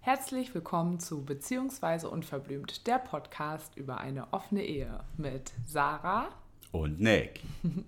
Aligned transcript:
Herzlich 0.00 0.54
willkommen 0.54 0.98
zu 0.98 1.22
Beziehungsweise 1.22 2.08
Unverblümt, 2.08 2.86
der 2.86 2.98
Podcast 2.98 3.76
über 3.76 3.98
eine 3.98 4.32
offene 4.32 4.64
Ehe 4.64 5.00
mit 5.18 5.52
Sarah 5.66 6.30
und 6.72 6.98
Nick. 6.98 7.42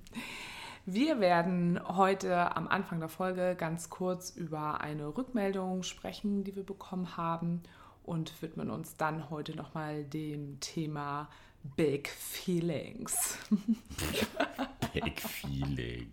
Wir 0.84 1.20
werden 1.20 1.80
heute 1.96 2.54
am 2.54 2.68
Anfang 2.68 3.00
der 3.00 3.09
Folge 3.09 3.56
ganz 3.56 3.88
kurz 3.88 4.29
über 4.36 4.82
eine 4.82 5.16
Rückmeldung 5.16 5.84
sprechen, 5.84 6.45
die 6.45 6.54
wir 6.54 6.64
bekommen 6.64 7.16
haben 7.16 7.62
und 8.02 8.43
widmen 8.43 8.68
uns 8.68 8.98
dann 8.98 9.30
heute 9.30 9.56
nochmal 9.56 10.04
dem 10.04 10.61
Thema 10.61 11.30
Big 11.77 12.09
Feelings. 12.09 13.38
Big 15.01 15.21
Feelings. 15.21 16.09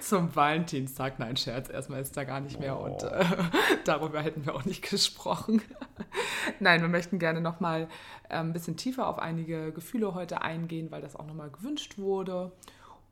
Zum 0.00 0.34
Valentinstag. 0.34 1.18
Nein, 1.18 1.36
Scherz, 1.36 1.68
erstmal 1.68 2.00
ist 2.00 2.16
da 2.16 2.24
gar 2.24 2.40
nicht 2.40 2.60
mehr 2.60 2.78
oh. 2.78 2.84
und 2.84 3.02
äh, 3.02 3.24
darüber 3.84 4.22
hätten 4.22 4.44
wir 4.46 4.54
auch 4.54 4.64
nicht 4.64 4.88
gesprochen. 4.88 5.62
Nein, 6.60 6.80
wir 6.80 6.88
möchten 6.88 7.18
gerne 7.18 7.40
nochmal 7.40 7.88
äh, 8.28 8.36
ein 8.36 8.52
bisschen 8.52 8.76
tiefer 8.76 9.08
auf 9.08 9.18
einige 9.18 9.72
Gefühle 9.72 10.14
heute 10.14 10.42
eingehen, 10.42 10.90
weil 10.90 11.02
das 11.02 11.16
auch 11.16 11.26
nochmal 11.26 11.50
gewünscht 11.50 11.98
wurde 11.98 12.52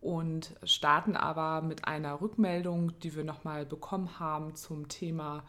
und 0.01 0.55
starten 0.65 1.17
aber 1.17 1.63
mit 1.63 1.87
einer 1.87 2.21
Rückmeldung, 2.21 2.99
die 3.01 3.15
wir 3.15 3.25
nochmal 3.25 3.65
bekommen 3.65 4.19
haben 4.19 4.55
zum 4.57 4.89
Thema 4.89 5.45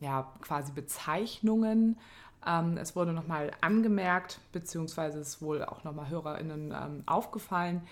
ja, 0.00 0.30
quasi 0.42 0.72
Bezeichnungen. 0.72 1.98
Ähm, 2.46 2.76
es 2.76 2.94
wurde 2.94 3.12
nochmal 3.12 3.50
angemerkt, 3.60 4.40
beziehungsweise 4.52 5.18
ist 5.18 5.40
wohl 5.42 5.64
auch 5.64 5.82
nochmal 5.84 6.10
HörerInnen 6.10 6.72
ähm, 6.72 7.02
aufgefallen, 7.06 7.82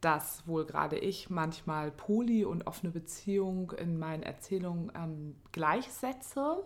dass 0.00 0.46
wohl 0.46 0.64
gerade 0.64 0.98
ich 0.98 1.30
manchmal 1.30 1.90
Poly 1.90 2.44
und 2.44 2.66
offene 2.66 2.92
Beziehung 2.92 3.72
in 3.72 3.98
meinen 3.98 4.22
Erzählungen 4.22 4.92
ähm, 4.94 5.34
gleichsetze. 5.52 6.62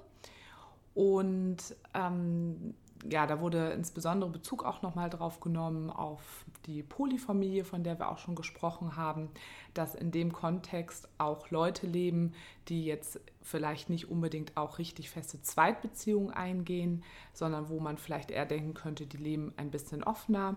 Und 0.94 1.74
ähm, 1.94 2.74
ja, 3.10 3.26
da 3.26 3.40
wurde 3.40 3.70
insbesondere 3.70 4.30
Bezug 4.30 4.64
auch 4.64 4.82
nochmal 4.82 5.10
drauf 5.10 5.40
genommen 5.40 5.90
auf 5.90 6.44
die 6.66 6.82
Polyfamilie, 6.82 7.64
von 7.64 7.82
der 7.82 7.98
wir 7.98 8.10
auch 8.10 8.18
schon 8.18 8.36
gesprochen 8.36 8.96
haben, 8.96 9.30
dass 9.74 9.94
in 9.94 10.12
dem 10.12 10.32
Kontext 10.32 11.08
auch 11.18 11.50
Leute 11.50 11.86
leben, 11.86 12.34
die 12.68 12.84
jetzt 12.84 13.18
vielleicht 13.40 13.90
nicht 13.90 14.08
unbedingt 14.08 14.56
auch 14.56 14.78
richtig 14.78 15.10
feste 15.10 15.42
Zweitbeziehungen 15.42 16.30
eingehen, 16.30 17.02
sondern 17.32 17.68
wo 17.68 17.80
man 17.80 17.98
vielleicht 17.98 18.30
eher 18.30 18.46
denken 18.46 18.74
könnte, 18.74 19.06
die 19.06 19.16
leben 19.16 19.52
ein 19.56 19.70
bisschen 19.70 20.04
offener. 20.04 20.56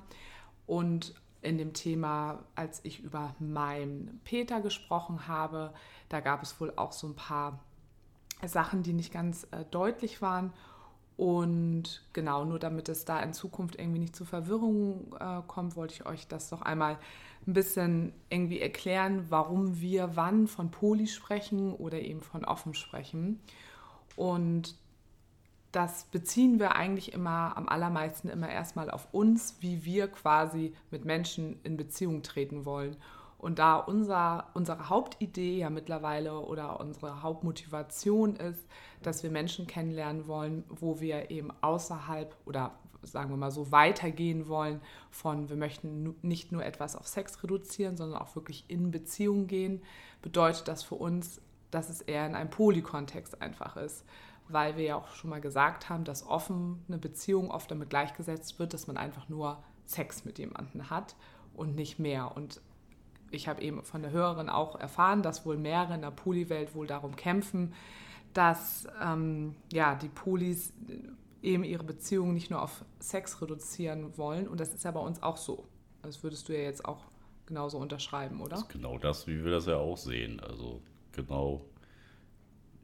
Und 0.68 1.16
in 1.46 1.58
dem 1.58 1.74
Thema, 1.74 2.40
als 2.56 2.82
ich 2.84 3.00
über 3.00 3.36
meinen 3.40 4.20
Peter 4.24 4.62
gesprochen 4.62 5.28
habe, 5.28 5.74
da 6.10 6.20
gab 6.20 6.44
es 6.44 6.60
wohl 6.60 6.74
auch 6.76 6.92
so 6.92 7.08
ein 7.08 7.16
paar 7.16 7.60
Sachen, 8.46 8.84
die 8.84 8.94
nicht 8.94 9.14
ganz 9.14 9.48
äh, 9.52 9.64
deutlich 9.72 10.22
waren. 10.22 10.54
Und 11.18 12.04
genau, 12.12 12.44
nur 12.44 12.60
damit 12.60 12.90
es 12.90 13.06
da 13.06 13.22
in 13.22 13.32
Zukunft 13.32 13.80
irgendwie 13.80 14.00
nicht 14.00 14.16
zu 14.16 14.26
Verwirrungen 14.26 15.14
äh, 15.20 15.42
kommt, 15.48 15.78
wollte 15.78 15.94
ich 15.94 16.06
euch 16.06 16.28
das 16.28 16.50
doch 16.50 16.62
einmal 16.62 16.98
ein 17.48 17.54
bisschen 17.54 18.12
irgendwie 18.30 18.60
erklären, 18.60 19.28
warum 19.30 19.80
wir 19.80 20.16
wann 20.16 20.48
von 20.48 20.72
Poli 20.72 21.08
sprechen 21.08 21.74
oder 21.74 22.02
eben 22.02 22.22
von 22.22 22.44
offen 22.44 22.74
sprechen. 22.74 23.40
Und 24.18 24.76
das 25.76 26.06
beziehen 26.06 26.58
wir 26.58 26.76
eigentlich 26.76 27.12
immer 27.12 27.58
am 27.58 27.68
allermeisten 27.68 28.30
immer 28.30 28.50
erstmal 28.50 28.90
auf 28.90 29.10
uns, 29.12 29.58
wie 29.60 29.84
wir 29.84 30.08
quasi 30.08 30.74
mit 30.90 31.04
Menschen 31.04 31.60
in 31.64 31.76
Beziehung 31.76 32.24
treten 32.24 32.64
wollen. 32.64 32.96
Und 33.38 33.60
da 33.60 33.76
unser, 33.76 34.48
unsere 34.54 34.88
Hauptidee 34.90 35.58
ja 35.60 35.70
mittlerweile 35.70 36.40
oder 36.40 36.80
unsere 36.80 37.22
Hauptmotivation 37.22 38.38
ist, 38.38 38.66
dass 39.04 39.22
wir 39.22 39.30
Menschen 39.30 39.68
kennenlernen 39.68 40.28
wollen, 40.28 40.64
wo 40.70 41.02
wir 41.02 41.30
eben 41.30 41.52
außerhalb 41.62 42.34
oder 42.46 42.72
sagen 43.04 43.30
wir 43.30 43.38
mal 43.38 43.52
so 43.52 43.72
weitergehen 43.72 44.48
wollen 44.48 44.82
von 45.12 45.50
wir 45.50 45.58
möchten 45.58 46.16
nicht 46.22 46.52
nur 46.52 46.66
etwas 46.66 46.96
auf 46.96 47.06
Sex 47.06 47.44
reduzieren, 47.44 47.98
sondern 47.98 48.20
auch 48.20 48.36
wirklich 48.36 48.66
in 48.70 48.92
Beziehung 48.92 49.46
gehen, 49.46 49.84
bedeutet 50.22 50.68
das 50.68 50.84
für 50.84 50.96
uns, 50.96 51.42
dass 51.70 51.90
es 51.90 52.02
eher 52.02 52.26
in 52.26 52.34
einem 52.34 52.50
Polykontext 52.50 53.42
einfach 53.42 53.76
ist, 53.76 54.06
weil 54.48 54.78
wir 54.78 54.84
ja 54.84 54.96
auch 54.96 55.10
schon 55.16 55.30
mal 55.30 55.42
gesagt 55.42 55.90
haben, 55.90 56.04
dass 56.04 56.26
offen 56.26 56.84
eine 56.88 56.98
Beziehung 56.98 57.52
oft 57.52 57.70
damit 57.72 57.90
gleichgesetzt 57.90 58.60
wird, 58.60 58.74
dass 58.74 58.88
man 58.88 58.98
einfach 58.98 59.30
nur 59.30 59.64
Sex 59.86 60.26
mit 60.26 60.40
jemandem 60.40 60.90
hat 60.90 61.16
und 61.54 61.76
nicht 61.76 62.00
mehr. 62.00 62.36
Und 62.36 62.62
ich 63.32 63.48
habe 63.48 63.62
eben 63.62 63.84
von 63.84 64.02
der 64.02 64.12
Hörerin 64.12 64.50
auch 64.50 64.80
erfahren, 64.80 65.24
dass 65.24 65.46
wohl 65.46 65.58
mehrere 65.58 65.96
in 65.96 66.02
der 66.02 66.12
Poly-Welt 66.12 66.76
wohl 66.76 66.88
darum 66.88 67.16
kämpfen, 67.16 67.74
dass 68.34 68.88
ähm, 69.02 69.56
ja, 69.72 69.96
die 69.96 70.10
Polis 70.10 70.74
eben 71.42 71.64
ihre 71.64 71.84
Beziehungen 71.84 72.34
nicht 72.34 72.52
nur 72.52 72.62
auf 72.62 72.84
Sex 73.00 73.42
reduzieren 73.42 74.18
wollen. 74.18 74.48
Und 74.48 74.60
das 74.60 74.74
ist 74.74 74.84
ja 74.84 74.92
bei 74.92 75.00
uns 75.00 75.22
auch 75.24 75.38
so. 75.38 75.66
Das 76.02 76.24
würdest 76.24 76.50
du 76.50 76.54
ja 76.54 76.64
jetzt 76.64 76.86
auch 76.86 77.06
genauso 77.46 77.78
unterschreiben, 77.78 78.42
oder? 78.42 78.50
Das 78.50 78.62
ist 78.62 78.70
genau 78.70 78.98
das, 78.98 79.28
wie 79.28 79.44
wir 79.44 79.52
das 79.52 79.66
ja 79.68 79.78
auch 79.78 79.98
sehen. 79.98 80.40
Also 80.40 80.82
genau 81.12 81.62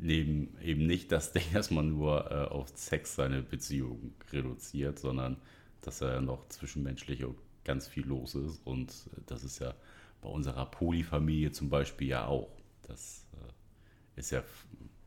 neben 0.02 0.58
eben 0.62 0.86
nicht 0.88 1.12
das 1.12 1.32
Ding, 1.32 1.44
dass 1.54 1.72
man 1.72 1.90
nur 1.90 2.30
äh, 2.32 2.46
auf 2.46 2.68
Sex 2.76 3.16
seine 3.16 3.42
Beziehung 3.42 4.14
reduziert, 4.34 5.00
sondern 5.00 5.38
dass 5.82 6.00
ja 6.00 6.20
noch 6.22 6.48
zwischenmenschlich 6.50 7.24
ganz 7.64 7.88
viel 7.88 8.06
los 8.06 8.36
ist. 8.36 8.62
Und 8.66 8.92
äh, 9.16 9.22
das 9.28 9.44
ist 9.44 9.60
ja 9.60 9.74
bei 10.22 10.30
unserer 10.30 10.66
Polyfamilie 10.66 11.52
zum 11.52 11.70
Beispiel 11.70 12.10
ja 12.10 12.26
auch. 12.26 12.50
Das 12.84 13.26
äh, 13.34 14.20
ist 14.20 14.32
ja 14.32 14.44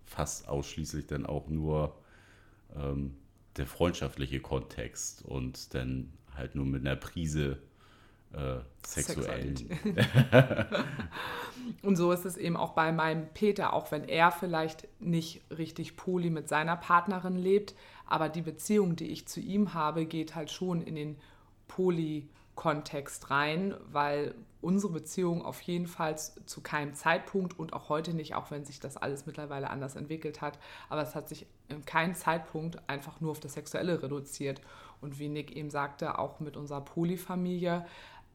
fast 0.07 0.49
ausschließlich 0.49 1.07
dann 1.07 1.27
auch 1.27 1.49
nur 1.49 1.97
ähm, 2.77 3.17
der 3.57 3.67
freundschaftliche 3.67 4.41
Kontext 4.41 5.25
und 5.25 5.75
dann 5.75 6.13
halt 6.35 6.55
nur 6.55 6.67
mit 6.67 6.81
einer 6.87 6.97
Prise 6.97 7.59
äh, 8.33 8.59
sexuellen. 8.87 9.57
und 11.85 11.97
so 11.97 12.13
ist 12.13 12.25
es 12.25 12.37
eben 12.37 12.57
auch 12.57 12.73
bei 12.73 12.93
meinem 12.93 13.29
Peter, 13.29 13.73
auch 13.73 13.91
wenn 13.91 14.09
er 14.09 14.31
vielleicht 14.31 14.89
nicht 15.01 15.43
richtig 15.51 15.97
poly 15.97 16.31
mit 16.31 16.49
seiner 16.49 16.77
Partnerin 16.77 17.37
lebt, 17.37 17.75
aber 18.07 18.29
die 18.29 18.43
Beziehung, 18.43 18.97
die 18.97 19.09
ich 19.09 19.27
zu 19.29 19.41
ihm 19.41 19.75
habe, 19.75 20.07
geht 20.07 20.35
halt 20.35 20.51
schon 20.51 20.83
in 20.83 20.95
den 20.95 21.17
Poly-Kontext 21.69 23.31
rein, 23.31 23.75
weil 23.91 24.35
unsere 24.61 24.93
Beziehung 24.93 25.45
auf 25.45 25.61
jeden 25.61 25.87
Fall 25.87 26.17
zu 26.17 26.61
keinem 26.63 26.95
Zeitpunkt 26.95 27.59
und 27.59 27.75
auch 27.75 27.91
heute 27.91 28.15
nicht, 28.15 28.35
auch 28.35 28.51
wenn 28.51 28.65
sich 28.65 28.81
das 28.81 28.97
alles 28.97 29.27
mittlerweile 29.27 29.69
anders 29.69 29.95
entwickelt 29.95 30.41
hat, 30.41 30.59
aber 30.89 31.03
es 31.03 31.15
hat 31.15 31.29
sich 31.29 31.47
in 31.69 31.85
keinem 31.85 32.15
Zeitpunkt 32.15 32.79
einfach 32.89 33.21
nur 33.21 33.31
auf 33.31 33.41
das 33.41 33.55
Sexuelle 33.55 34.03
reduziert. 34.03 34.61
Und 35.01 35.19
wie 35.19 35.29
Nick 35.29 35.55
eben 35.55 35.69
sagte, 35.69 36.19
auch 36.19 36.41
mit 36.41 36.57
unserer 36.57 36.81
Polyfamilie, 36.81 37.85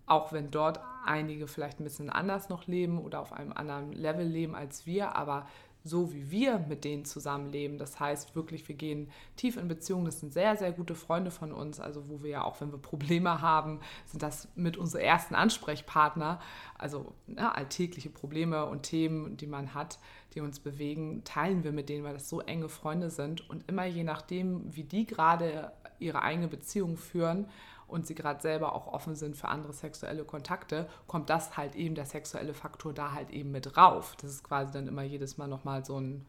auch 0.09 0.34
wenn 0.34 0.52
dort 0.52 0.80
einige 1.06 1.47
vielleicht 1.47 1.80
ein 1.80 1.84
bisschen 1.84 2.09
anders 2.09 2.50
noch 2.50 2.68
leben 2.68 3.00
oder 3.00 3.20
auf 3.20 3.34
einem 3.34 3.53
anderen 3.53 3.94
Level 3.94 4.25
leben 4.25 4.56
als 4.56 4.86
wir, 4.86 5.16
aber 5.16 5.46
so 5.84 6.14
wie 6.14 6.30
wir 6.30 6.59
mit 6.59 6.84
denen 6.84 7.06
zusammenleben. 7.06 7.78
Das 7.78 8.00
heißt 8.00 8.36
wirklich, 8.36 8.68
wir 8.68 8.75
gehen 8.75 9.09
tief 9.38 9.56
in 9.58 9.68
Beziehungen. 9.68 10.06
Das 10.06 10.19
sind 10.19 10.34
sehr, 10.34 10.58
sehr 10.58 10.72
gute 10.72 10.96
Freunde 10.96 11.31
von 11.31 11.52
uns. 11.52 11.80
Also 11.80 12.09
wo 12.09 12.22
wir 12.22 12.30
ja 12.30 12.44
auch, 12.44 12.59
wenn 12.59 12.72
wir 12.72 12.80
Probleme 12.80 13.42
haben, 13.42 13.80
sind 14.06 14.22
das 14.22 14.50
mit 14.56 14.78
unsere 14.78 15.03
ersten 15.03 15.36
Ansprechpartner. 15.36 16.40
Also 16.78 17.14
ja, 17.28 17.52
alltägliche 17.52 18.09
Probleme 18.09 18.66
und 18.66 18.84
Themen, 18.84 19.38
die 19.38 19.48
man 19.48 19.74
hat, 19.74 20.00
die 20.34 20.42
uns 20.42 20.59
bewegen, 20.59 21.24
teilen 21.24 21.64
wir 21.64 21.72
mit 21.72 21.90
denen, 21.90 22.03
weil 22.03 22.14
das 22.14 22.30
so 22.30 22.42
enge 22.42 22.69
Freunde 22.69 23.09
sind. 23.09 23.50
Und 23.50 23.68
immer 23.69 23.86
je 23.86 24.03
nachdem, 24.03 24.75
wie 24.75 24.84
die 24.84 25.06
gerade 25.06 25.72
ihre 26.00 26.22
eigene 26.22 26.48
Beziehung 26.48 26.98
führen, 26.98 27.48
und 27.89 28.07
sie 28.07 28.16
gerade 28.16 28.41
selber 28.41 28.73
auch 28.73 28.88
offen 28.88 29.16
sind 29.16 29.35
für 29.35 29.47
andere 29.47 29.73
sexuelle 29.73 30.23
Kontakte, 30.23 30.88
kommt 31.07 31.29
das 31.29 31.57
halt 31.57 31.75
eben, 31.75 31.95
der 31.95 32.05
sexuelle 32.05 32.53
Faktor 32.53 32.94
da 32.94 33.11
halt 33.13 33.31
eben 33.31 33.51
mit 33.51 33.77
rauf. 33.77 34.15
Das 34.21 34.31
ist 34.31 34.44
quasi 34.44 34.71
dann 34.71 34.88
immer 34.88 35.03
jedes 35.03 35.38
Mal 35.38 35.47
nochmal 35.47 35.83
so 35.86 36.00
ein, 36.00 36.25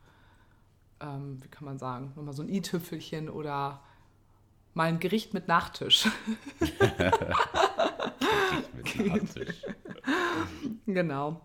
ähm, 1.00 1.38
wie 1.42 1.48
kann 1.48 1.64
man 1.64 1.78
sagen, 1.78 2.12
nochmal 2.16 2.34
so 2.34 2.42
ein 2.42 2.48
i-Tüpfelchen 2.48 3.28
oder 3.28 3.80
mal 4.74 4.84
ein 4.84 4.98
Gericht 5.00 5.34
mit 5.34 5.48
Nachtisch. 5.48 6.08
Gericht 8.74 8.74
mit 8.74 9.06
Nachtisch. 9.06 9.62
genau. 10.86 11.40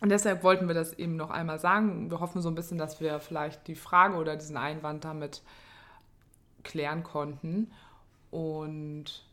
Und 0.00 0.10
deshalb 0.10 0.42
wollten 0.42 0.68
wir 0.68 0.74
das 0.74 0.92
eben 0.92 1.16
noch 1.16 1.30
einmal 1.30 1.58
sagen. 1.58 2.10
Wir 2.10 2.20
hoffen 2.20 2.42
so 2.42 2.50
ein 2.50 2.54
bisschen, 2.54 2.76
dass 2.76 3.00
wir 3.00 3.18
vielleicht 3.18 3.66
die 3.66 3.74
Frage 3.74 4.16
oder 4.16 4.36
diesen 4.36 4.58
Einwand 4.58 5.04
damit 5.04 5.42
klären 6.64 7.02
konnten. 7.02 7.72
Und 8.30 9.25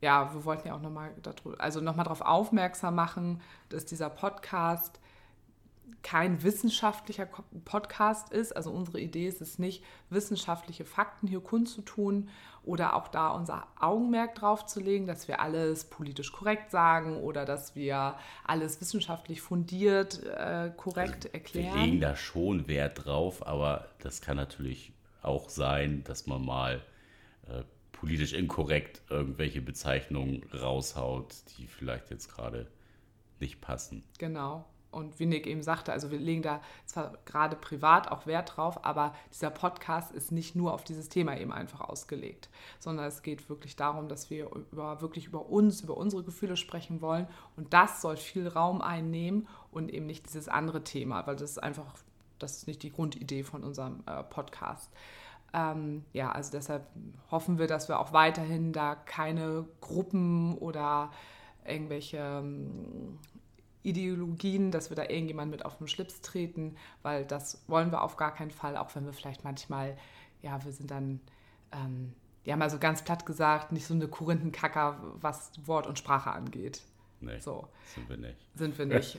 ja, 0.00 0.32
wir 0.34 0.44
wollten 0.44 0.68
ja 0.68 0.74
auch 0.74 0.82
nochmal 0.82 1.10
also 1.58 1.80
noch 1.80 1.96
darauf 1.96 2.20
aufmerksam 2.20 2.94
machen, 2.94 3.40
dass 3.68 3.84
dieser 3.84 4.10
Podcast 4.10 5.00
kein 6.02 6.42
wissenschaftlicher 6.42 7.26
Podcast 7.64 8.32
ist. 8.32 8.54
Also 8.54 8.70
unsere 8.70 9.00
Idee 9.00 9.26
ist 9.26 9.40
es 9.40 9.58
nicht, 9.58 9.82
wissenschaftliche 10.10 10.84
Fakten 10.84 11.26
hier 11.26 11.40
kundzutun 11.40 12.28
oder 12.62 12.94
auch 12.94 13.08
da 13.08 13.28
unser 13.28 13.66
Augenmerk 13.80 14.34
drauf 14.34 14.66
zu 14.66 14.80
legen, 14.80 15.06
dass 15.06 15.28
wir 15.28 15.40
alles 15.40 15.84
politisch 15.84 16.32
korrekt 16.32 16.70
sagen 16.70 17.16
oder 17.22 17.44
dass 17.44 17.74
wir 17.74 18.16
alles 18.44 18.80
wissenschaftlich 18.80 19.40
fundiert 19.40 20.22
äh, 20.24 20.70
korrekt 20.76 21.26
also, 21.26 21.28
erklären. 21.32 21.74
Wir 21.74 21.82
legen 21.82 22.00
da 22.00 22.16
schon 22.16 22.68
Wert 22.68 23.04
drauf, 23.04 23.46
aber 23.46 23.88
das 23.98 24.20
kann 24.20 24.36
natürlich 24.36 24.92
auch 25.22 25.48
sein, 25.48 26.04
dass 26.04 26.26
man 26.26 26.44
mal 26.44 26.82
politisch 27.94 28.34
inkorrekt 28.34 29.02
irgendwelche 29.08 29.62
Bezeichnungen 29.62 30.44
raushaut, 30.52 31.34
die 31.56 31.66
vielleicht 31.66 32.10
jetzt 32.10 32.28
gerade 32.28 32.66
nicht 33.40 33.60
passen. 33.60 34.04
Genau. 34.18 34.66
Und 34.94 35.18
wie 35.18 35.26
Nick 35.26 35.48
eben 35.48 35.62
sagte, 35.62 35.92
also 35.92 36.12
wir 36.12 36.18
legen 36.18 36.42
da 36.42 36.60
zwar 36.86 37.18
gerade 37.24 37.56
privat 37.56 38.12
auch 38.12 38.26
Wert 38.26 38.56
drauf, 38.56 38.84
aber 38.84 39.12
dieser 39.32 39.50
Podcast 39.50 40.12
ist 40.12 40.30
nicht 40.30 40.54
nur 40.54 40.72
auf 40.72 40.84
dieses 40.84 41.08
Thema 41.08 41.36
eben 41.36 41.52
einfach 41.52 41.80
ausgelegt, 41.80 42.48
sondern 42.78 43.06
es 43.06 43.22
geht 43.22 43.48
wirklich 43.48 43.74
darum, 43.74 44.08
dass 44.08 44.30
wir 44.30 44.50
über, 44.52 45.00
wirklich 45.00 45.26
über 45.26 45.46
uns, 45.46 45.80
über 45.80 45.96
unsere 45.96 46.22
Gefühle 46.22 46.56
sprechen 46.56 47.00
wollen. 47.00 47.26
Und 47.56 47.74
das 47.74 48.02
soll 48.02 48.16
viel 48.16 48.46
Raum 48.46 48.80
einnehmen 48.80 49.48
und 49.72 49.92
eben 49.92 50.06
nicht 50.06 50.26
dieses 50.26 50.48
andere 50.48 50.84
Thema, 50.84 51.26
weil 51.26 51.34
das 51.34 51.50
ist 51.50 51.58
einfach, 51.58 51.92
das 52.38 52.58
ist 52.58 52.68
nicht 52.68 52.84
die 52.84 52.92
Grundidee 52.92 53.42
von 53.42 53.64
unserem 53.64 54.04
äh, 54.06 54.22
Podcast. 54.22 54.92
Ähm, 55.54 56.04
ja, 56.12 56.32
also 56.32 56.50
deshalb 56.50 56.84
hoffen 57.30 57.58
wir, 57.58 57.68
dass 57.68 57.88
wir 57.88 58.00
auch 58.00 58.12
weiterhin 58.12 58.72
da 58.72 58.96
keine 58.96 59.64
Gruppen 59.80 60.58
oder 60.58 61.12
irgendwelche 61.64 62.18
ähm, 62.18 63.20
Ideologien, 63.84 64.72
dass 64.72 64.90
wir 64.90 64.96
da 64.96 65.04
irgendjemand 65.04 65.52
mit 65.52 65.64
auf 65.64 65.78
den 65.78 65.86
Schlips 65.86 66.22
treten, 66.22 66.76
weil 67.02 67.24
das 67.24 67.62
wollen 67.68 67.92
wir 67.92 68.02
auf 68.02 68.16
gar 68.16 68.34
keinen 68.34 68.50
Fall, 68.50 68.76
auch 68.76 68.92
wenn 68.96 69.06
wir 69.06 69.12
vielleicht 69.12 69.44
manchmal, 69.44 69.96
ja, 70.42 70.62
wir 70.64 70.72
sind 70.72 70.90
dann, 70.90 71.20
ähm, 71.70 72.14
ja, 72.44 72.56
mal 72.56 72.68
so 72.68 72.78
ganz 72.78 73.02
platt 73.02 73.24
gesagt, 73.24 73.70
nicht 73.70 73.86
so 73.86 73.94
eine 73.94 74.08
Korinthenkacker, 74.08 74.98
was 75.20 75.52
Wort 75.66 75.86
und 75.86 75.98
Sprache 75.98 76.32
angeht. 76.32 76.82
Nee, 77.24 77.40
so. 77.40 77.68
sind 77.94 78.08
wir 78.08 78.16
nicht. 78.16 78.36
Sind 78.54 78.78
wir 78.78 78.86
nicht. 78.98 79.18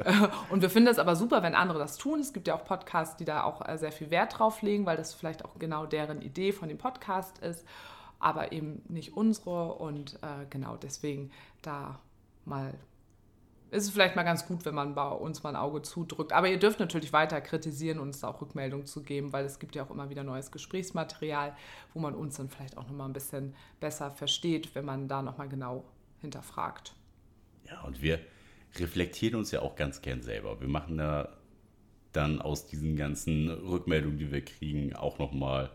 und 0.49 0.61
wir 0.61 0.69
finden 0.69 0.89
es 0.89 0.99
aber 0.99 1.15
super, 1.15 1.43
wenn 1.43 1.55
andere 1.55 1.79
das 1.79 1.97
tun. 1.97 2.19
Es 2.19 2.33
gibt 2.33 2.47
ja 2.47 2.55
auch 2.55 2.65
Podcasts, 2.65 3.17
die 3.17 3.25
da 3.25 3.43
auch 3.43 3.67
äh, 3.67 3.77
sehr 3.77 3.91
viel 3.91 4.11
Wert 4.11 4.39
drauf 4.39 4.61
legen, 4.61 4.85
weil 4.85 4.97
das 4.97 5.13
vielleicht 5.13 5.45
auch 5.45 5.57
genau 5.59 5.85
deren 5.85 6.21
Idee 6.21 6.51
von 6.51 6.69
dem 6.69 6.77
Podcast 6.77 7.39
ist, 7.39 7.65
aber 8.19 8.51
eben 8.51 8.81
nicht 8.87 9.15
unsere. 9.15 9.73
Und 9.73 10.15
äh, 10.15 10.45
genau 10.49 10.77
deswegen 10.77 11.31
da 11.61 11.99
mal 12.45 12.73
ist 13.71 13.85
es 13.85 13.89
vielleicht 13.89 14.15
mal 14.15 14.23
ganz 14.23 14.47
gut, 14.47 14.63
wenn 14.65 14.75
man 14.75 14.95
bei 14.95 15.07
uns 15.07 15.43
mal 15.43 15.49
ein 15.49 15.55
Auge 15.55 15.81
zudrückt. 15.81 16.31
Aber 16.33 16.47
ihr 16.47 16.59
dürft 16.59 16.79
natürlich 16.79 17.11
weiter 17.11 17.41
kritisieren 17.41 17.99
und 17.99 18.07
uns 18.07 18.23
auch 18.23 18.41
Rückmeldung 18.41 18.85
zu 18.85 19.03
geben, 19.03 19.33
weil 19.33 19.45
es 19.45 19.59
gibt 19.59 19.75
ja 19.75 19.83
auch 19.83 19.89
immer 19.89 20.09
wieder 20.09 20.23
neues 20.23 20.51
Gesprächsmaterial, 20.51 21.55
wo 21.93 21.99
man 21.99 22.15
uns 22.15 22.37
dann 22.37 22.49
vielleicht 22.49 22.77
auch 22.77 22.87
nochmal 22.87 23.09
ein 23.09 23.13
bisschen 23.13 23.53
besser 23.79 24.11
versteht, 24.11 24.75
wenn 24.75 24.85
man 24.85 25.07
da 25.07 25.21
nochmal 25.21 25.49
genau 25.49 25.83
hinterfragt. 26.21 26.93
Ja, 27.69 27.81
und 27.81 28.01
wir 28.01 28.19
reflektieren 28.77 29.35
uns 29.35 29.51
ja 29.51 29.61
auch 29.61 29.75
ganz 29.75 30.01
gern 30.01 30.21
selber. 30.21 30.59
Wir 30.59 30.67
machen 30.67 30.97
da 30.97 31.37
dann 32.11 32.41
aus 32.41 32.67
diesen 32.67 32.95
ganzen 32.95 33.49
Rückmeldungen, 33.49 34.17
die 34.17 34.31
wir 34.31 34.43
kriegen, 34.43 34.95
auch 34.95 35.19
nochmal 35.19 35.69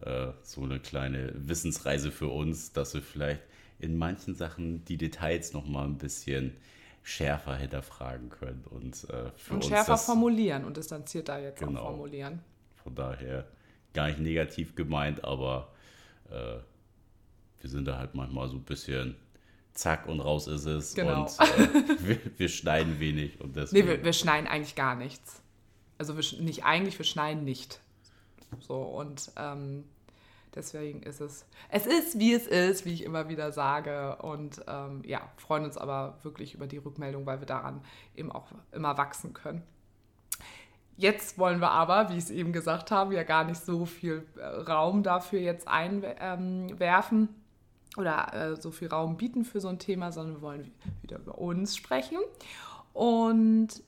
äh, 0.00 0.28
so 0.42 0.62
eine 0.62 0.80
kleine 0.80 1.32
Wissensreise 1.34 2.10
für 2.10 2.28
uns, 2.28 2.72
dass 2.72 2.94
wir 2.94 3.02
vielleicht 3.02 3.42
in 3.78 3.96
manchen 3.96 4.34
Sachen 4.34 4.84
die 4.84 4.96
Details 4.96 5.52
nochmal 5.52 5.86
ein 5.86 5.98
bisschen 5.98 6.56
schärfer 7.02 7.56
hinterfragen 7.56 8.30
können 8.30 8.64
und 8.70 9.04
äh, 9.10 9.30
für 9.36 9.54
und 9.54 9.64
schärfer 9.64 9.92
das, 9.92 10.06
formulieren 10.06 10.64
und 10.64 10.76
distanzierter 10.76 11.38
jetzt 11.38 11.58
genau, 11.60 11.80
auch 11.80 11.90
formulieren. 11.90 12.40
Von 12.82 12.94
daher 12.94 13.46
gar 13.92 14.08
nicht 14.08 14.20
negativ 14.20 14.74
gemeint, 14.74 15.22
aber 15.22 15.72
äh, 16.30 16.58
wir 17.60 17.70
sind 17.70 17.86
da 17.86 17.98
halt 17.98 18.14
manchmal 18.14 18.48
so 18.48 18.56
ein 18.56 18.64
bisschen 18.64 19.16
zack 19.74 20.06
und 20.06 20.20
raus 20.20 20.46
ist 20.46 20.64
es 20.66 20.94
genau. 20.94 21.22
und 21.22 21.40
äh, 21.40 21.98
wir, 22.00 22.20
wir, 22.36 22.48
schneiden 22.48 23.00
wenig 23.00 23.40
und 23.40 23.56
deswegen. 23.56 23.86
Nee, 23.86 23.92
wir, 23.92 24.04
wir 24.04 24.12
schneiden 24.12 24.48
eigentlich 24.48 24.74
gar 24.74 24.94
nichts. 24.94 25.42
Also 25.98 26.16
wir, 26.16 26.42
nicht 26.42 26.64
eigentlich, 26.64 26.98
wir 26.98 27.04
schneiden 27.04 27.44
nicht. 27.44 27.80
So 28.60 28.76
und 28.82 29.32
ähm, 29.36 29.84
Deswegen 30.54 31.02
ist 31.02 31.20
es, 31.20 31.46
es 31.68 31.86
ist, 31.86 32.18
wie 32.18 32.32
es 32.32 32.46
ist, 32.46 32.84
wie 32.84 32.92
ich 32.92 33.02
immer 33.02 33.28
wieder 33.28 33.50
sage. 33.50 34.16
Und 34.16 34.64
ähm, 34.68 35.02
ja, 35.04 35.20
freuen 35.36 35.64
uns 35.64 35.76
aber 35.76 36.18
wirklich 36.22 36.54
über 36.54 36.66
die 36.66 36.78
Rückmeldung, 36.78 37.26
weil 37.26 37.40
wir 37.40 37.46
daran 37.46 37.80
eben 38.14 38.30
auch 38.30 38.46
immer 38.70 38.96
wachsen 38.96 39.32
können. 39.34 39.62
Jetzt 40.96 41.38
wollen 41.38 41.60
wir 41.60 41.72
aber, 41.72 42.08
wie 42.10 42.18
ich 42.18 42.24
es 42.24 42.30
eben 42.30 42.52
gesagt 42.52 42.92
habe, 42.92 43.14
ja 43.14 43.24
gar 43.24 43.42
nicht 43.42 43.60
so 43.60 43.84
viel 43.84 44.24
äh, 44.36 44.44
Raum 44.44 45.02
dafür 45.02 45.40
jetzt 45.40 45.66
einwerfen 45.66 46.68
ähm, 46.70 47.34
oder 47.96 48.32
äh, 48.34 48.60
so 48.60 48.70
viel 48.70 48.88
Raum 48.88 49.16
bieten 49.16 49.44
für 49.44 49.60
so 49.60 49.68
ein 49.68 49.78
Thema, 49.78 50.12
sondern 50.12 50.36
wir 50.36 50.42
wollen 50.42 50.72
wieder 51.02 51.18
über 51.18 51.38
uns 51.38 51.76
sprechen. 51.76 52.18
Und 52.92 53.82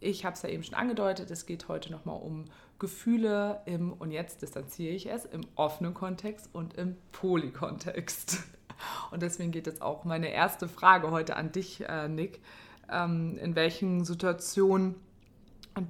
ich 0.00 0.24
habe 0.24 0.34
es 0.34 0.42
ja 0.42 0.48
eben 0.48 0.62
schon 0.62 0.74
angedeutet, 0.74 1.30
es 1.30 1.46
geht 1.46 1.68
heute 1.68 1.90
nochmal 1.90 2.20
um 2.20 2.44
Gefühle 2.78 3.62
im, 3.64 3.92
und 3.92 4.10
jetzt 4.10 4.42
distanziere 4.42 4.94
ich 4.94 5.10
es, 5.10 5.24
im 5.24 5.42
offenen 5.54 5.94
Kontext 5.94 6.50
und 6.52 6.74
im 6.74 6.96
Polykontext. 7.12 8.38
Und 9.10 9.22
deswegen 9.22 9.52
geht 9.52 9.66
jetzt 9.66 9.80
auch 9.80 10.04
meine 10.04 10.28
erste 10.28 10.68
Frage 10.68 11.10
heute 11.10 11.36
an 11.36 11.50
dich, 11.50 11.82
äh, 11.88 12.08
Nick. 12.08 12.42
Ähm, 12.90 13.38
in 13.38 13.56
welchen 13.56 14.04
Situationen 14.04 14.96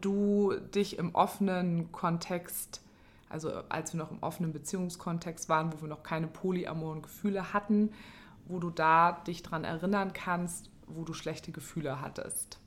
du 0.00 0.54
dich 0.74 0.96
im 0.96 1.12
offenen 1.14 1.90
Kontext, 1.90 2.82
also 3.28 3.50
als 3.68 3.92
wir 3.92 3.98
noch 3.98 4.10
im 4.10 4.22
offenen 4.22 4.52
Beziehungskontext 4.52 5.48
waren, 5.48 5.72
wo 5.72 5.80
wir 5.80 5.88
noch 5.88 6.02
keine 6.02 6.28
polyamoren 6.28 7.02
Gefühle 7.02 7.52
hatten, 7.52 7.90
wo 8.46 8.58
du 8.58 8.70
da 8.70 9.22
dich 9.26 9.42
daran 9.42 9.64
erinnern 9.64 10.12
kannst, 10.12 10.70
wo 10.86 11.04
du 11.04 11.12
schlechte 11.12 11.52
Gefühle 11.52 12.00
hattest. 12.00 12.60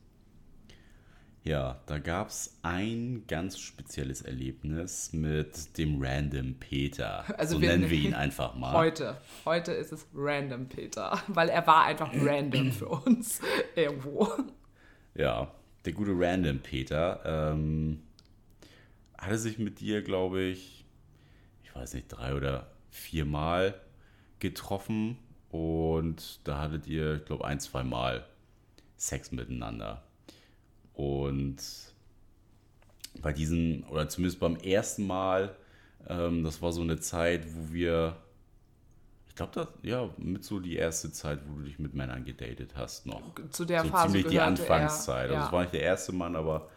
Ja, 1.43 1.79
da 1.85 1.99
gab 1.99 2.27
es 2.27 2.59
ein 2.63 3.23
ganz 3.27 3.57
spezielles 3.57 4.21
Erlebnis 4.21 5.13
mit 5.13 5.77
dem 5.77 5.97
Random 6.01 6.55
Peter. 6.55 7.23
Also 7.39 7.55
so 7.55 7.61
wir 7.61 7.69
nennen 7.69 7.89
wir 7.89 7.97
ihn 8.09 8.13
einfach 8.13 8.55
mal. 8.55 8.73
Heute, 8.73 9.17
heute 9.45 9.71
ist 9.71 9.93
es 9.93 10.05
Random 10.13 10.67
Peter, 10.67 11.17
weil 11.27 11.47
er 11.47 11.65
war 11.65 11.85
einfach 11.85 12.11
random 12.13 12.71
für 12.73 12.89
uns 12.89 13.39
irgendwo. 13.75 14.27
Ja, 15.15 15.51
der 15.85 15.93
gute 15.93 16.11
Random 16.13 16.59
Peter 16.59 17.21
ähm, 17.53 18.03
hatte 19.19 19.37
sich 19.37 19.59
mit 19.59 19.79
dir, 19.79 20.01
glaube 20.01 20.41
ich, 20.41 20.85
ich 21.63 21.75
weiß 21.75 21.93
nicht, 21.93 22.07
drei 22.07 22.33
oder 22.35 22.71
vier 22.89 23.25
Mal 23.25 23.79
getroffen 24.39 25.17
und 25.49 26.39
da 26.43 26.59
hattet 26.59 26.87
ihr, 26.87 27.15
ich 27.15 27.25
glaube, 27.25 27.45
ein, 27.45 27.59
zwei 27.59 27.83
Mal 27.83 28.25
Sex 28.97 29.31
miteinander. 29.31 30.03
Und 30.93 31.57
bei 33.21 33.33
diesem, 33.33 33.83
oder 33.89 34.09
zumindest 34.09 34.39
beim 34.39 34.57
ersten 34.57 35.07
Mal, 35.07 35.55
ähm, 36.07 36.43
das 36.43 36.61
war 36.61 36.71
so 36.71 36.81
eine 36.81 36.99
Zeit, 36.99 37.45
wo 37.53 37.73
wir, 37.73 38.17
ich 39.27 39.35
glaube, 39.35 39.51
das, 39.53 39.67
ja, 39.81 40.09
mit 40.17 40.43
so 40.43 40.59
die 40.59 40.75
erste 40.75 41.11
Zeit, 41.11 41.39
wo 41.47 41.57
du 41.59 41.63
dich 41.63 41.79
mit 41.79 41.93
Männern 41.93 42.25
gedatet 42.25 42.73
hast 42.75 43.05
noch. 43.05 43.21
Zu 43.51 43.65
der 43.65 43.83
so 43.83 43.89
Phase 43.89 44.13
ziemlich 44.13 44.27
die 44.27 44.39
Anfangszeit. 44.39 45.29
Er, 45.29 45.33
ja. 45.33 45.37
Also 45.37 45.47
es 45.47 45.51
war 45.53 45.61
nicht 45.61 45.73
der 45.73 45.81
erste 45.81 46.11
Mann, 46.11 46.35
aber 46.35 46.69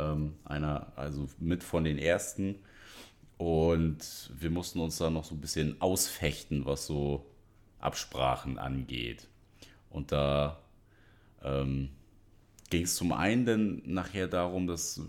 ähm, 0.00 0.34
einer, 0.44 0.92
also 0.96 1.28
mit 1.38 1.62
von 1.62 1.84
den 1.84 1.98
ersten. 1.98 2.56
Und 3.36 4.30
wir 4.38 4.50
mussten 4.50 4.80
uns 4.80 4.98
da 4.98 5.10
noch 5.10 5.24
so 5.24 5.34
ein 5.34 5.40
bisschen 5.40 5.80
ausfechten, 5.80 6.66
was 6.66 6.86
so 6.86 7.26
Absprachen 7.78 8.58
angeht. 8.58 9.28
Und 9.88 10.12
da 10.12 10.58
ähm, 11.42 11.90
ging 12.70 12.84
es 12.84 12.96
zum 12.96 13.12
einen 13.12 13.46
dann 13.46 13.82
nachher 13.86 14.28
darum, 14.28 14.66
dass 14.66 15.00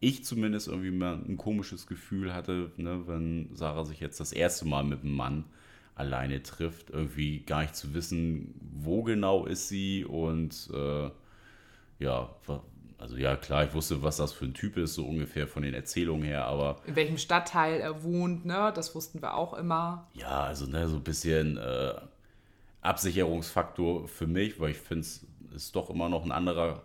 ich 0.00 0.24
zumindest 0.24 0.68
irgendwie 0.68 0.90
mal 0.90 1.14
ein 1.14 1.36
komisches 1.36 1.86
Gefühl 1.86 2.32
hatte, 2.32 2.72
ne, 2.76 3.02
wenn 3.06 3.50
Sarah 3.54 3.84
sich 3.84 4.00
jetzt 4.00 4.18
das 4.18 4.32
erste 4.32 4.66
Mal 4.66 4.84
mit 4.84 5.00
einem 5.00 5.14
Mann 5.14 5.44
alleine 5.94 6.42
trifft, 6.42 6.90
irgendwie 6.90 7.40
gar 7.40 7.60
nicht 7.60 7.76
zu 7.76 7.92
wissen, 7.92 8.54
wo 8.60 9.02
genau 9.02 9.44
ist 9.44 9.68
sie 9.68 10.04
und 10.04 10.70
äh, 10.72 11.10
ja, 11.98 12.34
also 13.00 13.16
ja 13.16 13.36
klar, 13.36 13.64
ich 13.64 13.74
wusste, 13.74 14.02
was 14.02 14.18
das 14.18 14.32
für 14.32 14.44
ein 14.44 14.54
Typ 14.54 14.76
ist, 14.76 14.94
so 14.94 15.04
ungefähr 15.06 15.48
von 15.48 15.62
den 15.62 15.74
Erzählungen 15.74 16.24
her, 16.24 16.44
aber... 16.44 16.76
In 16.86 16.96
welchem 16.96 17.18
Stadtteil 17.18 17.80
er 17.80 18.02
wohnt, 18.02 18.44
ne, 18.44 18.72
das 18.74 18.94
wussten 18.94 19.22
wir 19.22 19.34
auch 19.34 19.54
immer. 19.54 20.06
Ja, 20.14 20.42
also 20.42 20.66
ne, 20.66 20.86
so 20.88 20.96
ein 20.96 21.02
bisschen 21.02 21.56
äh, 21.56 21.94
Absicherungsfaktor 22.82 24.06
für 24.06 24.26
mich, 24.26 24.60
weil 24.60 24.70
ich 24.70 24.78
finde 24.78 25.00
es 25.00 25.26
ist 25.54 25.74
doch 25.74 25.90
immer 25.90 26.08
noch 26.08 26.24
ein 26.24 26.32
anderer 26.32 26.82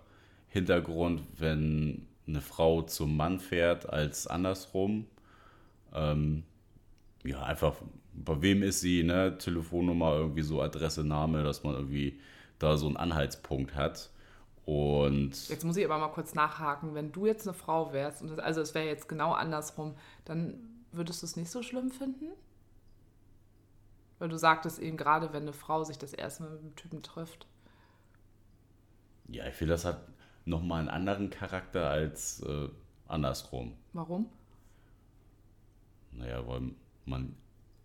Hintergrund, 0.47 1.21
wenn 1.37 2.07
eine 2.27 2.41
Frau 2.41 2.81
zum 2.81 3.15
Mann 3.15 3.39
fährt, 3.39 3.89
als 3.89 4.27
andersrum. 4.27 5.05
Ähm, 5.93 6.43
ja, 7.23 7.43
einfach, 7.43 7.75
bei 8.13 8.41
wem 8.41 8.63
ist 8.63 8.81
sie, 8.81 9.03
ne? 9.03 9.37
Telefonnummer, 9.37 10.13
irgendwie 10.15 10.41
so 10.41 10.61
Adresse, 10.61 11.03
Name, 11.03 11.43
dass 11.43 11.63
man 11.63 11.75
irgendwie 11.75 12.19
da 12.59 12.77
so 12.77 12.87
einen 12.87 12.97
Anhaltspunkt 12.97 13.75
hat. 13.75 14.09
Und 14.65 15.47
Jetzt 15.47 15.63
muss 15.63 15.77
ich 15.77 15.85
aber 15.85 15.99
mal 15.99 16.09
kurz 16.09 16.33
nachhaken. 16.33 16.95
Wenn 16.95 17.11
du 17.11 17.27
jetzt 17.27 17.47
eine 17.47 17.53
Frau 17.53 17.93
wärst, 17.93 18.21
und 18.21 18.31
das, 18.31 18.39
also 18.39 18.61
es 18.61 18.73
wäre 18.73 18.87
jetzt 18.87 19.07
genau 19.07 19.31
andersrum, 19.31 19.95
dann 20.25 20.55
würdest 20.91 21.21
du 21.21 21.27
es 21.27 21.35
nicht 21.35 21.51
so 21.51 21.61
schlimm 21.61 21.91
finden? 21.91 22.31
Weil 24.17 24.29
du 24.29 24.37
sagtest 24.37 24.79
eben 24.79 24.97
gerade, 24.97 25.33
wenn 25.33 25.43
eine 25.43 25.53
Frau 25.53 25.83
sich 25.83 25.97
das 25.97 26.13
erste 26.13 26.43
Mal 26.43 26.51
mit 26.53 26.61
einem 26.61 26.75
Typen 26.75 27.03
trifft. 27.03 27.47
ja, 29.27 29.45
ich 29.47 29.53
finde, 29.53 29.73
das 29.73 29.85
hat 29.85 30.07
nochmal 30.45 30.79
einen 30.79 30.89
anderen 30.89 31.29
Charakter 31.29 31.89
als 31.89 32.41
äh, 32.41 32.69
andersrum. 33.07 33.75
Warum? 33.93 34.29
Naja, 36.11 36.47
weil 36.47 36.71
man 37.05 37.35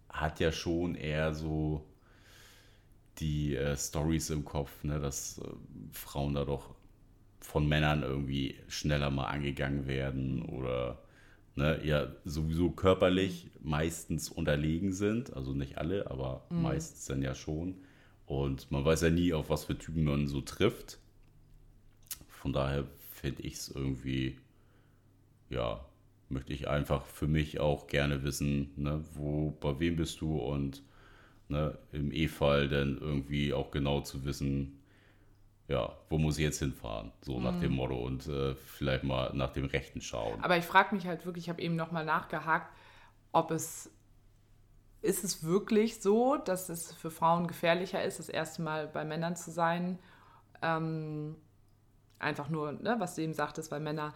hat 0.09 0.41
ja 0.41 0.53
schon 0.53 0.95
eher 0.95 1.35
so 1.35 1.85
die 3.21 3.57
äh, 3.57 3.77
Stories 3.77 4.31
im 4.31 4.45
Kopf, 4.45 4.85
ne, 4.85 4.99
dass 4.99 5.39
äh, 5.39 5.45
Frauen 5.93 6.35
da 6.35 6.45
doch 6.45 6.75
von 7.41 7.69
Männern 7.69 8.03
irgendwie 8.03 8.57
schneller 8.69 9.11
mal 9.11 9.27
angegangen 9.27 9.87
werden 9.87 10.43
oder 10.43 11.03
ne, 11.55 11.81
ja 11.85 12.09
sowieso 12.25 12.71
körperlich 12.71 13.51
meistens 13.63 14.29
unterlegen 14.29 14.93
sind. 14.93 15.35
Also 15.35 15.53
nicht 15.53 15.79
alle, 15.79 16.11
aber 16.11 16.47
meistens 16.51 17.07
dann 17.07 17.23
ja 17.23 17.35
schon. 17.35 17.77
Und 18.27 18.71
man 18.71 18.85
weiß 18.85 19.03
ja 19.03 19.11
nie, 19.11 19.33
auf 19.33 19.51
was 19.51 19.65
für 19.65 19.77
Typen 19.77 20.05
man 20.05 20.29
so 20.29 20.41
trifft. 20.41 20.99
Von 22.29 22.53
daher 22.53 22.87
finde 23.11 23.43
ich 23.43 23.55
es 23.55 23.69
irgendwie, 23.69 24.39
ja, 25.49 25.85
möchte 26.29 26.53
ich 26.53 26.69
einfach 26.69 27.05
für 27.07 27.27
mich 27.27 27.59
auch 27.59 27.87
gerne 27.87 28.23
wissen, 28.23 28.71
ne, 28.77 29.03
wo, 29.15 29.51
bei 29.51 29.81
wem 29.81 29.97
bist 29.97 30.21
du 30.21 30.39
und 30.39 30.83
ne, 31.51 31.79
im 31.93 32.13
E-Fall 32.13 32.69
dann 32.69 32.99
irgendwie 32.99 33.53
auch 33.53 33.71
genau 33.71 34.01
zu 34.01 34.25
wissen, 34.25 34.81
ja, 35.69 35.97
wo 36.09 36.19
muss 36.19 36.37
ich 36.37 36.45
jetzt 36.45 36.59
hinfahren, 36.59 37.13
so 37.23 37.39
nach 37.39 37.61
dem 37.61 37.73
Motto 37.73 37.97
und 37.97 38.27
äh, 38.27 38.57
vielleicht 38.57 39.05
mal 39.05 39.31
nach 39.35 39.53
dem 39.53 39.67
Rechten 39.67 40.01
schauen. 40.01 40.43
Aber 40.43 40.57
ich 40.57 40.65
frage 40.65 40.95
mich 40.95 41.07
halt 41.07 41.25
wirklich, 41.25 41.45
ich 41.45 41.49
habe 41.49 41.63
eben 41.63 41.77
nochmal 41.77 42.05
nachgehakt, 42.05 42.75
ob 43.31 43.53
es, 43.53 43.89
ist 45.01 45.23
es 45.23 45.45
wirklich 45.45 46.01
so, 46.01 46.37
dass 46.37 46.69
es 46.71 46.93
für 46.93 47.13
Frauen 47.13 47.47
gefährlicher 47.47 48.03
ist, 48.03 48.19
das 48.19 48.29
erste 48.29 48.63
Mal 48.63 48.89
bei 48.89 49.05
Männern 49.05 49.37
zu 49.37 49.53
sein? 49.53 50.01
Ähm, 50.61 51.37
einfach 52.19 52.49
nur, 52.49 52.73
ne, 52.73 52.97
was 52.99 53.15
du 53.15 53.23
eben 53.23 53.35
sagtest, 53.35 53.71
weil 53.71 53.81
Männer 53.81 54.13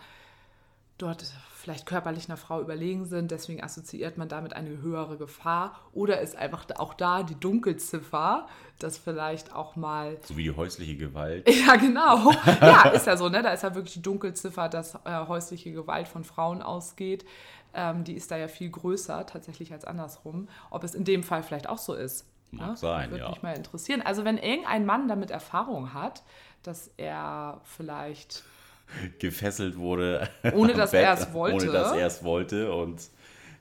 dort 0.99 1.25
vielleicht 1.65 1.87
körperlich 1.87 2.29
einer 2.29 2.37
Frau 2.37 2.61
überlegen 2.61 3.07
sind, 3.07 3.31
deswegen 3.31 3.63
assoziiert 3.63 4.19
man 4.19 4.29
damit 4.29 4.55
eine 4.55 4.83
höhere 4.83 5.17
Gefahr. 5.17 5.81
Oder 5.93 6.21
ist 6.21 6.37
einfach 6.37 6.67
auch 6.77 6.93
da 6.93 7.23
die 7.23 7.35
Dunkelziffer, 7.41 8.47
dass 8.79 8.99
vielleicht 8.99 9.55
auch 9.55 9.75
mal 9.75 10.19
So 10.23 10.37
wie 10.37 10.45
die 10.45 10.55
häusliche 10.55 10.97
Gewalt. 10.97 11.49
ja, 11.67 11.77
genau. 11.77 12.33
Ja, 12.61 12.89
ist 12.91 13.07
ja 13.07 13.17
so, 13.17 13.29
ne? 13.29 13.43
Da 13.43 13.53
ist 13.53 13.63
ja 13.63 13.75
wirklich 13.75 13.95
die 13.95 14.03
Dunkelziffer, 14.03 14.69
dass 14.69 14.95
äh, 15.05 15.27
häusliche 15.27 15.73
Gewalt 15.73 16.07
von 16.07 16.23
Frauen 16.23 16.61
ausgeht. 16.61 17.25
Ähm, 17.73 18.05
die 18.05 18.15
ist 18.15 18.31
da 18.31 18.37
ja 18.37 18.49
viel 18.49 18.71
größer 18.71 19.27
tatsächlich 19.27 19.73
als 19.73 19.85
andersrum. 19.85 20.49
Ob 20.71 20.85
es 20.85 20.95
in 20.95 21.05
dem 21.05 21.23
Fall 21.23 21.43
vielleicht 21.43 21.69
auch 21.69 21.79
so 21.79 21.95
ist. 21.95 22.27
Mag 22.51 22.69
ne? 22.69 22.77
sein, 22.77 23.11
Würde 23.11 23.25
ja. 23.25 23.31
mich 23.31 23.43
mal 23.43 23.57
interessieren. 23.57 24.03
Also 24.03 24.25
wenn 24.25 24.39
irgendein 24.39 24.85
Mann 24.87 25.09
damit 25.09 25.31
Erfahrung 25.31 25.95
hat, 25.95 26.23
dass 26.63 26.91
er 26.99 27.61
vielleicht 27.65 28.45
gefesselt 29.19 29.77
wurde. 29.77 30.29
Ohne 30.55 30.75
dass 30.75 30.91
Bett, 30.93 31.05
er 31.05 31.15
es 31.15 31.33
wollte. 31.33 31.57
Ohne 31.57 31.73
dass 31.73 31.93
er 31.93 32.07
es 32.07 32.23
wollte 32.25 32.73
und 32.75 33.09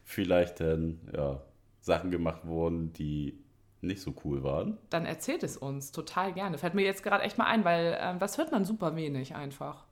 vielleicht 0.04 0.60
dann 0.60 1.00
ja, 1.16 1.42
Sachen 1.82 2.12
gemacht 2.12 2.46
wurden, 2.46 2.94
die 2.94 3.40
nicht 3.82 4.02
so 4.02 4.14
cool 4.24 4.44
waren. 4.44 4.78
dann 4.90 5.06
erzählt 5.06 5.44
es 5.44 5.58
uns 5.58 5.92
total 5.92 6.32
gerne. 6.34 6.58
Fällt 6.58 6.74
mir 6.74 6.84
jetzt 6.86 7.04
gerade 7.04 7.24
echt 7.24 7.38
mal 7.38 7.48
ein, 7.48 7.66
weil 7.66 7.98
ähm, 8.00 8.18
das 8.20 8.38
hört 8.38 8.52
man 8.52 8.64
super 8.64 8.96
wenig 8.96 9.36
einfach. 9.36 9.84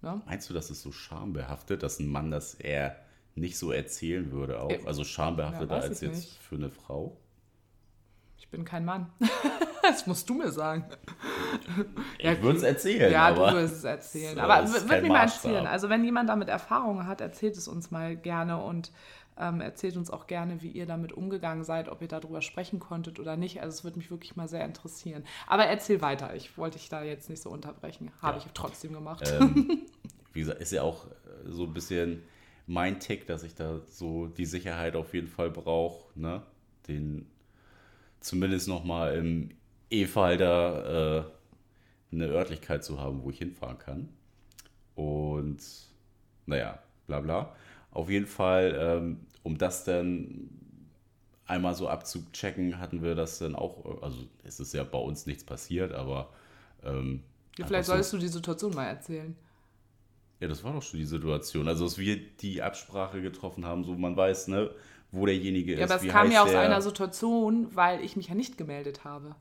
Ne? 0.00 0.22
Meinst 0.26 0.48
du, 0.48 0.54
das 0.54 0.70
ist 0.70 0.80
so 0.82 0.92
schambehaftet, 0.92 1.82
dass 1.82 1.98
ein 1.98 2.08
Mann 2.08 2.30
das 2.30 2.54
eher 2.54 2.96
nicht 3.34 3.58
so 3.58 3.70
erzählen 3.70 4.30
würde 4.32 4.60
auch? 4.62 4.70
Äh, 4.70 4.80
Also 4.86 5.04
schambehafteter 5.04 5.76
ja, 5.76 5.82
als 5.82 6.00
jetzt 6.00 6.16
nicht. 6.16 6.38
für 6.38 6.54
eine 6.54 6.70
Frau? 6.70 7.18
Ich 8.38 8.48
bin 8.48 8.64
kein 8.64 8.84
Mann. 8.86 9.10
das 9.88 10.06
musst 10.06 10.28
du 10.28 10.34
mir 10.34 10.50
sagen. 10.50 10.84
Ja, 12.20 12.32
ich 12.32 12.42
würde 12.42 12.58
es 12.58 12.62
erzählen, 12.64 13.12
Ja, 13.12 13.28
aber 13.28 13.50
du 13.52 13.56
wirst 13.58 13.76
es 13.76 13.84
erzählen. 13.84 14.34
so, 14.34 14.40
aber 14.40 14.68
würde 14.70 15.02
mich 15.02 15.10
mal 15.10 15.22
erzählen. 15.22 15.66
Also 15.66 15.88
wenn 15.88 16.04
jemand 16.04 16.28
damit 16.28 16.48
Erfahrung 16.48 17.06
hat, 17.06 17.20
erzählt 17.20 17.56
es 17.56 17.68
uns 17.68 17.90
mal 17.90 18.16
gerne 18.16 18.62
und 18.62 18.92
ähm, 19.40 19.60
erzählt 19.60 19.96
uns 19.96 20.10
auch 20.10 20.26
gerne, 20.26 20.62
wie 20.62 20.68
ihr 20.70 20.86
damit 20.86 21.12
umgegangen 21.12 21.62
seid, 21.62 21.88
ob 21.88 22.02
ihr 22.02 22.08
darüber 22.08 22.42
sprechen 22.42 22.80
konntet 22.80 23.20
oder 23.20 23.36
nicht. 23.36 23.60
Also 23.62 23.76
es 23.76 23.84
würde 23.84 23.98
mich 23.98 24.10
wirklich 24.10 24.34
mal 24.34 24.48
sehr 24.48 24.64
interessieren. 24.64 25.24
Aber 25.46 25.64
erzähl 25.66 26.00
weiter. 26.02 26.34
Ich 26.34 26.58
wollte 26.58 26.78
dich 26.78 26.88
da 26.88 27.04
jetzt 27.04 27.30
nicht 27.30 27.40
so 27.42 27.50
unterbrechen. 27.50 28.10
Habe 28.20 28.38
Ja. 28.38 28.44
ich 28.44 28.52
trotzdem 28.52 28.92
gemacht. 28.92 29.22
ähm, 29.40 29.82
wie 30.32 30.40
gesagt, 30.40 30.60
ist 30.60 30.72
ja 30.72 30.82
auch 30.82 31.06
äh, 31.06 31.10
so 31.50 31.64
ein 31.64 31.72
bisschen 31.72 32.24
mein 32.66 32.98
Tick, 32.98 33.26
dass 33.28 33.44
ich 33.44 33.54
da 33.54 33.78
so 33.86 34.26
die 34.26 34.44
Sicherheit 34.44 34.96
auf 34.96 35.14
jeden 35.14 35.28
Fall 35.28 35.50
brauche, 35.50 36.18
ne? 36.18 36.42
Den 36.88 37.26
zumindest 38.20 38.66
nochmal 38.66 39.14
im 39.16 39.50
E-Fall 39.90 40.36
da 40.36 41.18
äh, 41.18 41.24
eine 42.12 42.26
Örtlichkeit 42.26 42.84
zu 42.84 43.00
haben, 43.00 43.22
wo 43.22 43.30
ich 43.30 43.38
hinfahren 43.38 43.78
kann. 43.78 44.08
Und 44.94 45.58
naja, 46.46 46.78
bla 47.06 47.20
bla. 47.20 47.54
Auf 47.90 48.10
jeden 48.10 48.26
Fall, 48.26 48.76
ähm, 48.78 49.20
um 49.42 49.56
das 49.58 49.84
dann 49.84 50.50
einmal 51.46 51.74
so 51.74 51.88
abzuchecken, 51.88 52.78
hatten 52.78 53.02
wir 53.02 53.14
das 53.14 53.38
dann 53.38 53.54
auch, 53.54 53.84
äh, 53.84 54.04
also 54.04 54.18
es 54.44 54.60
ist 54.60 54.74
ja 54.74 54.84
bei 54.84 54.98
uns 54.98 55.26
nichts 55.26 55.44
passiert, 55.44 55.92
aber 55.92 56.28
ähm, 56.84 57.22
Ja, 57.58 57.66
Vielleicht 57.66 57.86
so- 57.86 57.92
solltest 57.92 58.12
du 58.12 58.18
die 58.18 58.28
Situation 58.28 58.74
mal 58.74 58.86
erzählen. 58.86 59.34
ja, 60.40 60.48
das 60.48 60.62
war 60.62 60.72
doch 60.72 60.82
schon 60.82 61.00
die 61.00 61.06
Situation. 61.06 61.66
Also, 61.68 61.84
dass 61.84 61.98
wir 61.98 62.16
die 62.36 62.62
Absprache 62.62 63.20
getroffen 63.22 63.64
haben, 63.64 63.84
so 63.84 63.94
man 63.94 64.16
weiß, 64.16 64.48
ne, 64.48 64.70
wo 65.10 65.24
derjenige 65.26 65.72
ist. 65.72 65.80
Ja, 65.80 65.86
aber 65.86 65.96
es 66.04 66.06
kam 66.12 66.30
ja 66.30 66.42
aus 66.42 66.50
der. 66.50 66.60
einer 66.60 66.82
Situation, 66.82 67.74
weil 67.74 68.04
ich 68.04 68.14
mich 68.16 68.28
ja 68.28 68.34
nicht 68.34 68.58
gemeldet 68.58 69.04
habe. 69.04 69.34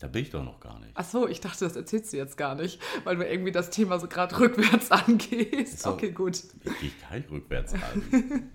Da 0.00 0.08
bin 0.08 0.22
ich 0.22 0.30
doch 0.30 0.44
noch 0.44 0.60
gar 0.60 0.78
nicht. 0.80 0.90
Ach 0.94 1.04
so, 1.04 1.28
ich 1.28 1.40
dachte, 1.40 1.64
das 1.64 1.76
erzählst 1.76 2.12
du 2.12 2.16
jetzt 2.16 2.36
gar 2.36 2.54
nicht, 2.56 2.80
weil 3.04 3.16
du 3.16 3.24
irgendwie 3.26 3.52
das 3.52 3.70
Thema 3.70 3.98
so 3.98 4.06
gerade 4.08 4.38
rückwärts 4.38 4.90
angehst. 4.90 5.80
So. 5.80 5.90
Okay, 5.92 6.10
gut. 6.10 6.34
Ich 6.64 6.80
gehe 6.80 6.90
gar 7.08 7.16
nicht 7.16 7.30
rückwärts 7.30 7.74
an. 7.74 8.50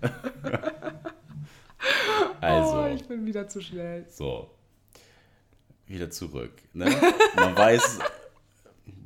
also, 2.40 2.82
Oh, 2.82 2.86
ich 2.94 3.04
bin 3.06 3.26
wieder 3.26 3.48
zu 3.48 3.60
schnell. 3.60 4.06
so. 4.08 4.50
Wieder 5.86 6.10
zurück. 6.10 6.52
Ne? 6.72 6.84
Man 7.34 7.56
weiß, 7.56 7.98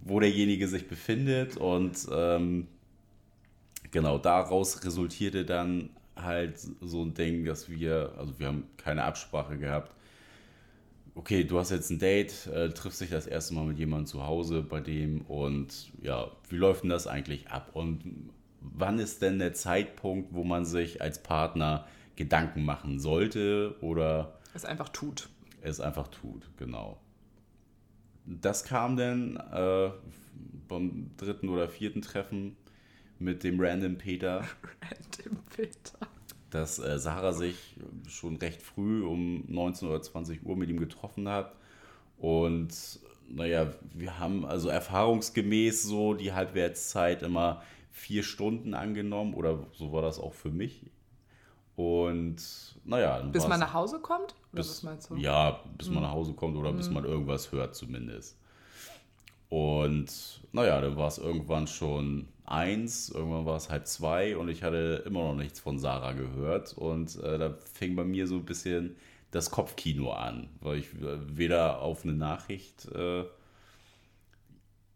wo 0.02 0.20
derjenige 0.20 0.68
sich 0.68 0.86
befindet 0.86 1.56
und 1.56 1.96
ähm, 2.12 2.68
genau 3.90 4.18
daraus 4.18 4.84
resultierte 4.84 5.46
dann 5.46 5.88
halt 6.14 6.58
so 6.82 7.02
ein 7.02 7.14
Ding, 7.14 7.46
dass 7.46 7.70
wir, 7.70 8.12
also 8.18 8.38
wir 8.38 8.48
haben 8.48 8.64
keine 8.76 9.04
Absprache 9.04 9.56
gehabt. 9.56 9.94
Okay, 11.16 11.44
du 11.44 11.58
hast 11.58 11.70
jetzt 11.70 11.90
ein 11.90 12.00
Date, 12.00 12.46
äh, 12.48 12.70
triffst 12.70 13.00
dich 13.00 13.10
das 13.10 13.26
erste 13.26 13.54
Mal 13.54 13.66
mit 13.66 13.78
jemandem 13.78 14.06
zu 14.06 14.26
Hause 14.26 14.62
bei 14.62 14.80
dem 14.80 15.20
und 15.22 15.92
ja, 16.02 16.30
wie 16.48 16.56
läuft 16.56 16.82
denn 16.82 16.90
das 16.90 17.06
eigentlich 17.06 17.48
ab? 17.48 17.70
Und 17.72 18.32
wann 18.60 18.98
ist 18.98 19.22
denn 19.22 19.38
der 19.38 19.54
Zeitpunkt, 19.54 20.34
wo 20.34 20.42
man 20.42 20.64
sich 20.64 21.00
als 21.00 21.22
Partner 21.22 21.86
Gedanken 22.16 22.64
machen 22.64 22.98
sollte 22.98 23.76
oder 23.80 24.38
Es 24.54 24.64
einfach 24.64 24.88
tut. 24.88 25.28
es 25.62 25.80
einfach 25.80 26.08
tut, 26.08 26.48
genau. 26.56 27.00
Das 28.26 28.64
kam 28.64 28.96
dann 28.96 29.36
äh, 29.36 29.90
beim 30.68 31.10
dritten 31.16 31.48
oder 31.48 31.68
vierten 31.68 32.02
Treffen 32.02 32.56
mit 33.20 33.44
dem 33.44 33.60
Random 33.60 33.98
Peter, 33.98 34.40
Random 34.82 35.42
Peter. 35.54 36.08
Dass 36.54 36.78
äh, 36.78 36.98
Sarah 36.98 37.32
sich 37.32 37.76
schon 38.08 38.36
recht 38.36 38.62
früh 38.62 39.04
um 39.04 39.44
19 39.48 39.88
oder 39.88 40.00
20 40.00 40.46
Uhr 40.46 40.56
mit 40.56 40.70
ihm 40.70 40.78
getroffen 40.78 41.28
hat. 41.28 41.52
Und 42.16 43.00
naja, 43.28 43.72
wir 43.92 44.18
haben 44.20 44.46
also 44.46 44.68
erfahrungsgemäß 44.68 45.82
so 45.82 46.14
die 46.14 46.32
Halbwertszeit 46.32 47.22
immer 47.22 47.62
vier 47.90 48.22
Stunden 48.22 48.74
angenommen 48.74 49.34
oder 49.34 49.66
so 49.72 49.92
war 49.92 50.02
das 50.02 50.20
auch 50.20 50.32
für 50.32 50.50
mich. 50.50 50.90
Und 51.74 52.36
naja, 52.84 53.20
Bis 53.20 53.48
man 53.48 53.58
nach 53.58 53.74
Hause 53.74 53.98
kommt? 53.98 54.36
Oder 54.52 54.62
bis, 54.62 54.80
du? 55.08 55.16
Ja, 55.16 55.60
bis 55.76 55.90
man 55.90 56.04
nach 56.04 56.12
Hause 56.12 56.34
kommt 56.34 56.56
oder 56.56 56.72
bis 56.72 56.88
man 56.88 57.04
irgendwas 57.04 57.50
hört 57.50 57.74
zumindest. 57.74 58.38
Und 59.54 60.40
naja, 60.50 60.80
dann 60.80 60.96
war 60.96 61.06
es 61.06 61.18
irgendwann 61.18 61.68
schon 61.68 62.26
eins, 62.44 63.08
irgendwann 63.08 63.46
war 63.46 63.56
es 63.56 63.70
halb 63.70 63.86
zwei 63.86 64.36
und 64.36 64.48
ich 64.48 64.64
hatte 64.64 65.04
immer 65.06 65.28
noch 65.28 65.36
nichts 65.36 65.60
von 65.60 65.78
Sarah 65.78 66.12
gehört. 66.12 66.72
Und 66.76 67.14
äh, 67.22 67.38
da 67.38 67.54
fing 67.72 67.94
bei 67.94 68.02
mir 68.02 68.26
so 68.26 68.34
ein 68.34 68.46
bisschen 68.46 68.96
das 69.30 69.52
Kopfkino 69.52 70.10
an, 70.10 70.48
weil 70.60 70.78
ich 70.78 70.92
äh, 70.94 71.36
weder 71.38 71.82
auf 71.82 72.02
eine 72.02 72.14
Nachricht 72.14 72.88
äh, 72.96 73.26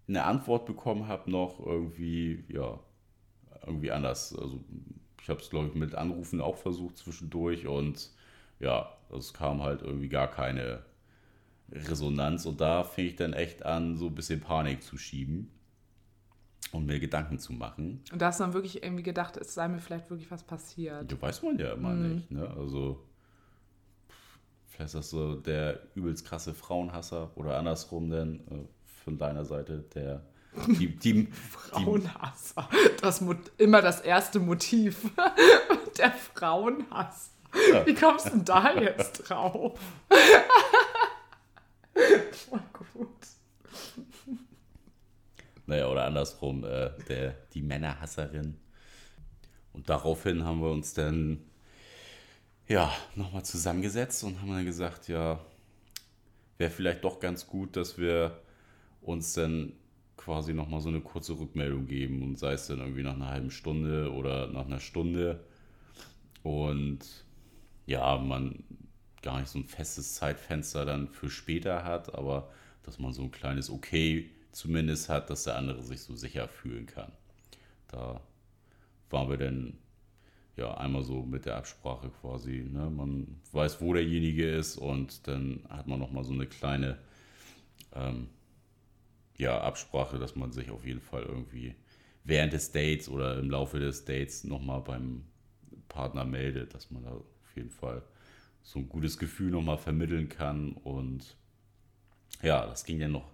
eine 0.09 0.25
Antwort 0.25 0.67
bekommen 0.67 1.07
habe, 1.07 1.31
noch 1.31 1.65
irgendwie, 1.65 2.43
ja, 2.49 2.81
irgendwie 3.65 3.93
anders. 3.93 4.35
Also 4.37 4.59
ich 5.23 5.29
habe 5.29 5.41
es, 5.41 5.51
glaube 5.51 5.69
ich, 5.69 5.75
mit 5.75 5.95
Anrufen 5.95 6.41
auch 6.41 6.57
versucht 6.57 6.99
zwischendurch 6.99 7.69
und 7.69 8.11
ja, 8.59 8.93
es 9.17 9.33
kam 9.33 9.63
halt 9.63 9.83
irgendwie 9.83 10.09
gar 10.09 10.27
keine 10.27 10.83
Resonanz 11.73 12.47
und 12.47 12.61
da 12.61 12.83
fing 12.85 13.07
ich 13.07 13.17
dann 13.17 13.33
echt 13.33 13.65
an, 13.67 13.97
so 13.97 14.07
ein 14.07 14.15
bisschen 14.15 14.41
Panik 14.41 14.83
zu 14.83 14.97
schieben. 14.99 15.51
um 16.73 16.85
mir 16.85 17.01
Gedanken 17.01 17.39
zu 17.39 17.55
machen. 17.55 18.03
Und 18.13 18.21
da 18.21 18.27
hast 18.27 18.41
du 18.41 18.45
dann 18.45 18.53
wirklich 18.53 18.83
irgendwie 18.83 19.03
gedacht, 19.03 19.39
es 19.39 19.55
sei 19.55 19.69
mir 19.69 19.79
vielleicht 19.81 20.11
wirklich 20.11 20.31
was 20.31 20.43
passiert. 20.43 21.11
Du 21.11 21.21
weiß 21.21 21.43
man 21.43 21.59
ja 21.59 21.73
immer 21.73 21.91
Mhm. 21.95 22.15
nicht, 22.15 22.31
ne? 22.31 22.47
Also 22.59 23.03
vielleicht 24.67 24.89
ist 24.89 24.95
das 24.95 25.09
so 25.11 25.37
der 25.37 25.81
übelst 25.95 26.27
krasse 26.27 26.53
Frauenhasser 26.53 27.31
oder 27.37 27.57
andersrum 27.59 28.11
denn 28.11 28.41
äh, 28.51 28.67
von 29.05 29.17
deiner 29.17 29.47
Seite 29.47 29.79
der 29.95 30.23
die, 30.67 30.89
die, 30.95 31.13
die, 31.25 31.27
Frauenhasser. 31.33 32.69
Das 33.01 33.23
immer 33.57 33.81
das 33.81 34.01
erste 34.03 34.39
Motiv. 34.41 35.11
Der 35.99 36.13
Frauenhass. 36.13 37.31
Wie 37.87 37.95
kommst 37.95 38.27
du 38.27 38.31
denn 38.31 38.45
da 38.45 38.75
jetzt 38.79 39.29
drauf? 39.29 39.81
Voll 42.49 42.61
gut. 42.73 43.09
Naja, 45.67 45.89
oder 45.89 46.07
andersrum, 46.07 46.65
äh, 46.65 46.91
der, 47.09 47.35
die 47.53 47.63
Männerhasserin. 47.63 48.57
Und 49.75 49.89
daraufhin 49.91 50.45
haben 50.45 50.61
wir 50.63 50.71
uns 50.71 50.95
dann 50.95 51.41
ja 52.67 52.91
nochmal 53.15 53.45
zusammengesetzt 53.45 54.25
und 54.25 54.41
haben 54.41 54.51
dann 54.51 54.65
gesagt, 54.65 55.09
ja, 55.09 55.41
wäre 56.57 56.71
vielleicht 56.71 57.05
doch 57.05 57.21
ganz 57.21 57.47
gut, 57.47 57.77
dass 57.77 57.99
wir 57.99 58.41
uns 59.03 59.35
dann 59.35 59.75
quasi 60.17 60.53
nochmal 60.53 60.81
so 60.81 60.89
eine 60.89 61.01
kurze 61.01 61.39
Rückmeldung 61.39 61.87
geben 61.87 62.23
und 62.23 62.39
sei 62.39 62.53
es 62.55 62.67
dann 62.67 62.81
irgendwie 62.81 63.03
nach 63.03 63.15
einer 63.15 63.29
halben 63.29 63.51
Stunde 63.51 64.13
oder 64.13 64.49
nach 64.49 64.67
einer 64.67 64.81
Stunde. 64.81 65.45
Und 66.43 67.01
ja, 67.87 68.17
man 68.19 68.65
gar 69.23 69.41
nicht 69.41 69.49
so 69.49 69.59
ein 69.59 69.65
festes 69.65 70.15
Zeitfenster 70.15 70.85
dann 70.85 71.09
für 71.09 71.31
später 71.31 71.85
hat, 71.85 72.15
aber 72.15 72.51
dass 72.83 72.99
man 72.99 73.13
so 73.13 73.23
ein 73.23 73.31
kleines 73.31 73.71
Okay 73.71 74.31
zumindest 74.53 75.09
hat, 75.09 75.31
dass 75.31 75.45
der 75.45 75.57
andere 75.57 75.83
sich 75.83 76.01
so 76.01 76.15
sicher 76.15 76.49
fühlen 76.49 76.87
kann. 76.87 77.13
Da 77.89 78.21
waren 79.11 79.29
wir 79.29 79.37
dann 79.37 79.79
ja 80.57 80.77
einmal 80.77 81.03
so 81.03 81.23
mit 81.23 81.47
der 81.47 81.57
Absprache 81.57 82.11
quasi. 82.21 82.69
Ne? 82.71 82.91
Man 82.91 83.41
weiß, 83.53 83.81
wo 83.81 83.95
derjenige 83.95 84.49
ist 84.51 84.77
und 84.77 85.27
dann 85.29 85.65
hat 85.69 85.87
man 85.87 85.99
nochmal 85.99 86.25
so 86.25 86.33
eine 86.33 86.47
kleine 86.47 86.99
ähm, 87.95 88.29
ja, 89.37 89.61
Absprache, 89.61 90.19
dass 90.19 90.35
man 90.35 90.53
sich 90.53 90.71
auf 90.71 90.85
jeden 90.85 91.01
Fall 91.01 91.23
irgendwie 91.23 91.75
während 92.25 92.53
des 92.53 92.73
Dates 92.73 93.09
oder 93.09 93.39
im 93.39 93.51
Laufe 93.51 93.79
des 93.79 94.05
Dates 94.05 94.45
nochmal 94.45 94.81
beim 94.81 95.25
Partner 95.89 96.25
meldet, 96.25 96.75
dass 96.75 96.91
man 96.91 97.05
da 97.05 97.11
auf 97.11 97.57
jeden 97.57 97.71
Fall 97.71 98.03
so 98.63 98.79
ein 98.79 98.89
gutes 98.89 99.19
Gefühl 99.19 99.51
nochmal 99.51 99.79
vermitteln 99.79 100.29
kann. 100.29 100.73
Und 100.73 101.37
ja, 102.43 102.67
das 102.67 102.85
ging 102.85 103.01
dann 103.01 103.13
noch 103.13 103.31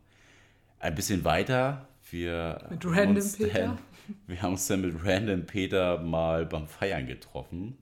ein 0.78 0.95
bisschen 0.95 1.25
weiter. 1.25 1.88
Wir 2.11 2.66
Mit 2.71 2.85
haben 2.85 2.95
Random 2.95 3.16
uns 3.16 3.37
Peter? 3.37 3.59
Dann, 3.59 3.78
wir 4.26 4.43
haben 4.43 4.52
uns 4.52 4.66
dann 4.66 4.81
mit 4.83 5.04
Random 5.04 5.47
Peter 5.47 5.99
mal 6.00 6.47
beim 6.47 6.69
Feiern 6.69 7.07
getroffen. 7.07 7.76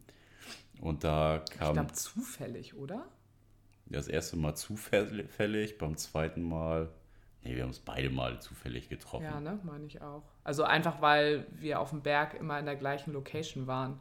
Und 0.81 1.05
da 1.05 1.43
Ich 1.49 1.59
kam 1.59 1.75
glaube, 1.75 1.93
zufällig, 1.93 2.75
oder? 2.75 3.07
das 3.87 4.09
erste 4.09 4.37
Mal 4.37 4.55
zufällig, 4.55 5.79
beim 5.79 5.97
zweiten 5.97 6.43
Mal, 6.43 6.89
nee, 7.45 7.55
wir 7.55 7.63
haben 7.63 7.69
uns 7.69 7.79
beide 7.79 8.11
mal 8.11 8.41
zufällig 8.41 8.89
getroffen. 8.89 9.25
Ja, 9.25 9.39
ne? 9.41 9.59
Meine 9.65 9.85
ich 9.85 10.01
auch. 10.01 10.23
Also 10.45 10.65
einfach, 10.65 11.01
weil 11.03 11.47
wir 11.53 11.79
auf 11.79 11.91
dem 11.91 12.03
Berg 12.03 12.35
immer 12.35 12.59
in 12.59 12.65
der 12.65 12.77
gleichen 12.77 13.13
Location 13.13 13.67
waren. 13.67 14.01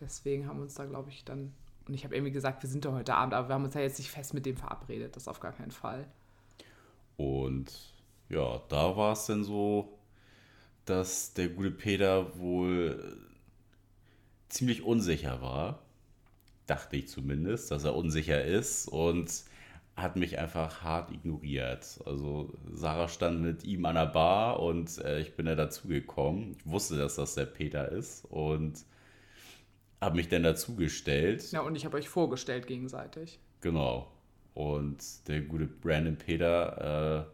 Deswegen 0.00 0.46
haben 0.46 0.58
wir 0.58 0.62
uns 0.62 0.74
da, 0.74 0.84
glaube 0.84 1.10
ich, 1.10 1.24
dann. 1.24 1.52
Und 1.86 1.94
ich 1.94 2.04
habe 2.04 2.14
irgendwie 2.14 2.32
gesagt, 2.32 2.62
wir 2.62 2.70
sind 2.70 2.84
da 2.84 2.92
heute 2.92 3.14
Abend, 3.14 3.34
aber 3.34 3.48
wir 3.48 3.54
haben 3.54 3.64
uns 3.64 3.74
ja 3.74 3.80
jetzt 3.80 3.98
nicht 3.98 4.10
fest 4.10 4.34
mit 4.34 4.46
dem 4.46 4.56
verabredet. 4.56 5.16
Das 5.16 5.28
auf 5.28 5.40
gar 5.40 5.52
keinen 5.52 5.70
Fall. 5.70 6.06
Und 7.16 7.72
ja, 8.28 8.62
da 8.68 8.96
war 8.96 9.12
es 9.12 9.26
dann 9.26 9.44
so, 9.44 9.98
dass 10.86 11.34
der 11.34 11.48
gute 11.48 11.70
Peter 11.70 12.38
wohl 12.38 13.18
ziemlich 14.48 14.82
unsicher 14.82 15.42
war. 15.42 15.80
Dachte 16.66 16.96
ich 16.96 17.08
zumindest, 17.08 17.70
dass 17.70 17.84
er 17.84 17.94
unsicher 17.94 18.42
ist 18.42 18.88
und 18.88 19.44
hat 19.96 20.16
mich 20.16 20.38
einfach 20.38 20.82
hart 20.82 21.12
ignoriert. 21.12 22.00
Also 22.04 22.52
Sarah 22.72 23.08
stand 23.08 23.42
mit 23.42 23.64
ihm 23.64 23.84
an 23.84 23.94
der 23.94 24.06
Bar 24.06 24.60
und 24.60 24.98
äh, 24.98 25.20
ich 25.20 25.36
bin 25.36 25.46
da 25.46 25.54
dazugekommen. 25.54 26.56
Ich 26.58 26.66
wusste, 26.70 26.96
dass 26.96 27.16
das 27.16 27.34
der 27.34 27.46
Peter 27.46 27.90
ist 27.90 28.24
und 28.24 28.84
habe 30.04 30.16
mich 30.16 30.28
dann 30.28 30.42
dazugestellt. 30.42 31.50
Ja, 31.52 31.60
und 31.60 31.74
ich 31.76 31.84
habe 31.84 31.96
euch 31.96 32.08
vorgestellt 32.08 32.66
gegenseitig. 32.66 33.38
Genau. 33.60 34.10
Und 34.54 34.98
der 35.28 35.40
gute 35.40 35.66
Brandon 35.66 36.16
Peter 36.16 37.26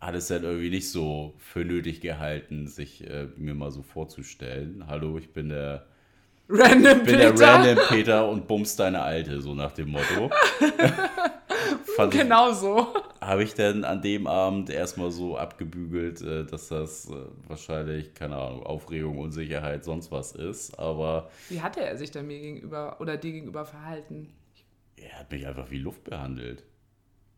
äh, 0.00 0.04
hat 0.04 0.14
es 0.14 0.28
dann 0.28 0.42
irgendwie 0.44 0.70
nicht 0.70 0.90
so 0.90 1.34
für 1.38 1.64
nötig 1.64 2.00
gehalten, 2.00 2.66
sich 2.68 3.08
äh, 3.08 3.28
mir 3.36 3.54
mal 3.54 3.70
so 3.70 3.82
vorzustellen. 3.82 4.84
Hallo, 4.86 5.16
ich 5.18 5.32
bin 5.32 5.48
der, 5.48 5.86
Random 6.48 6.98
bin 6.98 7.16
Peter. 7.16 7.32
der 7.32 7.48
Random 7.48 7.78
Peter 7.88 8.28
und 8.28 8.46
bums 8.46 8.76
deine 8.76 9.00
Alte, 9.02 9.40
so 9.40 9.54
nach 9.54 9.72
dem 9.72 9.90
Motto. 9.90 10.30
Ich- 11.98 12.10
Genau 12.10 12.52
so. 12.52 12.92
Habe 13.20 13.42
ich 13.44 13.54
dann 13.54 13.84
an 13.84 14.02
dem 14.02 14.26
Abend 14.26 14.68
erstmal 14.70 15.10
so 15.10 15.36
abgebügelt, 15.38 16.20
äh, 16.22 16.44
dass 16.44 16.68
das 16.68 17.08
äh, 17.10 17.14
wahrscheinlich, 17.48 18.14
keine 18.14 18.36
Ahnung, 18.36 18.62
Aufregung, 18.64 19.18
Unsicherheit, 19.18 19.84
sonst 19.84 20.10
was 20.12 20.32
ist. 20.32 20.78
Aber 20.78 21.30
Wie 21.48 21.60
hatte 21.62 21.80
er 21.80 21.96
sich 21.96 22.10
denn 22.10 22.26
mir 22.26 22.38
gegenüber 22.40 23.00
oder 23.00 23.16
dir 23.16 23.32
gegenüber 23.32 23.64
verhalten? 23.64 24.32
er 24.98 25.20
hat 25.20 25.30
mich 25.30 25.46
einfach 25.46 25.70
wie 25.70 25.78
Luft 25.78 26.04
behandelt. 26.04 26.64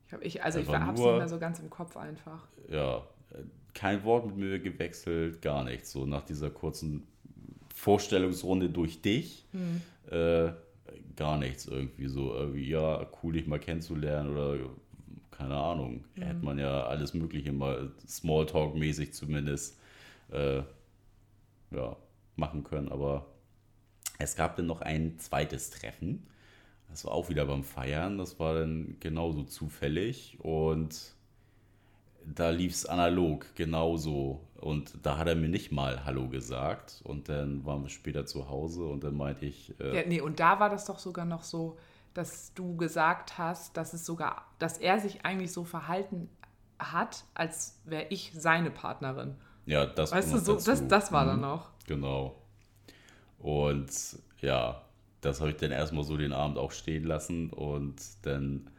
Ich 0.07 0.13
hab, 0.15 0.25
ich, 0.25 0.43
also 0.43 0.59
ich 0.61 0.69
Einfach 0.69 0.81
habe 0.81 0.95
es 0.95 1.01
nur- 1.01 1.09
nicht 1.11 1.19
mehr 1.19 1.29
so 1.29 1.39
ganz 1.39 1.59
im 1.59 1.69
Kopf 1.71 1.97
einfach. 1.97 2.47
ja, 2.71 3.03
kein 3.75 4.03
Wort 4.05 4.27
mit 4.27 4.37
mir 4.37 4.59
gewechselt, 4.59 5.43
gar 5.43 5.65
nichts. 5.65 5.93
So 5.93 6.07
nach 6.07 6.23
dieser 6.25 6.51
kurzen 6.51 7.07
Vorstellungsrunde 7.75 8.71
durch 8.71 9.03
dich, 9.03 9.45
äh, 10.11 10.49
gar 11.17 11.37
nichts 11.39 11.67
irgendwie 11.67 12.07
so, 12.09 12.35
irgendwie, 12.35 12.69
ja, 12.69 13.07
cool, 13.23 13.33
dich 13.35 13.47
mal 13.47 13.59
kennenzulernen 13.59 14.31
oder 14.33 14.57
keine 15.39 15.57
Ahnung. 15.57 16.05
Hätte 16.17 16.45
man 16.45 16.59
ja 16.59 16.85
alles 16.87 17.15
Mögliche 17.15 17.53
mal 17.53 17.93
Smalltalk-mäßig 18.07 19.13
zumindest 19.13 19.79
äh, 20.33 20.63
ja, 21.71 21.97
machen 22.37 22.65
können, 22.65 22.91
aber 22.91 23.27
es 24.19 24.35
gab 24.35 24.57
dann 24.57 24.67
noch 24.67 24.81
ein 24.81 25.19
zweites 25.19 25.71
Treffen. 25.71 26.27
Das 26.91 27.05
war 27.05 27.13
auch 27.13 27.29
wieder 27.29 27.47
beim 27.47 27.63
Feiern. 27.63 28.19
Das 28.19 28.41
war 28.41 28.55
dann 28.55 28.97
genauso 28.99 29.45
zufällig 29.45 30.39
und 30.41 31.15
da 32.25 32.51
lief 32.51 32.73
es 32.73 32.87
analog, 32.87 33.47
genauso. 33.55 34.41
Und 34.57 34.99
da 35.03 35.19
hat 35.19 35.29
er 35.29 35.37
mir 35.37 35.49
nicht 35.49 35.71
mal 35.71 36.05
Hallo 36.05 36.29
gesagt. 36.29 37.01
Und 37.05 37.29
dann 37.29 37.65
waren 37.65 37.83
wir 37.83 37.91
später 37.91 38.27
zu 38.27 38.49
Hause 38.49 38.85
und 38.87 39.05
dann 39.05 39.17
meinte 39.17 39.47
ich, 39.47 39.73
äh, 39.81 39.99
Ja, 39.99 40.03
nee, 40.07 40.21
und 40.21 40.41
da 40.41 40.59
war 40.59 40.69
das 40.69 40.85
doch 40.85 40.99
sogar 40.99 41.25
noch 41.25 41.45
so, 41.45 41.79
dass 42.19 42.55
du 42.55 42.77
gesagt 42.77 43.39
hast, 43.39 43.77
dass 43.77 43.95
es 43.95 44.05
sogar, 44.07 44.47
dass 44.59 44.79
er 44.79 45.01
sich 45.01 45.25
eigentlich 45.25 45.53
so 45.53 45.65
verhalten 45.65 46.29
hat, 46.79 47.25
als 47.35 47.81
wäre 47.85 48.07
ich 48.11 48.33
seine 48.35 48.71
Partnerin. 48.71 49.37
ja, 49.67 49.87
das 49.87 50.13
Weißt 50.13 50.33
du, 50.33 50.39
so, 50.39 50.57
das, 50.57 50.87
das 50.89 51.13
war 51.13 51.25
dann 51.27 51.37
Mhm, 51.37 51.43
noch. 51.43 51.71
Genau. 51.87 52.37
Und 53.39 53.91
ja, 54.41 54.83
das 55.21 55.41
habe 55.41 55.51
ich 55.51 55.57
dann 55.57 55.71
erstmal 55.71 56.05
so 56.05 56.17
den 56.17 56.33
Abend 56.33 56.59
auch 56.59 56.73
stehen 56.73 57.05
lassen. 57.05 57.51
Und 57.51 57.97
dann 58.23 58.71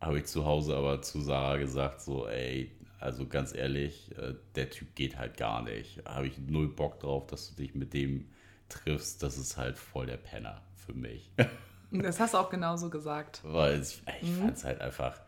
habe 0.00 0.18
ich 0.18 0.26
zu 0.26 0.44
Hause 0.44 0.76
aber 0.76 1.02
zu 1.02 1.20
Sarah 1.20 1.56
gesagt, 1.58 2.00
so, 2.02 2.28
ey, 2.28 2.72
also 3.00 3.26
ganz 3.26 3.54
ehrlich, 3.54 4.16
äh, 4.18 4.34
der 4.56 4.70
Typ 4.70 4.94
geht 4.94 5.18
halt 5.18 5.36
gar 5.36 5.62
nicht. 5.62 6.02
Habe 6.06 6.26
ich 6.26 6.38
null 6.38 6.68
Bock 6.68 7.00
drauf, 7.00 7.26
dass 7.26 7.50
du 7.50 7.56
dich 7.62 7.74
mit 7.74 7.94
dem 7.94 8.28
triffst. 8.68 9.22
Das 9.22 9.38
ist 9.38 9.56
halt 9.56 9.78
voll 9.78 10.06
der 10.06 10.16
Penner 10.18 10.62
für 10.76 10.94
mich. 10.94 11.30
Das 11.90 12.20
hast 12.20 12.34
du 12.34 12.38
auch 12.38 12.50
genauso 12.50 12.90
gesagt. 12.90 13.40
Weil 13.44 13.80
ich, 13.80 14.02
ich 14.22 14.32
fand 14.32 14.56
es 14.56 14.64
halt 14.64 14.80
einfach 14.80 15.20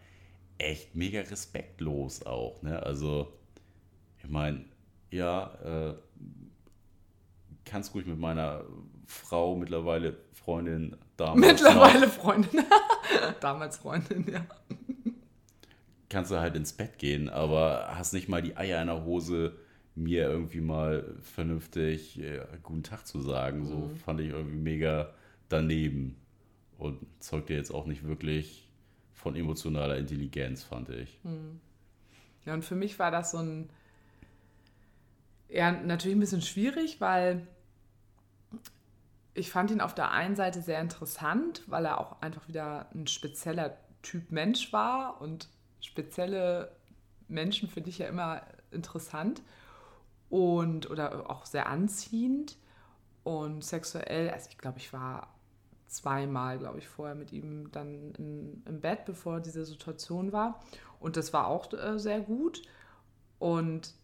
echt 0.58 0.94
mega 0.94 1.20
respektlos 1.20 2.24
auch. 2.24 2.62
Ne? 2.62 2.82
Also, 2.82 3.32
ich 4.22 4.28
meine, 4.28 4.64
ja, 5.10 5.54
äh, 5.64 5.94
kannst 7.64 7.94
ruhig 7.94 8.06
mit 8.06 8.18
meiner 8.18 8.64
Frau, 9.06 9.56
mittlerweile 9.56 10.16
Freundin, 10.32 10.96
damals 11.16 11.62
Mittlerweile 11.62 12.06
noch, 12.06 12.12
Freundin. 12.12 12.64
Damals 13.40 13.78
Freundin, 13.78 14.26
ja. 14.30 14.44
kannst 16.08 16.30
du 16.30 16.36
halt 16.38 16.56
ins 16.56 16.72
Bett 16.72 16.98
gehen, 16.98 17.28
aber 17.28 17.88
hast 17.96 18.12
nicht 18.12 18.28
mal 18.28 18.42
die 18.42 18.56
Eier 18.56 18.80
in 18.80 18.88
der 18.88 19.04
Hose, 19.04 19.56
mir 19.94 20.28
irgendwie 20.28 20.60
mal 20.60 21.04
vernünftig 21.22 22.20
äh, 22.20 22.40
guten 22.62 22.82
Tag 22.82 23.06
zu 23.06 23.20
sagen. 23.20 23.66
So 23.66 23.90
fand 24.04 24.20
ich 24.20 24.28
irgendwie 24.28 24.58
mega 24.58 25.10
daneben 25.48 26.16
und 26.78 27.06
zeugte 27.20 27.54
jetzt 27.54 27.70
auch 27.72 27.86
nicht 27.86 28.04
wirklich 28.04 28.68
von 29.12 29.34
emotionaler 29.34 29.96
Intelligenz, 29.96 30.62
fand 30.62 30.88
ich. 30.90 31.18
Ja, 32.44 32.54
und 32.54 32.64
für 32.64 32.76
mich 32.76 32.98
war 32.98 33.10
das 33.10 33.30
so 33.32 33.38
ein, 33.38 33.70
ja, 35.48 35.72
natürlich 35.72 36.16
ein 36.16 36.20
bisschen 36.20 36.42
schwierig, 36.42 37.00
weil 37.00 37.46
ich 39.34 39.50
fand 39.50 39.70
ihn 39.70 39.80
auf 39.80 39.94
der 39.94 40.12
einen 40.12 40.36
Seite 40.36 40.62
sehr 40.62 40.80
interessant, 40.80 41.62
weil 41.66 41.84
er 41.86 42.00
auch 42.00 42.20
einfach 42.22 42.48
wieder 42.48 42.88
ein 42.94 43.06
spezieller 43.06 43.76
Typ 44.02 44.30
Mensch 44.30 44.72
war 44.72 45.20
und 45.20 45.48
spezielle 45.80 46.72
Menschen 47.28 47.68
finde 47.68 47.90
ich 47.90 47.98
ja 47.98 48.06
immer 48.06 48.42
interessant. 48.70 49.42
und 50.28 50.90
oder 50.90 51.30
auch 51.30 51.46
sehr 51.46 51.68
anziehend 51.68 52.56
und 53.24 53.64
sexuell. 53.64 54.30
Also 54.30 54.48
ich 54.50 54.58
glaube, 54.58 54.78
ich 54.78 54.92
war 54.92 55.34
zweimal, 55.86 56.58
glaube 56.58 56.78
ich, 56.78 56.88
vorher 56.88 57.14
mit 57.14 57.32
ihm 57.32 57.70
dann 57.72 58.12
in, 58.14 58.62
im 58.66 58.80
Bett, 58.80 59.04
bevor 59.04 59.40
diese 59.40 59.64
Situation 59.64 60.32
war. 60.32 60.60
Und 61.00 61.16
das 61.16 61.32
war 61.32 61.46
auch 61.46 61.72
äh, 61.72 61.98
sehr 61.98 62.20
gut. 62.20 62.62
Und 63.38 63.94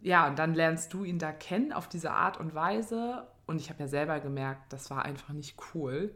ja, 0.00 0.26
und 0.28 0.38
dann 0.38 0.54
lernst 0.54 0.92
du 0.92 1.04
ihn 1.04 1.18
da 1.18 1.32
kennen 1.32 1.72
auf 1.72 1.88
diese 1.88 2.10
Art 2.10 2.38
und 2.38 2.54
Weise. 2.54 3.26
Und 3.46 3.60
ich 3.60 3.70
habe 3.70 3.80
ja 3.80 3.88
selber 3.88 4.20
gemerkt, 4.20 4.72
das 4.72 4.90
war 4.90 5.04
einfach 5.04 5.30
nicht 5.30 5.56
cool. 5.74 6.14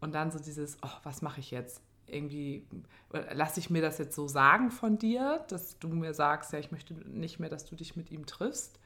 Und 0.00 0.14
dann 0.14 0.30
so 0.30 0.38
dieses, 0.38 0.78
oh, 0.82 0.96
was 1.02 1.22
mache 1.22 1.40
ich 1.40 1.50
jetzt? 1.50 1.82
Irgendwie, 2.06 2.66
lasse 3.10 3.60
ich 3.60 3.70
mir 3.70 3.80
das 3.80 3.98
jetzt 3.98 4.14
so 4.14 4.28
sagen 4.28 4.70
von 4.70 4.98
dir, 4.98 5.44
dass 5.48 5.78
du 5.78 5.88
mir 5.88 6.12
sagst, 6.12 6.52
ja, 6.52 6.58
ich 6.58 6.70
möchte 6.70 6.94
nicht 6.94 7.40
mehr, 7.40 7.48
dass 7.48 7.64
du 7.64 7.76
dich 7.76 7.96
mit 7.96 8.10
ihm 8.10 8.26
triffst. 8.26 8.78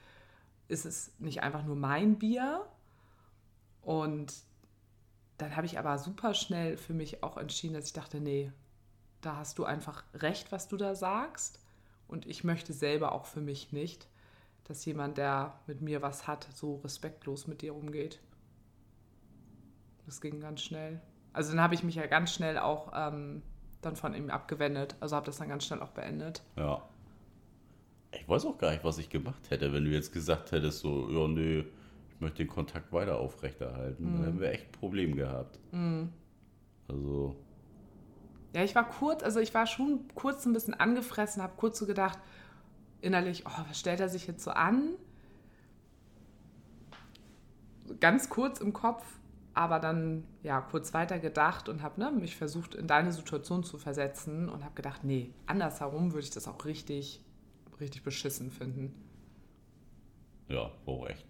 Ist 0.69 0.87
es 0.87 1.13
nicht 1.19 1.43
einfach 1.43 1.65
nur 1.65 1.77
mein 1.77 2.19
Bier? 2.19 2.67
Und 3.83 4.35
dann 5.39 5.57
habe 5.57 5.67
ich 5.67 5.79
aber 5.79 5.99
super 5.99 6.35
schnell 6.35 6.77
für 6.77 6.93
mich 6.93 7.23
auch 7.23 7.37
entschieden, 7.37 7.75
dass 7.75 7.87
ich 7.87 7.93
dachte, 7.93 8.21
nee, 8.21 8.53
da 9.21 9.37
hast 9.37 9.59
du 9.59 9.65
einfach 9.65 10.05
recht, 10.15 10.53
was 10.53 10.69
du 10.69 10.77
da 10.77 10.95
sagst. 10.95 11.61
Und 12.09 12.27
ich 12.27 12.45
möchte 12.45 12.73
selber 12.73 13.13
auch 13.13 13.27
für 13.27 13.41
mich 13.41 13.73
nicht, 13.73 14.09
dass 14.65 14.85
jemand, 14.85 15.17
der 15.19 15.59
mit 15.67 15.81
mir 15.81 16.03
was 16.03 16.27
hat, 16.27 16.49
so 16.55 16.77
respektlos 16.77 17.47
mit 17.47 17.63
dir 17.63 17.75
umgeht. 17.75 18.21
Das 20.07 20.21
ging 20.21 20.41
ganz 20.41 20.63
schnell. 20.63 21.01
Also 21.33 21.53
dann 21.53 21.61
habe 21.61 21.75
ich 21.75 21.85
mich 21.85 21.95
ja 21.95 22.07
ganz 22.07 22.33
schnell 22.33 22.59
auch 22.59 22.93
ähm, 22.95 23.43
dann 23.81 23.95
von 23.95 24.15
ihm 24.15 24.31
abgewendet. 24.31 24.97
Also 25.01 25.17
habe 25.17 25.27
das 25.27 25.39
dann 25.39 25.49
ganz 25.49 25.67
schnell 25.67 25.83
auch 25.83 25.91
beendet. 25.91 26.43
Ja. 26.57 26.83
Ich 28.13 28.27
weiß 28.29 28.47
auch 28.47 28.59
gar 28.59 28.73
nicht, 28.73 28.85
was 28.85 28.99
ich 28.99 29.11
gemacht 29.11 29.51
hätte, 29.51 29.73
wenn 29.73 29.85
du 29.85 29.91
jetzt 29.91 30.13
gesagt 30.13 30.53
hättest, 30.53 30.81
so, 30.81 31.11
ja, 31.11 31.29
nö, 31.29 31.65
ich 32.19 32.23
möchte 32.23 32.39
den 32.39 32.49
Kontakt 32.49 32.93
weiter 32.93 33.21
aufrechterhalten. 33.21 34.03
Mhm. 34.03 34.17
Dann 34.17 34.25
hätten 34.25 34.41
wir 34.41 34.51
echt 34.51 34.67
ein 34.67 34.73
Problem 34.73 35.15
gehabt. 35.15 35.61
Mhm. 35.71 36.09
Also, 36.89 37.37
ja, 38.57 38.65
ich 38.65 38.75
war 38.75 38.89
kurz, 38.89 39.23
also 39.23 39.39
ich 39.39 39.55
war 39.55 39.69
schon 39.69 40.09
kurz 40.17 40.45
ein 40.45 40.53
bisschen 40.53 40.75
angefressen, 40.75 41.45
habe 41.45 41.53
kurz 41.57 41.79
so 41.79 41.87
gedacht, 41.87 42.19
innerlich, 43.01 43.45
oh, 43.47 43.53
was 43.69 43.79
stellt 43.79 44.01
er 44.01 44.09
sich 44.09 44.27
jetzt 44.27 44.43
so 44.43 44.51
an? 44.51 44.95
Ganz 48.01 48.29
kurz 48.29 48.59
im 48.61 48.73
Kopf, 48.73 49.05
aber 49.55 49.79
dann 49.79 50.25
ja 50.43 50.61
kurz 50.61 50.95
weiter 50.95 51.21
gedacht 51.21 51.69
und 51.69 51.83
habe 51.83 52.01
ne, 52.01 52.11
mich 52.11 52.35
versucht, 52.35 52.75
in 52.75 52.89
deine 52.89 53.13
Situation 53.13 53.63
zu 53.63 53.79
versetzen 53.79 54.49
und 54.49 54.65
habe 54.65 54.75
gedacht, 54.75 55.05
nee, 55.05 55.33
andersherum 55.47 56.13
würde 56.13 56.25
ich 56.25 56.31
das 56.31 56.49
auch 56.49 56.65
richtig, 56.65 57.25
richtig 57.79 58.03
beschissen 58.03 58.51
finden. 58.51 58.93
Ja, 60.49 60.73
war 60.85 61.11
echt 61.11 61.25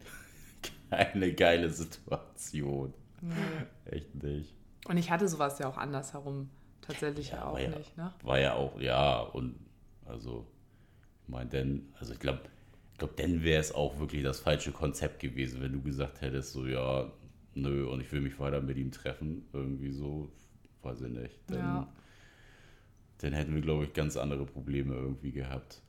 keine 0.90 1.32
geile 1.34 1.70
Situation. 1.70 2.94
Nee. 3.20 3.34
Echt 3.86 4.14
nicht. 4.22 4.54
Und 4.86 4.96
ich 4.96 5.10
hatte 5.10 5.28
sowas 5.28 5.58
ja 5.58 5.68
auch 5.68 5.76
andersherum 5.76 6.50
tatsächlich 6.80 7.30
ja, 7.30 7.44
auch 7.44 7.58
ja, 7.58 7.68
nicht, 7.68 7.96
ne? 7.96 8.12
War 8.22 8.40
ja 8.40 8.54
auch, 8.54 8.80
ja, 8.80 9.20
und 9.20 9.58
also, 10.06 10.46
ich 11.24 11.28
meine, 11.28 11.50
denn, 11.50 11.92
also 11.98 12.12
ich 12.14 12.18
glaube, 12.18 12.40
ich 12.92 12.98
glaube, 12.98 13.14
dann 13.16 13.42
wäre 13.44 13.60
es 13.60 13.74
auch 13.74 13.98
wirklich 13.98 14.22
das 14.22 14.40
falsche 14.40 14.72
Konzept 14.72 15.20
gewesen, 15.20 15.60
wenn 15.60 15.72
du 15.72 15.82
gesagt 15.82 16.20
hättest, 16.20 16.52
so, 16.52 16.66
ja, 16.66 17.12
nö, 17.54 17.86
und 17.86 18.00
ich 18.00 18.10
will 18.10 18.20
mich 18.20 18.40
weiter 18.40 18.60
mit 18.60 18.76
ihm 18.76 18.90
treffen, 18.90 19.46
irgendwie 19.52 19.90
so, 19.90 20.32
weiß 20.82 21.02
ich 21.02 21.10
nicht. 21.10 21.40
Dann, 21.48 21.58
ja. 21.58 21.88
dann 23.18 23.32
hätten 23.34 23.54
wir, 23.54 23.60
glaube 23.60 23.84
ich, 23.84 23.92
ganz 23.92 24.16
andere 24.16 24.46
Probleme 24.46 24.94
irgendwie 24.94 25.32
gehabt. 25.32 25.82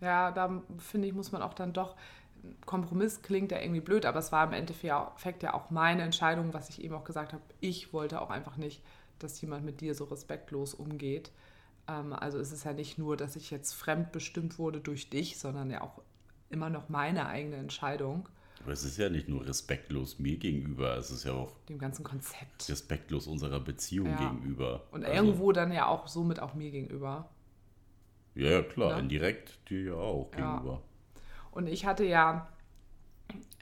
Ja, 0.00 0.30
da 0.30 0.62
finde 0.78 1.08
ich, 1.08 1.14
muss 1.14 1.32
man 1.32 1.40
auch 1.40 1.54
dann 1.54 1.72
doch, 1.72 1.96
Kompromiss 2.66 3.22
klingt 3.22 3.52
ja 3.52 3.60
irgendwie 3.60 3.80
blöd, 3.80 4.06
aber 4.06 4.18
es 4.18 4.32
war 4.32 4.46
im 4.46 4.52
Endeffekt 4.52 5.42
ja 5.42 5.54
auch 5.54 5.70
meine 5.70 6.02
Entscheidung, 6.02 6.54
was 6.54 6.68
ich 6.70 6.82
eben 6.82 6.94
auch 6.94 7.04
gesagt 7.04 7.32
habe. 7.32 7.42
Ich 7.60 7.92
wollte 7.92 8.20
auch 8.20 8.30
einfach 8.30 8.56
nicht 8.56 8.82
dass 9.18 9.40
jemand 9.40 9.64
mit 9.64 9.80
dir 9.80 9.94
so 9.94 10.04
respektlos 10.04 10.74
umgeht. 10.74 11.32
Ähm, 11.88 12.12
also 12.12 12.38
es 12.38 12.52
ist 12.52 12.64
ja 12.64 12.72
nicht 12.72 12.98
nur, 12.98 13.16
dass 13.16 13.36
ich 13.36 13.50
jetzt 13.50 13.72
fremdbestimmt 13.72 14.58
wurde 14.58 14.80
durch 14.80 15.10
dich, 15.10 15.38
sondern 15.38 15.70
ja 15.70 15.82
auch 15.82 16.02
immer 16.50 16.70
noch 16.70 16.88
meine 16.88 17.26
eigene 17.26 17.56
Entscheidung. 17.56 18.28
Aber 18.62 18.72
es 18.72 18.84
ist 18.84 18.96
ja 18.96 19.10
nicht 19.10 19.28
nur 19.28 19.46
respektlos 19.46 20.18
mir 20.18 20.38
gegenüber, 20.38 20.96
es 20.96 21.10
ist 21.10 21.24
ja 21.24 21.32
auch 21.32 21.54
dem 21.68 21.78
ganzen 21.78 22.04
Konzept. 22.04 22.68
Respektlos 22.68 23.26
unserer 23.26 23.60
Beziehung 23.60 24.06
ja. 24.06 24.16
gegenüber. 24.16 24.86
Und 24.90 25.04
also, 25.04 25.16
irgendwo 25.16 25.52
dann 25.52 25.72
ja 25.72 25.86
auch 25.86 26.06
somit 26.06 26.40
auch 26.40 26.54
mir 26.54 26.70
gegenüber. 26.70 27.28
Ja, 28.34 28.50
ja 28.50 28.62
klar, 28.62 28.90
ja? 28.90 28.96
Ne? 28.96 29.02
indirekt 29.02 29.58
dir 29.68 29.82
ja 29.82 29.94
auch 29.94 30.30
gegenüber. 30.30 30.82
Und 31.54 31.68
ich 31.68 31.86
hatte 31.86 32.04
ja, 32.04 32.48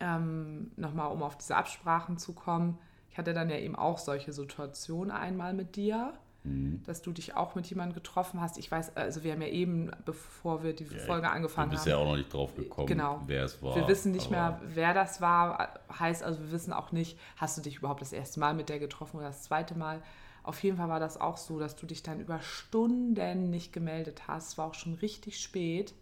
ähm, 0.01 0.73
nochmal 0.77 1.13
um 1.13 1.23
auf 1.23 1.37
diese 1.37 1.57
Absprachen 1.57 2.19
zu 2.19 2.33
kommen, 2.33 2.79
ich 3.11 3.19
hatte 3.19 3.35
dann 3.35 3.51
ja 3.51 3.59
eben 3.59 3.77
auch 3.77 3.99
solche 3.99 4.33
Situationen 4.33 5.11
einmal 5.11 5.53
mit 5.53 5.77
dir, 5.77 6.15
mhm. 6.45 6.83
dass 6.87 7.03
du 7.03 7.13
dich 7.13 7.37
auch 7.37 7.55
mit 7.55 7.67
jemandem 7.67 7.95
getroffen 7.95 8.41
hast. 8.41 8.57
Ich 8.57 8.71
weiß, 8.71 8.97
also 8.97 9.23
wir 9.23 9.33
haben 9.33 9.43
ja 9.43 9.49
eben, 9.49 9.91
bevor 10.07 10.63
wir 10.63 10.75
die 10.75 10.85
ja, 10.85 10.99
Folge 11.01 11.29
angefangen 11.29 11.67
haben. 11.67 11.71
Du 11.73 11.77
bist 11.77 11.87
ja 11.87 11.99
auch 11.99 12.07
noch 12.07 12.17
nicht 12.17 12.33
drauf 12.33 12.55
gekommen, 12.55 12.87
genau. 12.87 13.21
wer 13.27 13.45
es 13.45 13.63
war. 13.63 13.77
Wir 13.77 13.87
wissen 13.87 14.13
nicht 14.13 14.31
mehr, 14.31 14.59
wer 14.65 14.95
das 14.95 15.21
war. 15.21 15.79
Heißt 15.99 16.23
also, 16.23 16.41
wir 16.41 16.53
wissen 16.53 16.73
auch 16.73 16.91
nicht, 16.91 17.19
hast 17.37 17.59
du 17.59 17.61
dich 17.63 17.77
überhaupt 17.77 18.01
das 18.01 18.15
erste 18.15 18.41
Mal 18.41 18.55
mit 18.55 18.71
der 18.71 18.79
getroffen 18.79 19.19
oder 19.19 19.27
das 19.27 19.43
zweite 19.43 19.77
Mal. 19.77 20.03
Auf 20.43 20.63
jeden 20.63 20.79
Fall 20.79 20.89
war 20.89 21.01
das 21.01 21.21
auch 21.21 21.37
so, 21.37 21.61
dass 21.61 21.77
du 21.77 21.85
dich 21.85 22.03
dann 22.03 22.19
über 22.19 22.41
Stunden 22.41 23.51
nicht 23.51 23.75
gemeldet 23.75 24.23
hast. 24.27 24.53
Es 24.53 24.59
war 24.59 24.69
auch 24.69 24.75
schon 24.75 24.95
richtig 24.95 25.39
spät. 25.39 25.93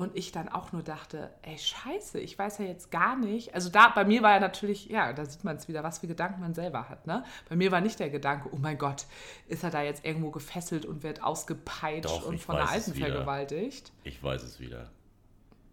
Und 0.00 0.16
ich 0.16 0.32
dann 0.32 0.48
auch 0.48 0.72
nur 0.72 0.82
dachte, 0.82 1.28
ey, 1.42 1.58
scheiße, 1.58 2.18
ich 2.20 2.38
weiß 2.38 2.56
ja 2.56 2.64
jetzt 2.64 2.90
gar 2.90 3.16
nicht. 3.16 3.54
Also 3.54 3.68
da, 3.68 3.90
bei 3.90 4.06
mir 4.06 4.22
war 4.22 4.32
ja 4.32 4.40
natürlich, 4.40 4.86
ja, 4.86 5.12
da 5.12 5.26
sieht 5.26 5.44
man 5.44 5.56
es 5.56 5.68
wieder, 5.68 5.82
was 5.82 5.98
für 5.98 6.06
Gedanken 6.06 6.40
man 6.40 6.54
selber 6.54 6.88
hat. 6.88 7.06
Ne? 7.06 7.22
Bei 7.50 7.54
mir 7.54 7.70
war 7.70 7.82
nicht 7.82 8.00
der 8.00 8.08
Gedanke, 8.08 8.48
oh 8.50 8.56
mein 8.56 8.78
Gott, 8.78 9.04
ist 9.46 9.62
er 9.62 9.68
da 9.68 9.82
jetzt 9.82 10.02
irgendwo 10.02 10.30
gefesselt 10.30 10.86
und 10.86 11.02
wird 11.02 11.22
ausgepeitscht 11.22 12.06
Doch, 12.06 12.24
und 12.24 12.40
von 12.40 12.56
der 12.56 12.70
Alten 12.70 12.94
vergewaltigt? 12.94 13.92
Ich 14.02 14.22
weiß 14.22 14.42
es 14.42 14.58
wieder. 14.58 14.90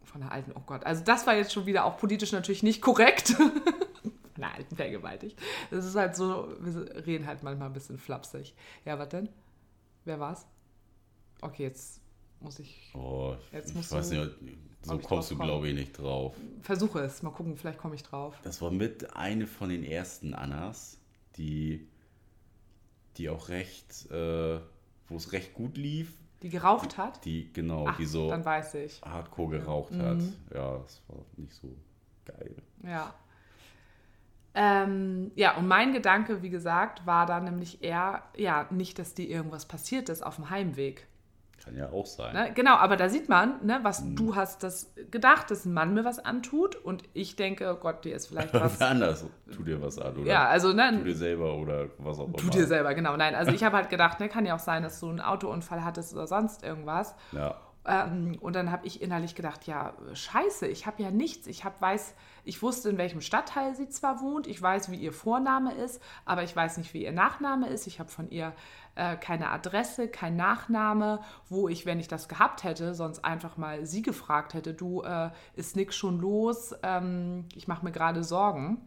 Von 0.03 0.19
der 0.19 0.33
Alten, 0.33 0.51
oh 0.55 0.63
Gott. 0.65 0.85
Also 0.85 1.05
das 1.05 1.25
war 1.25 1.33
jetzt 1.33 1.53
schon 1.53 1.65
wieder 1.65 1.85
auch 1.85 1.95
politisch 1.95 2.33
natürlich 2.33 2.63
nicht 2.63 2.81
korrekt. 2.81 3.29
von 3.29 3.45
der 4.35 4.53
Alten 4.55 4.75
vergewaltigt. 4.75 5.39
Das 5.71 5.85
ist 5.85 5.95
halt 5.95 6.17
so, 6.17 6.53
wir 6.59 7.05
reden 7.05 7.27
halt 7.27 7.43
manchmal 7.43 7.69
ein 7.69 7.73
bisschen 7.73 7.97
flapsig. 7.97 8.53
Ja, 8.83 8.99
was 8.99 9.07
denn? 9.07 9.29
Wer 10.03 10.19
war's? 10.19 10.45
Okay, 11.39 11.63
jetzt 11.63 12.01
muss 12.39 12.59
ich. 12.59 12.91
Oh, 12.93 13.35
jetzt 13.51 13.75
ich 13.75 13.91
weiß 13.91 14.11
nicht, 14.11 14.31
so 14.81 14.97
kommst 14.99 15.31
du, 15.31 15.37
glaube 15.37 15.67
ich, 15.67 15.75
nicht 15.75 15.93
drauf. 15.93 16.35
Versuche 16.61 16.99
es, 16.99 17.21
mal 17.23 17.31
gucken, 17.31 17.57
vielleicht 17.57 17.79
komme 17.79 17.95
ich 17.95 18.03
drauf. 18.03 18.39
Das 18.43 18.61
war 18.61 18.71
mit 18.71 19.15
eine 19.15 19.47
von 19.47 19.69
den 19.69 19.83
ersten 19.83 20.33
Annas, 20.33 20.97
die, 21.35 21.87
die 23.17 23.29
auch 23.29 23.49
recht, 23.49 24.09
äh, 24.11 24.59
wo 25.07 25.15
es 25.15 25.31
recht 25.33 25.53
gut 25.53 25.77
lief. 25.77 26.13
Die 26.43 26.49
geraucht 26.49 26.97
hat? 26.97 27.25
Die, 27.25 27.51
genau, 27.51 27.85
Ach, 27.87 27.97
die 27.97 28.05
so 28.05 28.29
dann 28.29 28.45
weiß 28.45 28.75
ich. 28.75 29.01
hardcore 29.01 29.59
geraucht 29.59 29.91
mhm. 29.91 30.01
hat. 30.01 30.21
Ja, 30.53 30.77
das 30.77 31.01
war 31.07 31.25
nicht 31.35 31.53
so 31.53 31.75
geil. 32.25 32.55
Ja. 32.83 33.13
Ähm, 34.53 35.31
ja, 35.35 35.55
und 35.57 35.67
mein 35.67 35.93
Gedanke, 35.93 36.41
wie 36.41 36.49
gesagt, 36.49 37.05
war 37.05 37.25
da 37.25 37.39
nämlich 37.39 37.83
eher, 37.83 38.23
ja, 38.35 38.67
nicht, 38.71 38.97
dass 38.99 39.13
dir 39.13 39.27
irgendwas 39.27 39.67
passiert 39.67 40.09
ist 40.09 40.23
auf 40.23 40.35
dem 40.35 40.49
Heimweg. 40.49 41.07
Kann 41.67 41.75
ja 41.75 41.89
auch 41.91 42.05
sein. 42.05 42.33
Ne? 42.33 42.51
Genau, 42.55 42.75
aber 42.75 42.95
da 42.95 43.09
sieht 43.09 43.27
man, 43.27 43.65
ne, 43.65 43.79
was 43.83 43.99
hm. 43.99 44.15
du 44.15 44.35
hast 44.35 44.63
das 44.63 44.93
gedacht, 45.11 45.51
dass 45.51 45.65
ein 45.65 45.73
Mann 45.73 45.93
mir 45.93 46.05
was 46.05 46.17
antut 46.17 46.77
und 46.77 47.03
ich 47.13 47.35
denke, 47.35 47.69
oh 47.69 47.75
Gott, 47.77 48.05
dir 48.05 48.15
ist 48.15 48.27
vielleicht 48.27 48.53
was. 48.53 48.79
anders, 48.79 49.25
tu 49.51 49.63
dir 49.63 49.81
was 49.81 49.99
an, 49.99 50.15
oder? 50.15 50.25
Ja, 50.25 50.47
also, 50.47 50.71
ne, 50.71 50.93
tu 50.97 51.03
dir 51.03 51.15
selber 51.15 51.55
oder 51.55 51.89
was 51.97 52.19
auch 52.19 52.27
immer. 52.27 52.37
Tu 52.37 52.49
dir 52.49 52.67
selber, 52.67 52.93
genau. 52.93 53.17
Nein, 53.17 53.35
also 53.35 53.51
ich 53.51 53.65
habe 53.65 53.75
halt 53.75 53.89
gedacht, 53.89 54.21
ne, 54.21 54.29
kann 54.29 54.45
ja 54.45 54.55
auch 54.55 54.59
sein, 54.59 54.81
dass 54.81 54.99
du 55.01 55.09
einen 55.09 55.19
Autounfall 55.19 55.83
hattest 55.83 56.13
oder 56.13 56.25
sonst 56.25 56.63
irgendwas. 56.63 57.15
Ja. 57.33 57.55
Ähm, 57.85 58.37
und 58.39 58.55
dann 58.55 58.71
habe 58.71 58.87
ich 58.87 59.01
innerlich 59.01 59.35
gedacht, 59.35 59.67
ja, 59.67 59.93
scheiße, 60.13 60.67
ich 60.67 60.87
habe 60.87 61.03
ja 61.03 61.11
nichts. 61.11 61.47
Ich 61.47 61.65
hab, 61.65 61.81
weiß, 61.81 62.15
ich 62.47 62.61
wusste, 62.61 62.89
in 62.89 62.97
welchem 62.97 63.21
Stadtteil 63.21 63.75
sie 63.75 63.89
zwar 63.89 64.21
wohnt, 64.21 64.47
ich 64.47 64.61
weiß, 64.61 64.89
wie 64.91 64.95
ihr 64.95 65.11
Vorname 65.11 65.73
ist, 65.73 66.01
aber 66.25 66.43
ich 66.43 66.55
weiß 66.55 66.77
nicht, 66.77 66.93
wie 66.93 67.03
ihr 67.03 67.11
Nachname 67.11 67.67
ist. 67.67 67.87
Ich 67.87 67.99
habe 67.99 68.09
von 68.09 68.29
ihr 68.29 68.53
äh, 68.95 69.17
keine 69.17 69.51
Adresse, 69.51 70.07
kein 70.07 70.35
Nachname, 70.35 71.19
wo 71.49 71.67
ich, 71.67 71.85
wenn 71.85 71.99
ich 71.99 72.07
das 72.07 72.29
gehabt 72.29 72.63
hätte, 72.63 72.95
sonst 72.95 73.23
einfach 73.23 73.57
mal 73.57 73.85
sie 73.85 74.01
gefragt 74.01 74.53
hätte, 74.53 74.73
du, 74.73 75.01
äh, 75.01 75.29
ist 75.55 75.75
nix 75.75 75.95
schon 75.95 76.19
los, 76.19 76.73
ähm, 76.83 77.45
ich 77.53 77.67
mache 77.67 77.83
mir 77.83 77.91
gerade 77.91 78.23
Sorgen. 78.23 78.81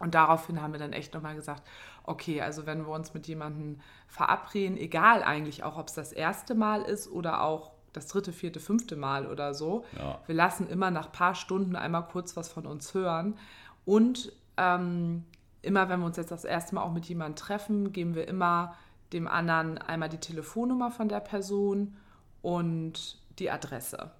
Und 0.00 0.14
daraufhin 0.14 0.60
haben 0.60 0.72
wir 0.72 0.80
dann 0.80 0.92
echt 0.92 1.14
nochmal 1.14 1.36
gesagt, 1.36 1.62
okay, 2.02 2.40
also 2.40 2.66
wenn 2.66 2.84
wir 2.84 2.92
uns 2.92 3.14
mit 3.14 3.28
jemandem 3.28 3.80
verabreden, 4.08 4.76
egal 4.76 5.22
eigentlich 5.22 5.62
auch, 5.62 5.78
ob 5.78 5.88
es 5.88 5.94
das 5.94 6.12
erste 6.12 6.54
Mal 6.54 6.82
ist 6.82 7.08
oder 7.08 7.42
auch 7.42 7.73
das 7.94 8.08
dritte, 8.08 8.32
vierte, 8.32 8.60
fünfte 8.60 8.96
Mal 8.96 9.26
oder 9.26 9.54
so, 9.54 9.84
ja. 9.98 10.20
wir 10.26 10.34
lassen 10.34 10.68
immer 10.68 10.90
nach 10.90 11.06
ein 11.06 11.12
paar 11.12 11.34
Stunden 11.34 11.76
einmal 11.76 12.06
kurz 12.06 12.36
was 12.36 12.50
von 12.50 12.66
uns 12.66 12.92
hören. 12.92 13.38
Und 13.86 14.32
ähm, 14.56 15.24
immer, 15.62 15.88
wenn 15.88 16.00
wir 16.00 16.06
uns 16.06 16.16
jetzt 16.16 16.30
das 16.30 16.44
erste 16.44 16.74
Mal 16.74 16.82
auch 16.82 16.92
mit 16.92 17.06
jemandem 17.06 17.36
treffen, 17.36 17.92
geben 17.92 18.14
wir 18.14 18.28
immer 18.28 18.74
dem 19.12 19.28
anderen 19.28 19.78
einmal 19.78 20.08
die 20.08 20.18
Telefonnummer 20.18 20.90
von 20.90 21.08
der 21.08 21.20
Person 21.20 21.96
und 22.42 23.18
die 23.38 23.50
Adresse. 23.50 24.10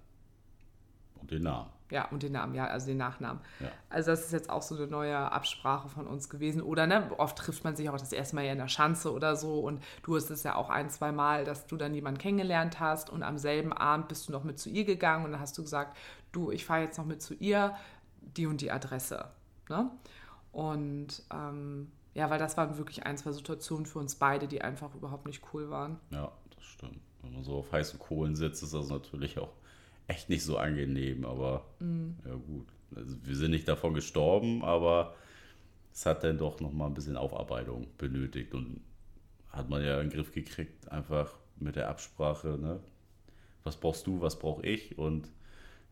Und 1.21 1.31
den 1.31 1.43
Namen. 1.43 1.74
Ja, 1.91 2.07
und 2.09 2.23
den 2.23 2.31
Namen, 2.31 2.55
ja, 2.55 2.65
also 2.65 2.87
den 2.87 2.97
Nachnamen. 2.97 3.41
Ja. 3.59 3.67
Also 3.89 4.11
das 4.11 4.25
ist 4.25 4.33
jetzt 4.33 4.49
auch 4.49 4.63
so 4.63 4.75
eine 4.75 4.87
neue 4.87 5.17
Absprache 5.17 5.87
von 5.87 6.07
uns 6.07 6.29
gewesen. 6.29 6.61
Oder 6.61 6.87
ne, 6.87 7.11
oft 7.17 7.37
trifft 7.37 7.63
man 7.63 7.75
sich 7.75 7.89
auch 7.89 7.97
das 7.97 8.11
erste 8.11 8.35
Mal 8.35 8.45
ja 8.45 8.53
in 8.53 8.57
der 8.57 8.67
Schanze 8.67 9.13
oder 9.13 9.35
so 9.35 9.59
und 9.59 9.83
du 10.01 10.15
hast 10.15 10.31
es 10.31 10.43
ja 10.43 10.55
auch 10.55 10.69
ein, 10.69 10.89
zwei 10.89 11.11
Mal, 11.11 11.45
dass 11.45 11.67
du 11.67 11.77
dann 11.77 11.93
jemanden 11.93 12.19
kennengelernt 12.19 12.79
hast 12.79 13.09
und 13.11 13.21
am 13.21 13.37
selben 13.37 13.71
Abend 13.71 14.07
bist 14.07 14.27
du 14.27 14.31
noch 14.31 14.43
mit 14.43 14.59
zu 14.59 14.69
ihr 14.69 14.83
gegangen 14.83 15.25
und 15.25 15.31
dann 15.31 15.39
hast 15.39 15.57
du 15.57 15.61
gesagt, 15.61 15.95
du, 16.31 16.51
ich 16.51 16.65
fahre 16.65 16.81
jetzt 16.81 16.97
noch 16.97 17.05
mit 17.05 17.21
zu 17.21 17.35
ihr, 17.35 17.75
die 18.19 18.47
und 18.47 18.61
die 18.61 18.71
Adresse. 18.71 19.25
Ne? 19.69 19.91
Und 20.51 21.23
ähm, 21.31 21.91
ja, 22.15 22.29
weil 22.29 22.39
das 22.39 22.57
waren 22.57 22.77
wirklich 22.77 23.05
ein, 23.05 23.17
zwei 23.17 23.31
Situationen 23.31 23.85
für 23.85 23.99
uns 23.99 24.15
beide, 24.15 24.47
die 24.47 24.61
einfach 24.61 24.95
überhaupt 24.95 25.27
nicht 25.27 25.43
cool 25.53 25.69
waren. 25.69 25.99
Ja, 26.09 26.31
das 26.55 26.63
stimmt. 26.63 26.99
Wenn 27.21 27.33
man 27.33 27.43
so 27.43 27.57
auf 27.57 27.71
heißen 27.71 27.99
Kohlen 27.99 28.35
sitzt, 28.35 28.63
ist 28.63 28.73
das 28.73 28.89
natürlich 28.89 29.37
auch 29.37 29.51
echt 30.07 30.29
nicht 30.29 30.43
so 30.43 30.57
angenehm, 30.57 31.25
aber 31.25 31.65
mhm. 31.79 32.15
ja 32.25 32.35
gut. 32.35 32.67
Also 32.95 33.15
wir 33.23 33.35
sind 33.35 33.51
nicht 33.51 33.67
davon 33.67 33.93
gestorben, 33.93 34.63
aber 34.63 35.15
es 35.93 36.05
hat 36.05 36.23
dann 36.23 36.37
doch 36.37 36.59
nochmal 36.59 36.87
ein 36.87 36.93
bisschen 36.93 37.17
Aufarbeitung 37.17 37.87
benötigt 37.97 38.53
und 38.53 38.81
hat 39.49 39.69
man 39.69 39.83
ja 39.83 39.99
in 40.01 40.09
den 40.09 40.15
Griff 40.15 40.31
gekriegt, 40.31 40.91
einfach 40.91 41.33
mit 41.57 41.75
der 41.75 41.89
Absprache, 41.89 42.57
ne? 42.59 42.79
Was 43.63 43.77
brauchst 43.77 44.05
du, 44.05 44.21
was 44.21 44.37
brauche 44.37 44.65
ich 44.65 44.97
und 44.97 45.27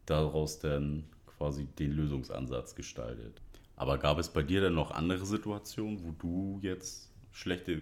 daraus 0.06 0.60
dann 0.60 1.06
quasi 1.38 1.66
den 1.66 1.92
Lösungsansatz 1.92 2.76
gestaltet. 2.76 3.42
Aber 3.76 3.98
gab 3.98 4.20
es 4.20 4.30
bei 4.30 4.44
dir 4.44 4.62
dann 4.62 4.76
noch 4.76 4.92
andere 4.92 5.26
Situationen, 5.26 6.04
wo 6.04 6.12
du 6.12 6.60
jetzt 6.62 7.12
schlechte 7.32 7.82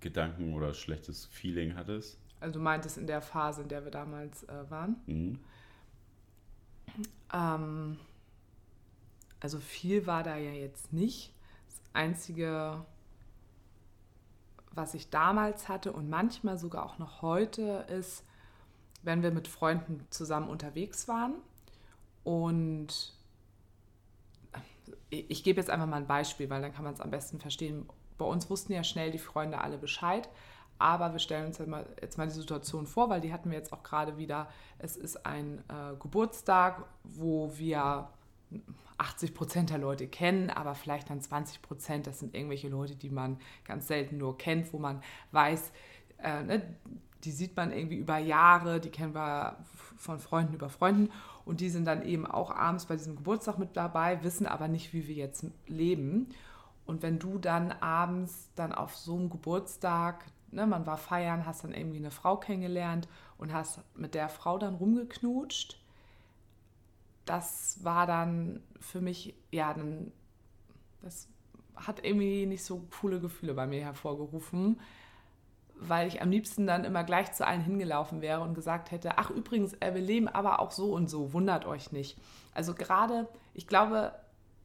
Gedanken 0.00 0.54
oder 0.54 0.74
schlechtes 0.74 1.26
Feeling 1.26 1.74
hattest? 1.74 2.18
Also 2.40 2.58
du 2.58 2.64
meintest 2.64 2.98
in 2.98 3.06
der 3.06 3.20
Phase, 3.20 3.62
in 3.62 3.68
der 3.68 3.84
wir 3.84 3.90
damals 3.90 4.44
äh, 4.44 4.70
waren? 4.70 4.96
Mhm. 5.06 5.38
Ähm, 7.32 7.98
also 9.40 9.58
viel 9.58 10.06
war 10.06 10.22
da 10.22 10.36
ja 10.36 10.52
jetzt 10.52 10.92
nicht. 10.92 11.32
Das 11.66 11.80
Einzige, 11.92 12.84
was 14.72 14.94
ich 14.94 15.10
damals 15.10 15.68
hatte 15.68 15.92
und 15.92 16.08
manchmal 16.08 16.58
sogar 16.58 16.86
auch 16.86 16.98
noch 16.98 17.22
heute, 17.22 17.86
ist, 17.88 18.24
wenn 19.02 19.22
wir 19.22 19.30
mit 19.30 19.48
Freunden 19.48 20.06
zusammen 20.10 20.48
unterwegs 20.48 21.08
waren 21.08 21.34
und 22.22 23.12
ich, 25.10 25.44
gebe 25.44 25.60
jetzt 25.60 25.70
einfach 25.70 25.86
mal 25.86 25.98
ein 25.98 26.06
Beispiel, 26.06 26.50
weil 26.50 26.62
dann 26.62 26.72
kann 26.72 26.84
man 26.84 26.94
es 26.94 27.00
am 27.00 27.10
besten 27.10 27.38
verstehen. 27.38 27.88
Bei 28.18 28.24
uns 28.24 28.50
wussten 28.50 28.72
ja 28.72 28.82
schnell 28.82 29.10
die 29.10 29.18
Freunde 29.18 29.60
alle 29.60 29.78
Bescheid, 29.78 30.28
aber 30.78 31.12
wir 31.12 31.18
stellen 31.18 31.46
uns 31.46 31.58
jetzt 31.58 31.68
mal, 31.68 31.86
jetzt 32.00 32.18
mal 32.18 32.26
die 32.26 32.32
Situation 32.32 32.86
vor, 32.86 33.08
weil 33.08 33.20
die 33.20 33.32
hatten 33.32 33.50
wir 33.50 33.58
jetzt 33.58 33.72
auch 33.72 33.82
gerade 33.82 34.16
wieder. 34.16 34.48
Es 34.78 34.96
ist 34.96 35.24
ein 35.24 35.58
äh, 35.68 35.96
Geburtstag, 35.98 36.84
wo 37.04 37.52
wir 37.56 38.08
80 38.98 39.34
Prozent 39.34 39.70
der 39.70 39.78
Leute 39.78 40.06
kennen, 40.06 40.50
aber 40.50 40.74
vielleicht 40.74 41.10
dann 41.10 41.20
20 41.20 41.62
Prozent, 41.62 42.06
das 42.06 42.20
sind 42.20 42.34
irgendwelche 42.34 42.68
Leute, 42.68 42.96
die 42.96 43.10
man 43.10 43.38
ganz 43.64 43.88
selten 43.88 44.18
nur 44.18 44.38
kennt, 44.38 44.72
wo 44.72 44.78
man 44.78 45.02
weiß, 45.32 45.72
äh, 46.22 46.42
ne, 46.42 46.62
die 47.24 47.30
sieht 47.30 47.56
man 47.56 47.72
irgendwie 47.72 47.96
über 47.96 48.18
Jahre, 48.18 48.80
die 48.80 48.90
kennen 48.90 49.14
wir 49.14 49.56
von 49.96 50.18
Freunden 50.18 50.54
über 50.54 50.68
Freunden 50.68 51.10
und 51.44 51.60
die 51.60 51.70
sind 51.70 51.86
dann 51.86 52.04
eben 52.04 52.26
auch 52.26 52.50
abends 52.50 52.86
bei 52.86 52.96
diesem 52.96 53.16
Geburtstag 53.16 53.58
mit 53.58 53.76
dabei, 53.76 54.22
wissen 54.22 54.46
aber 54.46 54.68
nicht, 54.68 54.92
wie 54.92 55.08
wir 55.08 55.14
jetzt 55.14 55.46
leben. 55.66 56.28
Und 56.86 57.02
wenn 57.02 57.18
du 57.18 57.38
dann 57.38 57.72
abends 57.72 58.50
dann 58.56 58.72
auf 58.72 58.94
so 58.94 59.16
einem 59.16 59.30
Geburtstag, 59.30 60.26
ne, 60.54 60.66
man 60.66 60.86
war 60.86 60.96
feiern, 60.96 61.46
hast 61.46 61.64
dann 61.64 61.74
irgendwie 61.74 61.98
eine 61.98 62.10
Frau 62.10 62.36
kennengelernt 62.36 63.08
und 63.38 63.52
hast 63.52 63.80
mit 63.96 64.14
der 64.14 64.28
Frau 64.28 64.58
dann 64.58 64.74
rumgeknutscht, 64.74 65.78
das 67.24 67.82
war 67.82 68.06
dann 68.06 68.62
für 68.80 69.00
mich, 69.00 69.34
ja, 69.50 69.72
dann, 69.72 70.12
das 71.02 71.28
hat 71.74 72.04
irgendwie 72.04 72.46
nicht 72.46 72.64
so 72.64 72.86
coole 73.00 73.20
Gefühle 73.20 73.54
bei 73.54 73.66
mir 73.66 73.82
hervorgerufen 73.82 74.78
weil 75.76 76.08
ich 76.08 76.22
am 76.22 76.30
liebsten 76.30 76.66
dann 76.66 76.84
immer 76.84 77.04
gleich 77.04 77.32
zu 77.32 77.46
allen 77.46 77.60
hingelaufen 77.60 78.20
wäre 78.20 78.40
und 78.40 78.54
gesagt 78.54 78.90
hätte, 78.90 79.18
ach 79.18 79.30
übrigens, 79.30 79.74
äh, 79.74 79.94
wir 79.94 80.00
leben 80.00 80.28
aber 80.28 80.60
auch 80.60 80.70
so 80.70 80.92
und 80.92 81.08
so, 81.08 81.32
wundert 81.32 81.66
euch 81.66 81.92
nicht. 81.92 82.18
Also 82.54 82.74
gerade, 82.74 83.28
ich 83.54 83.66
glaube, 83.66 84.12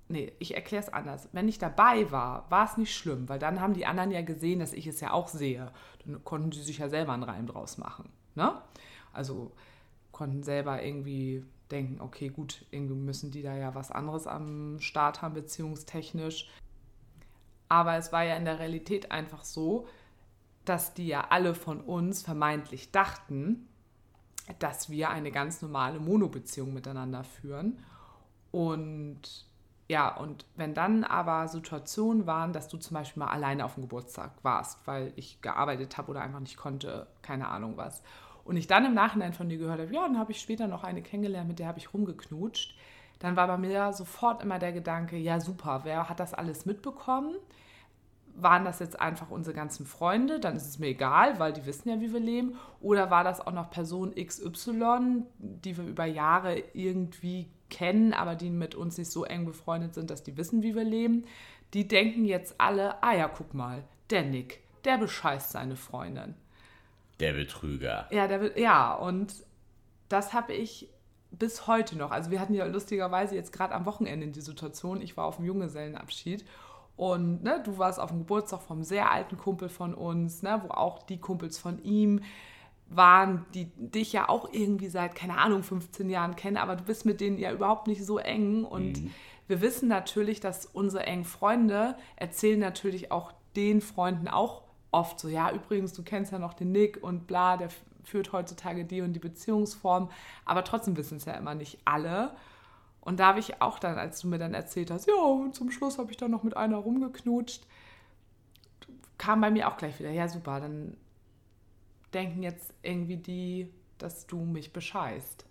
nee, 0.10 0.34
ich 0.40 0.56
erkläre 0.56 0.84
es 0.84 0.92
anders. 0.92 1.30
Wenn 1.32 1.48
ich 1.48 1.60
dabei 1.60 2.12
war, 2.12 2.50
war 2.50 2.66
es 2.66 2.78
nicht 2.78 2.96
schlimm, 2.96 3.30
weil 3.30 3.40
dann 3.40 3.62
haben 3.62 3.74
die 3.74 3.86
anderen 3.86 4.12
ja 4.12 4.22
gesehen, 4.22 4.60
dass 4.60 4.74
ich 4.74 4.88
es 4.88 5.00
ja 5.00 5.12
auch 5.12 5.28
sehe. 5.28 5.72
Dann 6.06 6.24
konnten 6.24 6.52
sie 6.52 6.64
sich 6.64 6.80
ja 6.80 6.90
selber 6.90 7.14
einen 7.14 7.24
Reim 7.24 7.48
draus 7.48 7.78
machen. 7.78 8.10
Ne? 8.36 8.60
Also 9.14 9.52
konnten 10.12 10.44
selber 10.44 10.84
irgendwie 10.84 11.46
denken, 11.72 12.02
okay, 12.02 12.30
gut, 12.30 12.66
irgendwie 12.72 12.96
müssen 12.96 13.32
die 13.32 13.44
da 13.44 13.56
ja 13.56 13.76
was 13.76 13.92
anderes 13.92 14.26
am 14.26 14.80
Start 14.80 15.22
haben, 15.22 15.36
beziehungstechnisch. 15.36 16.50
Aber 17.70 17.96
es 17.96 18.12
war 18.12 18.24
ja 18.24 18.36
in 18.36 18.46
der 18.46 18.58
Realität 18.60 19.12
einfach 19.12 19.44
so, 19.44 19.88
dass 20.66 20.96
die 20.96 21.08
ja 21.08 21.28
alle 21.30 21.54
von 21.54 21.82
uns 21.82 22.24
vermeintlich 22.24 22.92
dachten, 22.92 23.68
dass 24.58 24.90
wir 24.90 25.12
eine 25.12 25.32
ganz 25.32 25.62
normale 25.62 26.00
Monobeziehung 26.00 26.74
miteinander 26.74 27.24
führen. 27.24 27.84
Und 28.52 29.49
ja, 29.90 30.16
und 30.16 30.46
wenn 30.56 30.76
dann 30.76 31.04
aber 31.04 31.48
Situationen 31.48 32.28
waren, 32.28 32.54
dass 32.54 32.68
du 32.68 32.78
zum 32.78 32.94
Beispiel 32.94 33.24
mal 33.24 33.32
alleine 33.32 33.66
auf 33.66 33.74
dem 33.74 33.82
Geburtstag 33.82 34.32
warst, 34.44 34.86
weil 34.86 35.12
ich 35.16 35.42
gearbeitet 35.42 35.98
habe 35.98 36.12
oder 36.12 36.22
einfach 36.22 36.40
nicht 36.40 36.58
konnte, 36.58 37.08
keine 37.24 37.48
Ahnung 37.48 37.76
was. 37.76 38.04
Und 38.46 38.56
ich 38.56 38.68
dann 38.68 38.86
im 38.86 38.94
Nachhinein 38.94 39.34
von 39.34 39.50
dir 39.50 39.58
gehört 39.58 39.80
habe, 39.80 39.92
ja, 39.92 40.04
dann 40.04 40.20
habe 40.20 40.32
ich 40.32 40.40
später 40.42 40.68
noch 40.68 40.84
eine 40.84 41.02
kennengelernt, 41.02 41.48
mit 41.48 41.58
der 41.58 41.68
habe 41.68 41.80
ich 41.80 41.92
rumgeknutscht. 41.92 42.78
Dann 43.18 43.36
war 43.36 43.48
bei 43.48 43.58
mir 43.58 43.92
sofort 43.92 44.44
immer 44.44 44.60
der 44.60 44.74
Gedanke, 44.74 45.18
ja 45.18 45.40
super, 45.40 45.82
wer 45.84 46.08
hat 46.08 46.20
das 46.20 46.36
alles 46.36 46.68
mitbekommen? 46.68 47.36
Waren 48.42 48.66
das 48.66 48.80
jetzt 48.80 49.00
einfach 49.00 49.30
unsere 49.30 49.56
ganzen 49.56 49.86
Freunde, 49.86 50.40
dann 50.40 50.56
ist 50.56 50.68
es 50.68 50.80
mir 50.80 50.88
egal, 50.88 51.40
weil 51.40 51.54
die 51.54 51.66
wissen 51.66 51.90
ja, 51.90 52.00
wie 52.02 52.14
wir 52.14 52.20
leben. 52.20 52.58
Oder 52.82 53.10
war 53.10 53.24
das 53.24 53.40
auch 53.40 53.52
noch 53.52 53.70
Person 53.70 54.14
XY, 54.16 55.24
die 55.38 55.78
wir 55.78 55.86
über 55.86 56.06
Jahre 56.06 56.62
irgendwie 56.74 57.50
kennen, 57.70 58.14
aber 58.14 58.36
die 58.36 58.50
mit 58.50 58.76
uns 58.76 58.98
nicht 58.98 59.12
so 59.12 59.26
eng 59.26 59.46
befreundet 59.46 59.94
sind, 59.94 60.10
dass 60.10 60.24
die 60.24 60.38
wissen, 60.38 60.64
wie 60.64 60.76
wir 60.76 60.84
leben. 60.84 61.26
Die 61.74 61.88
denken 61.88 62.26
jetzt 62.26 62.56
alle, 62.60 63.02
ah 63.04 63.16
ja, 63.16 63.28
guck 63.28 63.54
mal, 63.54 63.84
der 64.10 64.24
Nick, 64.24 64.62
der 64.86 64.98
bescheißt 64.98 65.52
seine 65.52 65.76
Freundin. 65.76 66.36
Der 67.20 67.34
Betrüger. 67.34 68.08
Ja, 68.12 68.28
der, 68.28 68.60
ja 68.60 68.94
und 68.96 69.46
das 70.08 70.34
habe 70.34 70.54
ich 70.54 70.90
bis 71.32 71.68
heute 71.68 71.98
noch. 71.98 72.12
Also 72.12 72.32
wir 72.32 72.40
hatten 72.40 72.54
ja 72.54 72.66
lustigerweise 72.66 73.36
jetzt 73.36 73.54
gerade 73.54 73.76
am 73.76 73.86
Wochenende 73.86 74.28
die 74.28 74.42
Situation, 74.42 75.02
ich 75.02 75.16
war 75.16 75.26
auf 75.26 75.36
dem 75.36 75.46
Junggesellenabschied 75.46 76.46
und 77.00 77.44
ne, 77.44 77.62
du 77.64 77.78
warst 77.78 77.98
auf 77.98 78.10
dem 78.10 78.20
Geburtstag 78.20 78.62
vom 78.62 78.84
sehr 78.84 79.10
alten 79.10 79.38
Kumpel 79.38 79.70
von 79.70 79.94
uns, 79.94 80.42
ne, 80.42 80.62
wo 80.62 80.74
auch 80.74 81.02
die 81.04 81.18
Kumpels 81.18 81.58
von 81.58 81.82
ihm 81.82 82.20
waren, 82.90 83.46
die 83.54 83.72
dich 83.78 84.12
ja 84.12 84.28
auch 84.28 84.52
irgendwie 84.52 84.90
seit, 84.90 85.16
keine 85.16 85.38
Ahnung, 85.38 85.64
15 85.64 86.10
Jahren 86.10 86.36
kennen, 86.36 86.58
aber 86.58 86.76
du 86.76 86.84
bist 86.84 87.06
mit 87.06 87.22
denen 87.22 87.38
ja 87.38 87.54
überhaupt 87.54 87.88
nicht 87.88 88.06
so 88.06 88.18
eng. 88.18 88.66
Und 88.66 89.02
mhm. 89.02 89.12
wir 89.48 89.62
wissen 89.62 89.88
natürlich, 89.88 90.42
dass 90.42 90.66
unsere 90.66 91.06
engen 91.06 91.24
Freunde 91.24 91.96
erzählen 92.18 92.60
natürlich 92.60 93.14
auch 93.14 93.32
den 93.56 93.80
Freunden 93.80 94.28
auch 94.28 94.64
oft 94.92 95.22
so, 95.22 95.30
ja, 95.30 95.54
übrigens, 95.54 95.94
du 95.94 96.04
kennst 96.04 96.34
ja 96.34 96.40
noch 96.40 96.54
den 96.54 96.74
Nick 96.74 97.02
und 97.02 97.28
bla, 97.28 97.56
der 97.56 97.70
führt 98.04 98.34
heutzutage 98.34 98.84
die 98.84 99.00
und 99.00 99.14
die 99.14 99.20
Beziehungsform, 99.20 100.10
aber 100.44 100.66
trotzdem 100.66 100.98
wissen 100.98 101.16
es 101.16 101.24
ja 101.24 101.36
immer 101.36 101.56
nicht 101.56 101.80
alle. 101.86 102.32
Und 103.10 103.20
da 103.20 103.30
habe 103.30 103.40
ich 103.40 103.60
auch 103.60 103.80
dann, 103.80 103.98
als 103.98 104.22
du 104.22 104.28
mir 104.28 104.38
dann 104.38 104.54
erzählt 104.54 104.92
hast, 104.92 105.08
ja, 105.08 105.16
und 105.16 105.56
zum 105.56 105.72
Schluss 105.72 105.98
habe 105.98 106.12
ich 106.12 106.18
dann 106.18 106.30
noch 106.30 106.44
mit 106.44 106.56
einer 106.56 106.78
rumgeknutscht, 106.78 107.66
kam 109.18 109.42
bei 109.42 109.50
mir 109.50 109.68
auch 109.68 109.78
gleich 109.78 109.98
wieder, 109.98 110.12
ja 110.12 110.30
super, 110.30 110.60
dann 110.60 110.96
denken 112.14 112.44
jetzt 112.44 112.72
irgendwie 112.84 113.18
die, 113.18 113.74
dass 113.98 114.28
du 114.28 114.46
mich 114.46 114.74
bescheißt. 114.74 115.44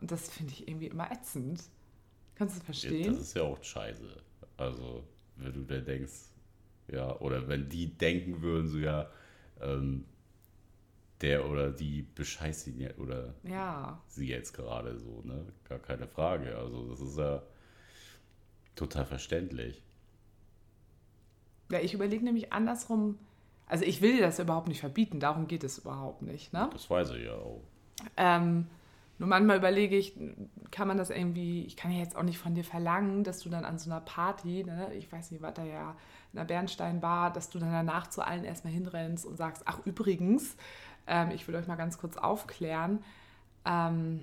Und 0.00 0.12
das 0.12 0.30
finde 0.30 0.52
ich 0.52 0.68
irgendwie 0.68 0.86
immer 0.86 1.10
ätzend. 1.10 1.64
Kannst 2.36 2.54
du 2.54 2.58
das 2.60 2.66
verstehen? 2.66 3.14
Das 3.14 3.20
ist 3.20 3.34
ja 3.34 3.42
auch 3.42 3.60
scheiße. 3.60 4.06
Also, 4.56 5.02
wenn 5.38 5.54
du 5.54 5.62
da 5.62 5.80
denkst, 5.80 6.30
ja, 6.86 7.18
oder 7.18 7.48
wenn 7.48 7.68
die 7.68 7.88
denken 7.88 8.42
würden, 8.42 8.68
so 8.68 8.78
ja, 8.78 9.10
ähm, 9.60 10.04
der 11.22 11.48
oder 11.48 11.70
die 11.70 12.02
bescheißt 12.02 12.66
ihn 12.68 12.80
ja 12.80 12.90
oder 12.98 13.34
ja. 13.44 14.00
sie 14.08 14.28
jetzt 14.28 14.52
gerade 14.52 14.98
so, 14.98 15.22
ne? 15.24 15.46
Gar 15.68 15.78
keine 15.78 16.06
Frage. 16.06 16.56
Also 16.56 16.88
das 16.90 17.00
ist 17.00 17.18
ja 17.18 17.42
total 18.74 19.06
verständlich. 19.06 19.82
Ja, 21.70 21.80
ich 21.80 21.94
überlege 21.94 22.24
nämlich 22.24 22.52
andersrum, 22.52 23.18
also 23.66 23.84
ich 23.84 24.02
will 24.02 24.16
dir 24.16 24.22
das 24.22 24.38
überhaupt 24.38 24.68
nicht 24.68 24.80
verbieten, 24.80 25.20
darum 25.20 25.48
geht 25.48 25.64
es 25.64 25.78
überhaupt 25.78 26.22
nicht, 26.22 26.52
ne? 26.52 26.68
Das 26.72 26.90
weiß 26.90 27.10
ich 27.12 27.24
ja 27.24 27.34
auch. 27.34 27.62
Ähm, 28.16 28.66
nur 29.18 29.28
manchmal 29.28 29.56
überlege 29.56 29.96
ich, 29.96 30.14
kann 30.70 30.88
man 30.88 30.96
das 30.96 31.10
irgendwie, 31.10 31.64
ich 31.64 31.76
kann 31.76 31.92
ja 31.92 31.98
jetzt 31.98 32.16
auch 32.16 32.22
nicht 32.22 32.38
von 32.38 32.54
dir 32.54 32.64
verlangen, 32.64 33.24
dass 33.24 33.40
du 33.40 33.48
dann 33.48 33.64
an 33.64 33.78
so 33.78 33.90
einer 33.90 34.00
Party, 34.00 34.64
ne, 34.64 34.92
ich 34.94 35.10
weiß 35.12 35.30
nicht, 35.30 35.42
war 35.42 35.52
da 35.52 35.64
ja 35.64 35.96
in 36.32 36.38
der 36.38 36.44
Bernsteinbar, 36.44 37.32
dass 37.32 37.48
du 37.48 37.58
dann 37.58 37.70
danach 37.70 38.08
zu 38.08 38.22
allen 38.22 38.44
erstmal 38.44 38.72
hinrennst 38.72 39.24
und 39.24 39.36
sagst, 39.36 39.62
ach 39.66 39.78
übrigens, 39.84 40.56
ähm, 41.06 41.30
ich 41.30 41.46
will 41.48 41.54
euch 41.54 41.66
mal 41.66 41.76
ganz 41.76 41.98
kurz 41.98 42.16
aufklären. 42.16 43.02
Ähm, 43.64 44.22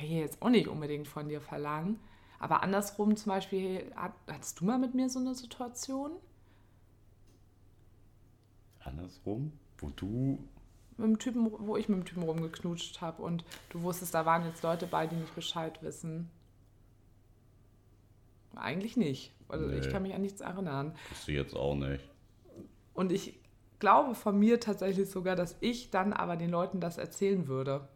kann 0.00 0.06
ich 0.06 0.12
jetzt 0.12 0.40
auch 0.40 0.50
nicht 0.50 0.68
unbedingt 0.68 1.08
von 1.08 1.28
dir 1.28 1.40
verlangen. 1.40 1.98
Aber 2.38 2.62
andersrum 2.62 3.16
zum 3.16 3.30
Beispiel, 3.30 3.92
hattest 4.26 4.60
du 4.60 4.64
mal 4.64 4.78
mit 4.78 4.94
mir 4.94 5.10
so 5.10 5.18
eine 5.18 5.34
Situation? 5.34 6.12
Andersrum? 8.80 9.52
Wo 9.78 9.90
du. 9.90 10.38
Mit 10.96 11.06
dem 11.06 11.18
Typen, 11.18 11.50
wo 11.50 11.76
ich 11.76 11.88
mit 11.88 11.98
dem 11.98 12.04
Typen 12.04 12.22
rumgeknutscht 12.22 13.00
habe 13.00 13.22
und 13.22 13.44
du 13.70 13.82
wusstest, 13.82 14.14
da 14.14 14.26
waren 14.26 14.44
jetzt 14.46 14.62
Leute 14.62 14.86
bei, 14.86 15.06
die 15.06 15.16
nicht 15.16 15.34
Bescheid 15.34 15.82
wissen. 15.82 16.30
Eigentlich 18.54 18.96
nicht. 18.96 19.32
Also 19.48 19.66
nee. 19.66 19.78
ich 19.78 19.90
kann 19.90 20.02
mich 20.02 20.14
an 20.14 20.22
nichts 20.22 20.40
erinnern. 20.40 20.94
Bist 21.08 21.28
du 21.28 21.32
jetzt 21.32 21.54
auch 21.54 21.74
nicht. 21.74 22.04
Und 22.94 23.12
ich 23.12 23.39
glaube 23.80 24.14
von 24.14 24.38
mir 24.38 24.60
tatsächlich 24.60 25.10
sogar, 25.10 25.36
dass 25.36 25.56
ich 25.60 25.90
dann 25.90 26.12
aber 26.12 26.36
den 26.36 26.50
Leuten 26.50 26.80
das 26.80 26.98
erzählen 26.98 27.48
würde. 27.48 27.88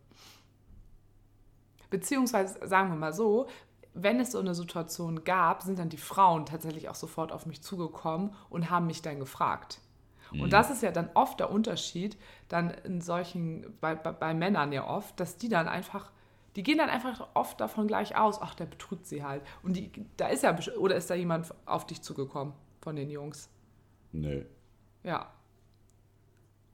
Beziehungsweise, 1.91 2.67
sagen 2.67 2.91
wir 2.91 2.97
mal 2.97 3.13
so, 3.13 3.47
wenn 3.93 4.19
es 4.19 4.33
so 4.33 4.41
eine 4.41 4.55
Situation 4.55 5.23
gab, 5.23 5.63
sind 5.63 5.79
dann 5.79 5.89
die 5.89 5.97
Frauen 5.97 6.47
tatsächlich 6.47 6.89
auch 6.89 6.97
sofort 6.97 7.31
auf 7.31 7.47
mich 7.47 7.63
zugekommen 7.63 8.35
und 8.51 8.71
haben 8.71 8.87
mich 8.87 9.03
dann 9.03 9.21
gefragt. 9.21 9.81
Mhm. 10.33 10.41
Und 10.41 10.53
das 10.53 10.71
ist 10.71 10.83
ja 10.83 10.91
dann 10.91 11.11
oft 11.15 11.39
der 11.39 11.51
Unterschied, 11.51 12.17
dann 12.49 12.71
in 12.71 13.01
solchen, 13.01 13.77
bei, 13.81 13.95
bei, 13.95 14.11
bei 14.11 14.35
Männern 14.35 14.73
ja 14.73 14.89
oft, 14.89 15.21
dass 15.21 15.37
die 15.37 15.49
dann 15.49 15.69
einfach 15.69 16.11
die 16.57 16.63
gehen 16.63 16.79
dann 16.79 16.89
einfach 16.89 17.29
oft 17.35 17.61
davon 17.61 17.89
gleich 17.89 18.17
aus, 18.17 18.41
ach, 18.41 18.55
der 18.55 18.67
betrügt 18.67 19.07
sie 19.07 19.25
halt. 19.25 19.43
Und 19.63 19.77
die, 19.77 19.91
da 20.17 20.29
ist 20.29 20.45
ja, 20.45 20.57
oder 20.79 20.97
ist 20.97 21.11
da 21.11 21.15
jemand 21.15 21.53
auf 21.67 21.87
dich 21.87 22.03
zugekommen 22.03 22.55
von 22.81 22.95
den 22.95 23.11
Jungs? 23.11 23.51
Nee. 24.13 24.47
Ja. 25.03 25.33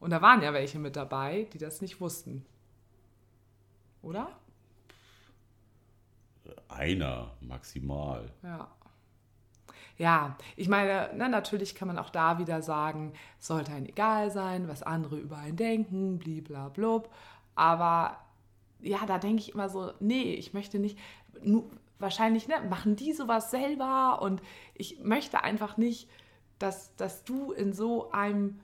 Und 0.00 0.10
da 0.10 0.22
waren 0.22 0.42
ja 0.42 0.52
welche 0.52 0.78
mit 0.78 0.96
dabei, 0.96 1.46
die 1.52 1.58
das 1.58 1.80
nicht 1.80 2.00
wussten. 2.00 2.44
Oder? 4.02 4.28
Einer 6.68 7.32
maximal. 7.40 8.32
Ja. 8.42 8.68
Ja, 9.98 10.38
ich 10.56 10.68
meine, 10.70 11.10
na, 11.14 11.28
natürlich 11.28 11.74
kann 11.74 11.86
man 11.86 11.98
auch 11.98 12.08
da 12.08 12.38
wieder 12.38 12.62
sagen, 12.62 13.12
sollte 13.38 13.72
einem 13.72 13.84
egal 13.84 14.30
sein, 14.30 14.66
was 14.66 14.82
andere 14.82 15.18
über 15.18 15.36
einen 15.36 15.56
denken, 15.56 16.18
bliblablub. 16.18 17.12
Aber 17.54 18.16
ja, 18.80 19.04
da 19.04 19.18
denke 19.18 19.42
ich 19.42 19.52
immer 19.52 19.68
so, 19.68 19.92
nee, 20.00 20.32
ich 20.32 20.54
möchte 20.54 20.78
nicht, 20.78 20.98
nur, 21.42 21.68
wahrscheinlich 21.98 22.48
ne, 22.48 22.54
machen 22.70 22.96
die 22.96 23.12
sowas 23.12 23.50
selber 23.50 24.22
und 24.22 24.40
ich 24.74 25.00
möchte 25.00 25.44
einfach 25.44 25.76
nicht, 25.76 26.08
dass, 26.58 26.96
dass 26.96 27.24
du 27.24 27.52
in 27.52 27.74
so 27.74 28.10
einem 28.10 28.60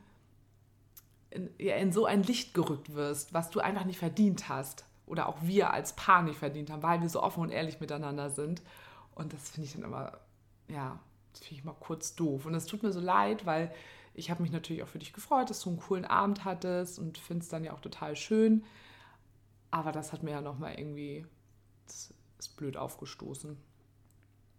in, 1.37 1.57
in 1.59 1.93
so 1.93 2.07
ein 2.07 2.23
Licht 2.23 2.55
gerückt 2.55 2.95
wirst, 2.95 3.35
was 3.35 3.51
du 3.51 3.61
einfach 3.61 3.85
nicht 3.85 3.99
verdient 3.99 4.49
hast. 4.49 4.85
Oder 5.07 5.29
auch 5.29 5.37
wir 5.43 5.71
als 5.73 5.95
Paar 5.95 6.23
nicht 6.23 6.39
verdient 6.39 6.71
haben, 6.71 6.83
weil 6.83 7.01
wir 7.01 7.09
so 7.09 7.23
offen 7.23 7.41
und 7.41 7.51
ehrlich 7.51 7.79
miteinander 7.79 8.31
sind. 8.31 8.63
Und 9.15 9.33
das 9.33 9.51
finde 9.51 9.67
ich 9.67 9.75
dann 9.75 9.85
immer, 9.85 10.19
ja, 10.69 10.99
das 11.33 11.43
finde 11.43 11.61
ich 11.61 11.65
mal 11.65 11.77
kurz 11.79 12.17
doof. 12.17 12.47
Und 12.47 12.55
es 12.55 12.67
tut 12.67 12.83
mir 12.83 12.93
so 12.93 13.01
leid, 13.01 13.47
weil 13.47 13.73
ich 14.15 14.31
habe 14.31 14.43
mich 14.43 14.51
natürlich 14.51 14.83
auch 14.83 14.89
für 14.89 14.99
dich 14.99 15.13
gefreut, 15.13 15.51
dass 15.51 15.61
du 15.61 15.71
einen 15.71 15.79
coolen 15.79 16.05
Abend 16.05 16.45
hattest 16.45 16.99
und 16.99 17.19
finde 17.19 17.43
es 17.43 17.49
dann 17.49 17.63
ja 17.63 17.73
auch 17.73 17.81
total 17.81 18.17
schön. 18.17 18.65
Aber 19.71 19.93
das 19.93 20.13
hat 20.13 20.23
mir 20.23 20.33
ja 20.33 20.41
nochmal 20.41 20.75
irgendwie, 20.79 21.27
das 21.87 22.15
ist 22.39 22.57
blöd 22.57 22.77
aufgestoßen. 22.77 23.57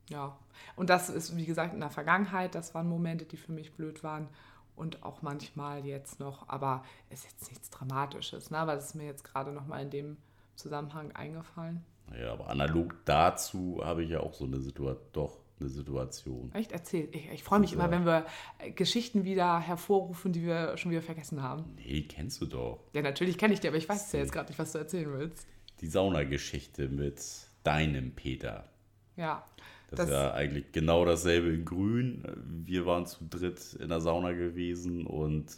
Ja, 0.10 0.38
und 0.78 0.90
das 0.90 1.10
ist, 1.10 1.36
wie 1.36 1.46
gesagt, 1.46 1.74
in 1.74 1.82
der 1.82 1.90
Vergangenheit, 1.90 2.56
das 2.56 2.74
waren 2.74 2.88
Momente, 2.88 3.26
die 3.26 3.36
für 3.36 3.52
mich 3.52 3.74
blöd 3.74 4.04
waren 4.04 4.30
und 4.78 5.04
auch 5.04 5.22
manchmal 5.22 5.86
jetzt 5.86 6.20
noch, 6.20 6.48
aber 6.48 6.84
ist 7.10 7.26
jetzt 7.26 7.50
nichts 7.50 7.70
Dramatisches, 7.70 8.52
ne? 8.52 8.60
aber 8.60 8.76
das 8.76 8.86
ist 8.86 8.96
mir 8.96 9.06
jetzt 9.06 9.24
gerade 9.24 9.52
nochmal 9.52 9.82
in 9.82 9.90
dem 9.90 10.18
Zusammenhang 10.56 11.12
eingefallen. 11.12 11.84
Ja, 12.18 12.32
aber 12.32 12.50
analog 12.50 12.96
dazu 13.04 13.82
habe 13.84 14.04
ich 14.04 14.12
ja 14.12 14.22
auch 14.22 14.34
so 14.34 14.46
eine 14.46 14.60
Situation, 14.62 15.10
doch 15.12 15.40
eine 15.60 15.70
Situation. 15.70 16.52
Echt? 16.54 16.72
Erzähl. 16.72 17.10
Ich, 17.12 17.30
ich 17.30 17.44
freue 17.44 17.60
mich 17.60 17.72
ja. 17.72 17.78
immer, 17.78 17.92
wenn 17.92 18.06
wir 18.06 18.26
Geschichten 18.76 19.24
wieder 19.24 19.60
hervorrufen, 19.60 20.32
die 20.32 20.44
wir 20.44 20.78
schon 20.78 20.92
wieder 20.92 21.02
vergessen 21.02 21.42
haben. 21.42 21.66
Nee, 21.76 22.04
kennst 22.04 22.40
du 22.42 22.46
doch. 22.46 22.80
Ja, 22.94 23.02
natürlich 23.02 23.38
kenne 23.38 23.54
ich 23.56 23.60
die, 23.60 23.68
aber 23.68 23.78
ich 23.78 23.90
weiß 23.90 24.12
ja 24.14 24.20
jetzt 24.20 24.32
gerade 24.32 24.50
nicht, 24.50 24.60
was 24.60 24.72
du 24.72 24.78
erzählen 24.78 25.12
willst. 25.12 25.48
Die 25.82 25.88
Saunageschichte 25.88 26.90
mit 26.90 27.22
deinem 27.64 28.12
Peter. 28.12 28.70
Ja. 29.16 29.44
Das, 29.88 30.00
das 30.00 30.10
ja 30.10 30.34
eigentlich 30.34 30.72
genau 30.74 31.06
dasselbe 31.06 31.50
in 31.50 31.66
Grün. 31.66 32.24
Wir 32.66 32.86
waren 32.86 33.06
zu 33.06 33.26
dritt 33.30 33.74
in 33.80 33.90
der 33.90 34.02
Sauna 34.02 34.34
gewesen 34.34 35.06
und 35.06 35.58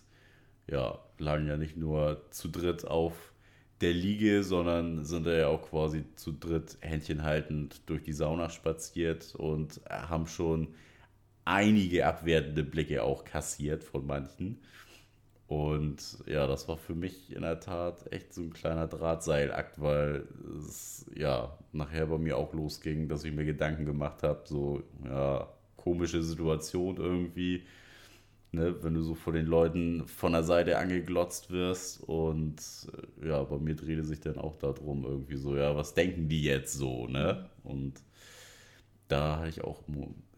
ja, 0.68 1.00
lagen 1.18 1.48
ja 1.48 1.58
nicht 1.58 1.78
nur 1.78 2.22
zu 2.30 2.48
dritt 2.48 2.86
auf 2.86 3.34
der 3.82 3.94
Liege, 3.94 4.44
sondern 4.44 5.06
sind 5.06 5.26
ja 5.26 5.48
auch 5.48 5.70
quasi 5.70 6.04
zu 6.16 6.32
dritt 6.32 6.78
Händchen 6.82 7.24
haltend 7.24 7.82
durch 7.90 8.04
die 8.04 8.14
Sauna 8.14 8.50
spaziert 8.50 9.34
und 9.36 9.82
haben 9.90 10.28
schon 10.28 10.76
einige 11.46 12.06
abwertende 12.06 12.64
Blicke 12.64 13.04
auch 13.04 13.24
kassiert 13.24 13.84
von 13.84 14.06
manchen. 14.06 14.60
Und 15.50 16.20
ja, 16.28 16.46
das 16.46 16.68
war 16.68 16.78
für 16.78 16.94
mich 16.94 17.36
in 17.36 17.42
der 17.42 17.60
Tat 17.60 18.12
echt 18.14 18.36
so 18.36 18.44
ein 18.44 18.54
kleiner 18.54 18.86
Drahtseilakt, 18.88 19.82
weil 19.82 20.28
es 20.60 21.08
ja 21.16 21.58
nachher 21.72 22.06
bei 22.06 22.20
mir 22.20 22.38
auch 22.38 22.54
losging, 22.54 23.08
dass 23.10 23.24
ich 23.24 23.34
mir 23.34 23.46
Gedanken 23.46 23.84
gemacht 23.86 24.22
habe, 24.22 24.44
so 24.46 24.84
ja, 25.04 25.52
komische 25.76 26.22
Situation 26.22 26.98
irgendwie, 26.98 27.64
ne, 28.52 28.76
wenn 28.84 28.94
du 28.94 29.02
so 29.02 29.16
vor 29.16 29.34
den 29.34 29.48
Leuten 29.48 30.08
von 30.08 30.34
der 30.34 30.44
Seite 30.44 30.78
angeglotzt 30.78 31.52
wirst 31.52 32.04
und 32.04 32.58
ja, 33.24 33.44
bei 33.44 33.58
mir 33.58 33.76
drehte 33.76 34.04
sich 34.04 34.20
dann 34.22 34.38
auch 34.38 34.56
darum 34.58 35.04
irgendwie 35.04 35.38
so, 35.38 35.56
ja, 35.58 35.76
was 35.76 35.96
denken 35.96 36.30
die 36.30 36.44
jetzt 36.44 36.74
so, 36.74 37.08
ne? 37.08 37.50
Und 37.64 38.04
da 39.08 39.38
hatte 39.40 39.50
ich 39.50 39.64
auch 39.64 39.84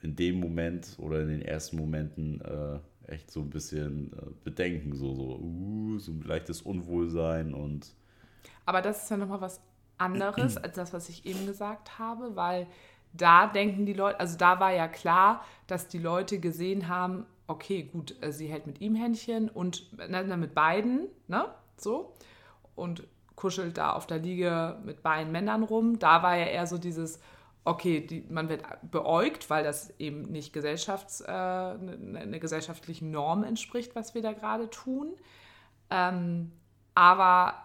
in 0.01 0.15
dem 0.15 0.39
Moment 0.39 0.95
oder 0.99 1.21
in 1.21 1.29
den 1.29 1.41
ersten 1.41 1.77
Momenten 1.77 2.41
äh, 2.41 2.79
echt 3.11 3.29
so 3.29 3.41
ein 3.41 3.49
bisschen 3.49 4.13
äh, 4.13 4.31
Bedenken, 4.43 4.95
so, 4.95 5.13
so, 5.13 5.39
uh, 5.39 5.99
so 5.99 6.11
ein 6.11 6.21
leichtes 6.21 6.61
Unwohlsein 6.61 7.53
und. 7.53 7.93
Aber 8.65 8.81
das 8.81 9.03
ist 9.03 9.11
ja 9.11 9.17
nochmal 9.17 9.41
was 9.41 9.61
anderes 9.97 10.57
als 10.63 10.75
das, 10.75 10.93
was 10.93 11.09
ich 11.09 11.25
eben 11.25 11.45
gesagt 11.45 11.99
habe, 11.99 12.35
weil 12.35 12.67
da 13.13 13.47
denken 13.47 13.85
die 13.85 13.93
Leute, 13.93 14.19
also 14.19 14.37
da 14.37 14.59
war 14.59 14.71
ja 14.71 14.87
klar, 14.87 15.43
dass 15.67 15.87
die 15.87 15.99
Leute 15.99 16.39
gesehen 16.39 16.87
haben, 16.87 17.25
okay, 17.47 17.83
gut, 17.83 18.15
äh, 18.21 18.31
sie 18.31 18.47
hält 18.47 18.67
mit 18.67 18.81
ihm 18.81 18.95
Händchen 18.95 19.49
und 19.49 19.87
na, 20.09 20.23
mit 20.37 20.55
beiden, 20.55 21.07
ne, 21.27 21.45
so, 21.77 22.13
und 22.75 23.03
kuschelt 23.35 23.77
da 23.77 23.93
auf 23.93 24.07
der 24.07 24.19
Liege 24.19 24.77
mit 24.85 25.01
beiden 25.01 25.31
Männern 25.31 25.63
rum. 25.63 25.99
Da 25.99 26.21
war 26.21 26.37
ja 26.37 26.45
eher 26.45 26.67
so 26.67 26.77
dieses, 26.77 27.19
okay, 27.63 28.01
die, 28.01 28.25
man 28.29 28.49
wird 28.49 28.63
beäugt, 28.89 29.49
weil 29.49 29.63
das 29.63 29.93
eben 29.99 30.23
nicht 30.23 30.53
gesellschafts, 30.53 31.21
äh, 31.21 31.25
einer 31.27 31.75
ne 32.25 32.39
gesellschaftlichen 32.39 33.11
Norm 33.11 33.43
entspricht, 33.43 33.95
was 33.95 34.15
wir 34.15 34.21
da 34.21 34.33
gerade 34.33 34.69
tun. 34.69 35.13
Ähm, 35.89 36.51
aber 36.95 37.55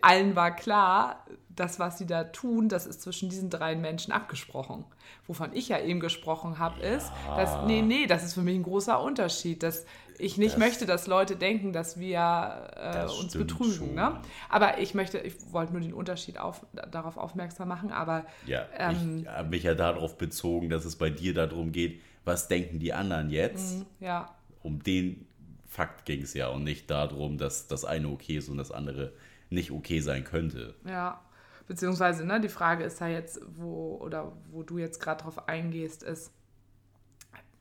allen 0.00 0.36
war 0.36 0.54
klar, 0.56 1.26
das, 1.50 1.78
was 1.78 1.98
sie 1.98 2.06
da 2.06 2.24
tun, 2.24 2.68
das 2.68 2.86
ist 2.86 3.02
zwischen 3.02 3.28
diesen 3.28 3.50
drei 3.50 3.76
Menschen 3.76 4.12
abgesprochen. 4.12 4.84
Wovon 5.26 5.52
ich 5.52 5.68
ja 5.68 5.78
eben 5.78 6.00
gesprochen 6.00 6.58
habe, 6.58 6.80
ja. 6.80 6.96
ist, 6.96 7.12
dass, 7.36 7.66
nee, 7.66 7.82
nee, 7.82 8.06
das 8.06 8.24
ist 8.24 8.34
für 8.34 8.42
mich 8.42 8.56
ein 8.56 8.62
großer 8.62 9.00
Unterschied, 9.00 9.62
dass 9.62 9.84
ich 10.20 10.38
nicht 10.38 10.52
das, 10.52 10.58
möchte, 10.58 10.86
dass 10.86 11.06
Leute 11.06 11.36
denken, 11.36 11.72
dass 11.72 11.98
wir 11.98 12.70
äh, 12.76 13.04
uns 13.20 13.32
betrügen. 13.32 13.94
Ne? 13.94 14.20
Aber 14.48 14.78
ich 14.78 14.94
möchte, 14.94 15.18
ich 15.18 15.34
wollte 15.52 15.72
nur 15.72 15.80
den 15.80 15.94
Unterschied 15.94 16.38
auf, 16.38 16.66
darauf 16.90 17.16
aufmerksam 17.16 17.68
machen, 17.68 17.92
aber. 17.92 18.24
Ja, 18.46 18.66
ähm, 18.76 19.20
ich 19.22 19.28
habe 19.28 19.48
mich 19.48 19.62
ja 19.62 19.74
darauf 19.74 20.18
bezogen, 20.18 20.68
dass 20.70 20.84
es 20.84 20.96
bei 20.96 21.10
dir 21.10 21.34
darum 21.34 21.72
geht, 21.72 22.00
was 22.24 22.48
denken 22.48 22.78
die 22.78 22.92
anderen 22.92 23.30
jetzt? 23.30 23.78
Mhm, 23.78 23.86
ja. 24.00 24.34
Um 24.62 24.82
den 24.82 25.26
Fakt 25.66 26.04
ging 26.04 26.22
es 26.22 26.34
ja 26.34 26.48
und 26.48 26.64
nicht 26.64 26.90
darum, 26.90 27.38
dass 27.38 27.66
das 27.66 27.84
eine 27.84 28.08
okay 28.08 28.38
ist 28.38 28.48
und 28.48 28.58
das 28.58 28.70
andere 28.70 29.12
nicht 29.48 29.70
okay 29.70 30.00
sein 30.00 30.24
könnte. 30.24 30.74
Ja. 30.84 31.20
Beziehungsweise, 31.66 32.26
ne, 32.26 32.40
die 32.40 32.48
Frage 32.48 32.82
ist 32.82 33.00
ja 33.00 33.06
jetzt, 33.06 33.40
wo, 33.46 33.96
oder 34.02 34.32
wo 34.50 34.64
du 34.64 34.78
jetzt 34.78 34.98
gerade 34.98 35.22
drauf 35.22 35.48
eingehst, 35.48 36.02
ist, 36.02 36.32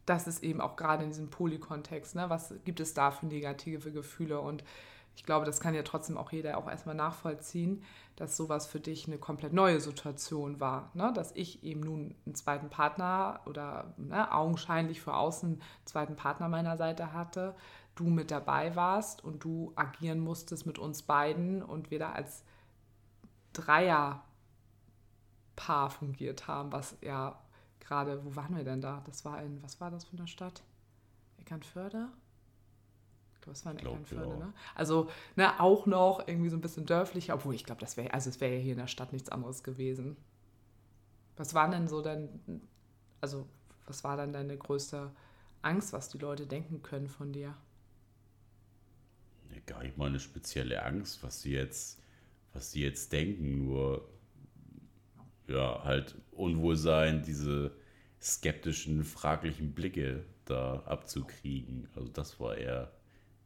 das 0.09 0.27
ist 0.27 0.43
eben 0.43 0.59
auch 0.59 0.75
gerade 0.75 1.03
in 1.03 1.11
diesem 1.11 1.29
Polykontext, 1.29 2.15
ne? 2.15 2.29
was 2.29 2.53
gibt 2.65 2.79
es 2.79 2.93
da 2.93 3.11
für 3.11 3.27
negative 3.27 3.91
Gefühle? 3.91 4.41
Und 4.41 4.63
ich 5.15 5.23
glaube, 5.23 5.45
das 5.45 5.60
kann 5.60 5.75
ja 5.75 5.83
trotzdem 5.83 6.17
auch 6.17 6.31
jeder 6.31 6.57
auch 6.57 6.67
erstmal 6.69 6.95
nachvollziehen, 6.95 7.83
dass 8.15 8.35
sowas 8.37 8.65
für 8.65 8.79
dich 8.79 9.05
eine 9.07 9.17
komplett 9.17 9.53
neue 9.53 9.81
Situation 9.81 10.60
war. 10.60 10.91
Ne? 10.93 11.12
Dass 11.13 11.31
ich 11.35 11.63
eben 11.63 11.81
nun 11.81 12.15
einen 12.25 12.35
zweiten 12.35 12.69
Partner 12.69 13.41
oder 13.45 13.93
ne, 13.97 14.31
augenscheinlich 14.33 15.01
für 15.01 15.13
außen 15.13 15.49
einen 15.49 15.62
zweiten 15.85 16.15
Partner 16.15 16.47
meiner 16.47 16.77
Seite 16.77 17.13
hatte, 17.13 17.55
du 17.95 18.05
mit 18.05 18.31
dabei 18.31 18.75
warst 18.75 19.23
und 19.23 19.43
du 19.43 19.73
agieren 19.75 20.19
musstest 20.19 20.65
mit 20.65 20.79
uns 20.79 21.03
beiden 21.03 21.62
und 21.62 21.91
wir 21.91 21.99
da 21.99 22.13
als 22.13 22.43
Dreierpaar 23.53 24.21
fungiert 25.89 26.47
haben, 26.47 26.71
was 26.71 26.95
ja 27.01 27.37
gerade, 27.80 28.23
wo 28.23 28.36
waren 28.36 28.56
wir 28.56 28.63
denn 28.63 28.82
da? 28.82 29.02
Das 29.06 29.25
war 29.25 29.42
in, 29.42 29.62
was 29.63 29.80
war 29.82 29.92
das 29.92 30.06
für 30.06 30.17
eine 30.17 30.27
Stadt? 30.27 30.63
Eckernförde? 31.40 32.10
was 33.50 33.65
war 33.65 33.71
in 33.71 33.77
Glaub, 33.80 33.94
Eckernförde, 33.94 34.32
ja. 34.32 34.46
ne? 34.46 34.54
Also, 34.75 35.10
ne, 35.36 35.60
auch 35.60 35.86
noch 35.86 36.27
irgendwie 36.27 36.50
so 36.50 36.58
ein 36.58 36.62
bisschen 36.62 36.86
dörflicher, 36.86 37.36
obwohl 37.36 37.56
ich 37.56 37.63
glaube, 37.63 37.82
das 37.82 37.98
wäre, 37.98 38.13
also 38.13 38.30
es 38.30 38.40
wäre 38.40 38.56
ja 38.56 38.60
hier 38.60 38.73
in 38.73 38.80
der 38.80 38.88
Stadt 38.88 39.13
nichts 39.13 39.30
anderes 39.30 39.63
gewesen. 39.63 40.17
Was 41.36 41.54
war 41.54 41.69
denn 41.69 41.88
so 41.88 42.02
dein, 42.02 42.30
also 43.21 43.48
was 43.88 44.04
war 44.04 44.17
dann 44.17 44.34
deine 44.34 44.58
größte 44.58 45.12
Angst, 45.62 45.94
was 45.94 46.10
die 46.10 46.17
Leute 46.17 46.46
denken 46.46 46.82
können 46.82 47.08
von 47.08 47.32
dir? 47.34 47.56
Gar 49.65 49.84
nicht 49.84 49.98
mal 49.98 50.08
eine 50.08 50.19
spezielle 50.19 50.84
Angst, 50.84 51.21
was 51.23 51.42
sie 51.42 51.52
jetzt, 51.52 52.02
was 52.54 52.71
sie 52.71 52.82
jetzt 52.82 53.12
denken, 53.12 53.65
nur 53.65 54.08
ja, 55.50 55.83
halt 55.83 56.15
Unwohlsein, 56.31 57.23
diese 57.23 57.71
skeptischen, 58.21 59.04
fraglichen 59.04 59.73
Blicke 59.73 60.23
da 60.45 60.83
abzukriegen. 60.85 61.87
Also 61.95 62.10
das 62.10 62.39
war 62.39 62.58
eher, 62.58 62.91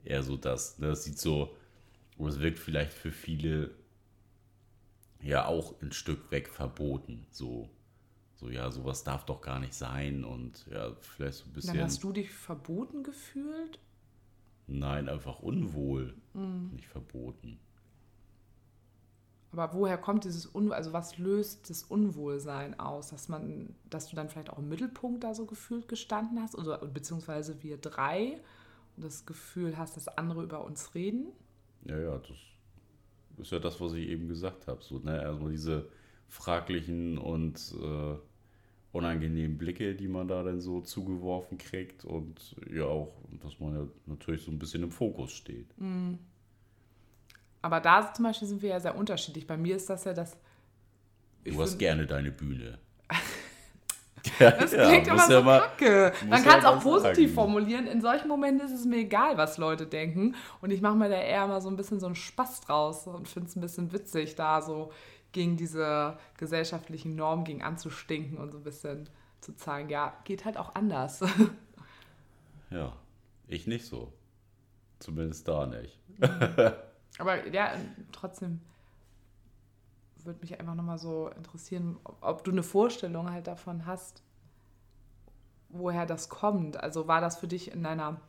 eher 0.04 0.24
so 0.24 0.38
das. 0.38 0.80
Ne? 0.80 0.88
Das 0.88 1.04
sieht 1.04 1.18
so, 1.18 1.56
oder 2.18 2.30
es 2.30 2.40
wirkt 2.40 2.60
vielleicht 2.60 2.94
für 2.94 3.12
viele 3.12 3.72
ja 5.22 5.46
auch 5.46 5.82
ein 5.82 5.92
Stück 5.92 6.32
weg 6.32 6.50
verboten. 6.50 7.26
So, 7.32 7.70
so 8.36 8.50
ja, 8.50 8.70
sowas 8.72 9.04
darf 9.04 9.26
doch 9.26 9.42
gar 9.42 9.60
nicht 9.60 9.74
sein 9.74 10.24
und 10.24 10.66
ja, 10.72 10.94
vielleicht 11.00 11.36
so 11.36 11.46
ein 11.46 11.54
bisschen. 11.54 11.76
Dann 11.76 11.84
hast 11.86 12.04
du 12.04 12.12
dich 12.12 12.30
verboten 12.30 13.04
gefühlt? 13.04 13.80
Nein, 14.68 15.10
einfach 15.10 15.40
unwohl. 15.40 16.14
Nicht 16.72 16.88
verboten. 16.88 17.60
Aber 19.54 19.74
woher 19.74 19.98
kommt 19.98 20.26
dieses 20.26 20.48
Unwohl, 20.48 20.74
also 20.74 20.94
was 20.94 21.18
löst 21.20 21.70
das 21.70 21.84
Unwohlsein 21.84 22.80
aus, 22.80 23.10
dass 23.10 23.30
man, 23.30 23.76
dass 23.90 24.10
du 24.10 24.16
dann 24.16 24.30
vielleicht 24.30 24.50
auch 24.50 24.58
im 24.58 24.68
Mittelpunkt 24.68 25.24
da 25.24 25.36
so 25.36 25.46
gefühlt 25.46 25.88
gestanden 25.88 26.42
hast, 26.42 26.58
oder 26.58 26.80
beziehungsweise 26.80 27.62
wir 27.62 27.78
drei 27.78 28.42
und 28.96 29.06
das 29.06 29.26
Gefühl 29.26 29.78
hast, 29.78 29.96
dass 29.96 30.08
andere 30.08 30.44
über 30.44 30.66
uns 30.66 30.96
reden? 30.96 31.28
Ja, 31.86 32.00
ja, 32.00 32.18
das 32.18 32.38
ist 33.38 33.52
ja 33.52 33.60
das, 33.60 33.80
was 33.80 33.94
ich 33.94 34.08
eben 34.08 34.28
gesagt 34.28 34.68
habe. 34.68 34.82
So, 34.82 35.00
ne? 35.00 35.22
Also 35.22 35.50
diese 35.50 35.88
fraglichen 36.30 37.20
und 37.20 37.76
äh, 37.80 38.16
unangenehmen 38.92 39.58
Blicke, 39.58 39.96
die 39.96 40.08
man 40.08 40.28
da 40.28 40.44
dann 40.44 40.62
so 40.62 40.82
zugeworfen 40.82 41.58
kriegt 41.58 42.06
und 42.06 42.56
ja 42.72 42.86
auch, 42.86 43.14
dass 43.42 43.60
man 43.60 43.76
ja 43.76 43.88
natürlich 44.08 44.44
so 44.44 44.52
ein 44.52 44.60
bisschen 44.60 44.84
im 44.84 44.92
Fokus 44.92 45.32
steht. 45.32 45.68
Aber 47.64 47.80
da 47.80 48.14
zum 48.14 48.26
Beispiel 48.26 48.48
sind 48.48 48.62
wir 48.62 48.70
ja 48.70 48.80
sehr 48.80 48.96
unterschiedlich. 48.96 49.48
Bei 49.48 49.58
mir 49.58 49.76
ist 49.76 49.90
das 49.90 50.04
ja 50.04 50.14
das. 50.14 50.38
Du 51.44 51.60
hast 51.60 51.80
gerne 51.80 52.06
deine 52.06 52.32
Bühne. 52.32 52.78
Das 54.40 54.72
klingt 54.72 55.08
muss 55.12 55.28
immer 55.28 55.30
ja 55.30 55.40
so 55.40 55.44
mal- 55.44 55.60
kacke. 55.60 56.14
Man 56.30 56.42
ja 56.44 56.50
kann 56.50 56.60
es 56.60 56.66
auch 56.66 56.76
mal 56.76 56.82
positiv 56.82 57.30
sagen. 57.30 57.34
formulieren. 57.36 57.88
In 57.88 58.00
solchen 58.02 58.30
Momenten 58.30 58.66
ist 58.66 58.74
es 58.74 58.86
mir 58.86 59.00
egal, 59.00 59.36
was 59.38 59.58
Leute 59.58 59.86
denken. 59.86 60.36
Und 60.62 60.72
ich 60.72 60.80
mache 60.82 60.96
mir 60.96 61.10
da 61.10 61.16
eher 61.18 61.46
mal 61.46 61.60
so 61.60 61.68
ein 61.70 61.76
bisschen 61.76 62.00
so 62.00 62.06
einen 62.06 62.16
Spaß 62.16 62.62
draus 62.62 63.06
und 63.06 63.28
finde 63.28 63.50
es 63.50 63.56
ein 63.58 63.62
bisschen 63.62 63.92
witzig, 63.92 64.36
da 64.36 64.62
so 64.62 64.94
gegen 65.34 65.58
diese 65.58 66.18
gesellschaftlichen 66.38 67.16
Normen 67.16 67.44
gegen 67.44 67.64
anzustinken 67.64 68.38
und 68.38 68.52
so 68.52 68.60
ein 68.60 68.64
bisschen 68.64 69.10
zu 69.42 69.56
zeigen, 69.58 69.90
ja, 69.90 70.14
geht 70.24 70.46
halt 70.46 70.58
auch 70.58 70.74
anders. 70.76 71.22
Ja, 72.70 72.94
ich 73.48 73.68
nicht 73.68 73.86
so. 73.86 74.12
Zumindest 75.00 75.48
da 75.48 75.68
nicht. 75.68 76.00
Aber 77.20 77.48
ja, 77.48 77.74
trotzdem 78.12 78.62
würde 80.26 80.40
mich 80.42 80.60
einfach 80.60 80.76
nochmal 80.76 80.98
so 80.98 81.30
interessieren, 81.30 81.98
ob, 82.04 82.18
ob 82.22 82.44
du 82.44 82.52
eine 82.52 82.64
Vorstellung 82.64 83.32
halt 83.32 83.48
davon 83.48 83.86
hast, 83.86 84.24
woher 85.70 86.06
das 86.06 86.30
kommt. 86.30 86.78
Also 86.78 87.08
war 87.08 87.22
das 87.22 87.38
für 87.38 87.48
dich 87.48 87.72
in 87.72 87.84
deiner, 87.84 88.20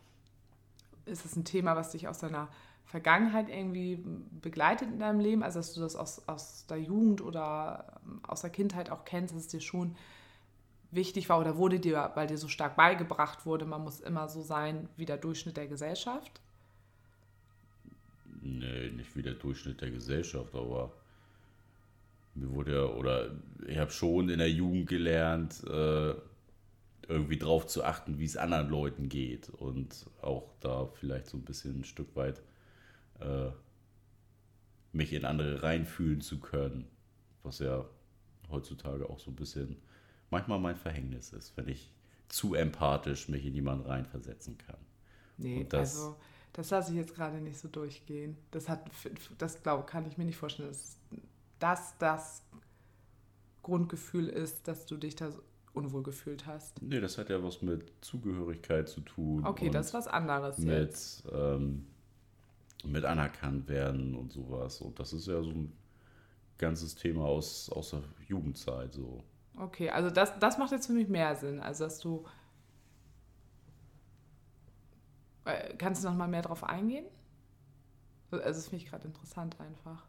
ist 1.07 1.25
es 1.25 1.37
ein 1.37 1.45
Thema, 1.45 1.77
was 1.77 1.91
dich 1.91 2.09
aus 2.09 2.19
deiner 2.19 2.49
Vergangenheit 2.85 3.49
irgendwie 3.49 4.03
begleitet 4.41 4.89
in 4.89 4.99
deinem 4.99 5.21
Leben? 5.21 5.43
Also 5.43 5.59
dass 5.59 5.75
du 5.75 5.81
das 5.81 5.97
aus, 5.97 6.27
aus 6.29 6.67
der 6.67 6.81
Jugend 6.81 7.21
oder 7.21 8.01
ähm, 8.05 8.21
aus 8.27 8.41
der 8.41 8.51
Kindheit 8.51 8.91
auch 8.91 9.05
kennst, 9.05 9.35
dass 9.35 9.43
es 9.43 9.49
dir 9.49 9.61
schon 9.61 9.97
wichtig 10.91 11.29
war 11.29 11.41
oder 11.41 11.57
wurde 11.57 11.81
dir, 11.81 12.13
weil 12.15 12.29
dir 12.29 12.39
so 12.39 12.49
stark 12.49 12.77
beigebracht 12.77 13.47
wurde, 13.47 13.65
man 13.65 13.83
muss 13.83 14.01
immer 14.01 14.29
so 14.29 14.43
sein 14.43 14.89
wie 14.97 15.07
der 15.07 15.17
Durchschnitt 15.17 15.57
der 15.57 15.67
Gesellschaft? 15.67 16.41
Nee, 18.45 18.91
nicht 18.91 19.17
wie 19.17 19.23
der 19.23 19.35
Durchschnitt 19.35 19.81
der 19.81 19.91
Gesellschaft, 19.91 20.55
aber 20.55 20.93
mir 22.35 22.51
wurde 22.51 22.73
ja, 22.75 22.85
oder 22.85 23.31
ich 23.67 23.79
habe 23.79 23.91
schon 23.91 24.29
in 24.29 24.39
der 24.39 24.51
Jugend 24.51 24.89
gelernt, 24.89 25.63
äh, 25.65 26.15
irgendwie 27.09 27.39
drauf 27.39 27.67
zu 27.67 27.85
achten, 27.85 28.19
wie 28.19 28.25
es 28.25 28.37
anderen 28.37 28.71
Leuten 28.71 29.09
geht 29.09 29.51
und 29.51 30.07
auch 30.23 30.51
da 30.61 30.87
vielleicht 30.87 31.29
so 31.29 31.37
ein 31.39 31.45
bisschen 31.45 31.81
ein 31.81 31.85
Stück 31.85 32.17
weit 32.17 32.43
äh, 33.21 33.51
mich 34.93 35.13
in 35.13 35.25
andere 35.25 35.63
reinfühlen 35.63 36.21
zu 36.21 36.39
können, 36.39 36.87
was 37.43 37.59
ja 37.59 37.85
heutzutage 38.51 39.09
auch 39.09 39.19
so 39.19 39.31
ein 39.31 39.37
bisschen 39.37 39.77
manchmal 40.31 40.61
mein 40.61 40.77
Verhängnis 40.77 41.33
ist, 41.33 41.57
wenn 41.57 41.69
ich 41.69 41.91
zu 42.29 42.55
empathisch 42.55 43.29
mich 43.29 43.45
in 43.45 43.55
jemanden 43.55 43.87
reinversetzen 43.87 44.59
kann. 44.59 44.79
Nee, 45.39 45.61
Und 45.61 45.73
das- 45.73 45.97
also 45.97 46.17
das 46.55 46.71
lasse 46.71 46.93
ich 46.93 46.97
jetzt 46.97 47.15
gerade 47.15 47.41
nicht 47.41 47.59
so 47.59 47.69
durchgehen. 47.69 48.37
Das 48.51 48.69
hat, 48.69 48.89
das 49.39 49.63
glaube 49.63 49.85
kann 49.85 50.07
ich 50.07 50.17
mir 50.17 50.25
nicht 50.25 50.37
vorstellen, 50.37 50.69
dass 50.71 50.97
das 51.59 51.99
das 51.99 52.43
Grundgefühl 53.63 54.29
ist, 54.29 54.67
dass 54.69 54.87
du 54.87 54.97
dich 54.97 55.17
da 55.17 55.31
unwohl 55.73 56.05
gefühlt 56.05 56.47
hast. 56.47 56.81
Nee, 56.81 57.01
das 57.01 57.19
hat 57.19 57.29
ja 57.29 57.43
was 57.43 57.61
mit 57.61 57.93
Zugehörigkeit 58.01 58.89
zu 58.89 59.01
tun. 59.01 59.45
Okay, 59.45 59.69
das 59.69 59.87
ist 59.87 59.95
was 59.95 60.07
anderes 60.07 60.59
jetzt. 60.59 61.25
mit, 61.25 61.35
ähm, 61.35 61.87
mit 62.85 63.05
anerkannt 63.05 63.69
werden 63.69 64.15
und 64.15 64.33
sowas. 64.33 64.81
Und 64.81 64.99
das 65.01 65.13
ist 65.13 65.27
ja 65.27 65.43
so 65.43 65.51
ein 65.51 65.73
ganzes 66.57 66.95
Thema 66.95 67.25
aus, 67.25 67.69
aus 67.71 67.91
der 67.91 68.05
Jugendzeit. 68.29 68.93
So. 68.93 69.25
Okay, 69.57 69.91
also 69.91 70.11
das, 70.11 70.39
das 70.39 70.59
macht 70.59 70.71
jetzt 70.71 70.87
für 70.87 70.93
mich 70.93 71.09
mehr 71.09 71.35
Sinn. 71.35 71.59
Also 71.59 71.85
dass 71.85 71.99
du 71.99 72.25
äh, 72.25 72.29
kannst 75.79 76.03
du 76.03 76.09
noch 76.09 76.17
mal 76.17 76.29
mehr 76.29 76.43
drauf 76.43 76.65
eingehen? 76.65 77.07
Also 78.31 78.45
das 78.45 78.69
finde 78.69 78.85
ich 78.85 78.91
gerade 78.91 79.07
interessant 79.07 79.61
einfach. 79.61 80.05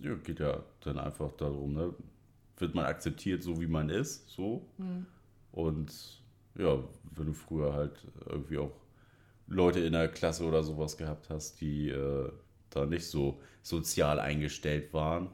Ja, 0.00 0.14
geht 0.14 0.40
ja 0.40 0.62
dann 0.80 0.98
einfach 0.98 1.32
darum, 1.32 1.72
ne? 1.72 1.94
wird 2.58 2.74
man 2.74 2.86
akzeptiert, 2.86 3.42
so 3.42 3.60
wie 3.60 3.66
man 3.66 3.90
ist, 3.90 4.28
so. 4.30 4.66
Und 5.52 6.22
ja, 6.56 6.82
wenn 7.14 7.26
du 7.26 7.32
früher 7.32 7.72
halt 7.72 8.06
irgendwie 8.26 8.58
auch 8.58 8.72
Leute 9.46 9.80
in 9.80 9.92
der 9.92 10.08
Klasse 10.08 10.44
oder 10.44 10.62
sowas 10.62 10.96
gehabt 10.96 11.30
hast, 11.30 11.60
die 11.60 11.90
äh, 11.90 12.32
da 12.70 12.86
nicht 12.86 13.06
so 13.06 13.40
sozial 13.62 14.20
eingestellt 14.20 14.92
waren, 14.92 15.28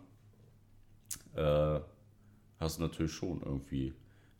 äh, 1.34 1.80
hast 2.59 2.78
du 2.78 2.82
natürlich 2.82 3.12
schon 3.12 3.40
irgendwie 3.42 3.94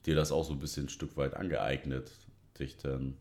dir 0.07 0.15
das 0.15 0.33
auch 0.33 0.45
so 0.45 0.53
ein 0.53 0.59
bisschen 0.59 0.87
ein 0.87 0.89
Stück 0.89 1.17
weit 1.17 1.35
angeeignet, 1.35 2.11
dich 2.59 2.77
dann 2.79 3.17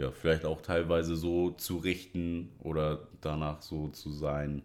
ja 0.00 0.10
vielleicht 0.10 0.44
auch 0.44 0.62
teilweise 0.62 1.16
so 1.16 1.50
zu 1.52 1.78
richten 1.78 2.50
oder 2.60 3.08
danach 3.20 3.62
so 3.62 3.88
zu 3.88 4.10
sein, 4.10 4.62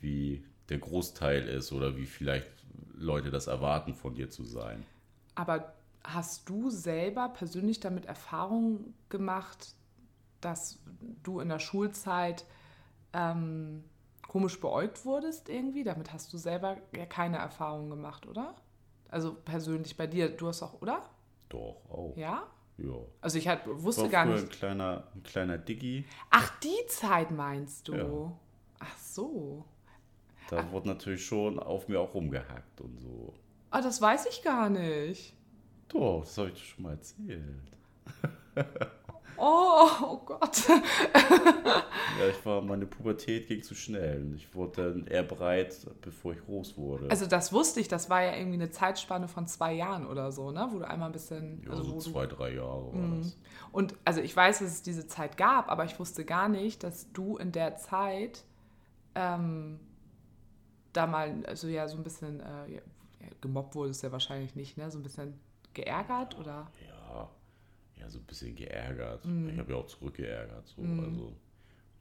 wie 0.00 0.44
der 0.68 0.78
Großteil 0.78 1.48
ist 1.48 1.72
oder 1.72 1.96
wie 1.96 2.06
vielleicht 2.06 2.50
Leute 2.94 3.30
das 3.30 3.46
erwarten 3.46 3.94
von 3.94 4.14
dir 4.14 4.30
zu 4.30 4.44
sein. 4.44 4.84
Aber 5.34 5.74
hast 6.04 6.48
du 6.48 6.70
selber 6.70 7.28
persönlich 7.28 7.80
damit 7.80 8.06
Erfahrung 8.06 8.94
gemacht, 9.08 9.74
dass 10.40 10.78
du 11.22 11.40
in 11.40 11.48
der 11.48 11.58
Schulzeit 11.58 12.44
ähm, 13.12 13.84
komisch 14.26 14.60
beäugt 14.60 15.04
wurdest 15.04 15.48
irgendwie? 15.48 15.84
Damit 15.84 16.12
hast 16.12 16.32
du 16.32 16.38
selber 16.38 16.76
ja 16.96 17.06
keine 17.06 17.38
Erfahrung 17.38 17.90
gemacht, 17.90 18.26
oder? 18.26 18.54
Also 19.08 19.34
persönlich 19.34 19.96
bei 19.96 20.06
dir, 20.06 20.28
du 20.28 20.48
hast 20.48 20.62
auch, 20.62 20.80
oder? 20.80 21.02
Doch, 21.48 21.76
auch. 21.90 22.16
Ja? 22.16 22.46
Ja. 22.82 22.94
Also 23.20 23.38
ich 23.38 23.48
halt, 23.48 23.60
wusste 23.66 24.08
gar 24.08 24.24
nicht. 24.24 24.42
ein 24.42 24.48
kleiner, 24.48 25.04
ein 25.14 25.22
kleiner 25.22 25.58
Diggi. 25.58 26.04
Ach, 26.30 26.58
die 26.60 26.86
Zeit 26.88 27.30
meinst 27.30 27.88
du? 27.88 27.94
Ja. 27.94 28.32
Ach 28.78 28.98
so. 28.98 29.64
Da 30.48 30.70
wurde 30.72 30.88
natürlich 30.88 31.24
schon 31.24 31.58
auf 31.58 31.88
mir 31.88 32.00
auch 32.00 32.14
rumgehackt 32.14 32.80
und 32.80 32.98
so. 32.98 33.34
Ah, 33.70 33.82
das 33.82 34.00
weiß 34.00 34.26
ich 34.26 34.42
gar 34.42 34.68
nicht. 34.68 35.34
Doch, 35.88 36.22
das 36.22 36.38
habe 36.38 36.48
ich 36.48 36.54
dir 36.54 36.60
schon 36.60 36.84
mal 36.84 36.92
erzählt. 36.92 37.44
Oh, 39.40 39.88
oh 40.02 40.20
Gott. 40.26 40.56
Ja, 42.18 42.28
ich 42.28 42.44
war, 42.44 42.60
meine 42.60 42.84
Pubertät 42.84 43.48
ging 43.48 43.62
zu 43.62 43.74
schnell 43.74 44.20
und 44.20 44.34
ich 44.34 44.54
wurde 44.54 44.92
dann 44.92 45.06
eher 45.06 45.22
breit, 45.22 45.74
bevor 46.02 46.32
ich 46.32 46.44
groß 46.44 46.76
wurde. 46.76 47.08
Also 47.08 47.24
das 47.26 47.50
wusste 47.50 47.80
ich, 47.80 47.88
das 47.88 48.10
war 48.10 48.22
ja 48.22 48.34
irgendwie 48.36 48.56
eine 48.58 48.70
Zeitspanne 48.70 49.26
von 49.26 49.46
zwei 49.46 49.72
Jahren 49.72 50.06
oder 50.06 50.30
so, 50.30 50.50
ne? 50.50 50.68
Wo 50.70 50.80
du 50.80 50.86
einmal 50.86 51.08
ein 51.08 51.12
bisschen. 51.12 51.62
ja, 51.64 51.70
also 51.70 51.82
so 51.82 51.98
zwei, 51.98 52.26
drei 52.26 52.54
Jahre 52.54 52.92
war 52.92 53.16
das. 53.16 53.38
Und 53.72 53.94
also 54.04 54.20
ich 54.20 54.36
weiß, 54.36 54.58
dass 54.58 54.68
es 54.68 54.82
diese 54.82 55.06
Zeit 55.06 55.38
gab, 55.38 55.70
aber 55.70 55.86
ich 55.86 55.98
wusste 55.98 56.26
gar 56.26 56.50
nicht, 56.50 56.82
dass 56.82 57.10
du 57.12 57.38
in 57.38 57.52
der 57.52 57.76
Zeit 57.76 58.44
ähm, 59.14 59.80
da 60.92 61.06
mal, 61.06 61.42
also 61.46 61.68
ja, 61.68 61.88
so 61.88 61.96
ein 61.96 62.02
bisschen 62.02 62.40
äh, 62.40 62.82
gemobbt 63.40 63.74
wurdest 63.74 64.02
ja 64.02 64.12
wahrscheinlich 64.12 64.54
nicht, 64.56 64.76
ne? 64.76 64.90
So 64.90 64.98
ein 64.98 65.02
bisschen 65.02 65.40
geärgert 65.72 66.38
oder? 66.38 66.66
Ja, 66.86 67.30
ja, 68.00 68.08
so 68.08 68.18
ein 68.18 68.24
bisschen 68.24 68.56
geärgert. 68.56 69.24
Mhm. 69.24 69.50
Ich 69.50 69.58
habe 69.58 69.72
ja 69.72 69.78
auch 69.78 69.86
zurückgeärgert. 69.86 70.66
So. 70.66 70.82
Also 70.82 71.32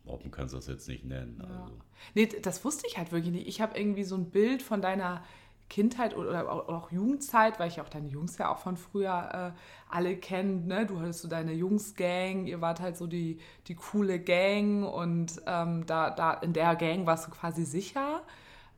Mobben 0.05 0.31
kannst 0.31 0.53
du 0.53 0.57
das 0.57 0.67
jetzt 0.67 0.87
nicht 0.87 1.05
nennen. 1.05 1.41
Ja. 1.41 1.63
Also. 1.63 1.73
Nee, 2.15 2.27
das 2.41 2.63
wusste 2.65 2.87
ich 2.87 2.97
halt 2.97 3.11
wirklich 3.11 3.33
nicht. 3.33 3.47
Ich 3.47 3.61
habe 3.61 3.77
irgendwie 3.77 4.03
so 4.03 4.15
ein 4.15 4.29
Bild 4.29 4.61
von 4.61 4.81
deiner 4.81 5.23
Kindheit 5.69 6.17
oder 6.17 6.51
auch, 6.51 6.67
auch 6.67 6.91
Jugendzeit, 6.91 7.59
weil 7.59 7.67
ich 7.67 7.79
auch 7.79 7.89
deine 7.89 8.07
Jungs 8.07 8.37
ja 8.39 8.51
auch 8.51 8.57
von 8.57 8.75
früher 8.75 9.53
äh, 9.55 9.59
alle 9.93 10.17
kenne. 10.17 10.65
Ne? 10.65 10.85
Du 10.87 10.99
hattest 10.99 11.21
so 11.21 11.27
deine 11.27 11.53
Jungsgang, 11.53 12.47
ihr 12.47 12.59
wart 12.59 12.79
halt 12.79 12.97
so 12.97 13.05
die, 13.05 13.39
die 13.67 13.75
coole 13.75 14.19
Gang 14.19 14.83
und 14.83 15.39
ähm, 15.45 15.85
da, 15.85 16.09
da 16.09 16.33
in 16.33 16.53
der 16.53 16.75
Gang 16.75 17.05
warst 17.05 17.27
du 17.27 17.31
quasi 17.31 17.65
sicher. 17.65 18.23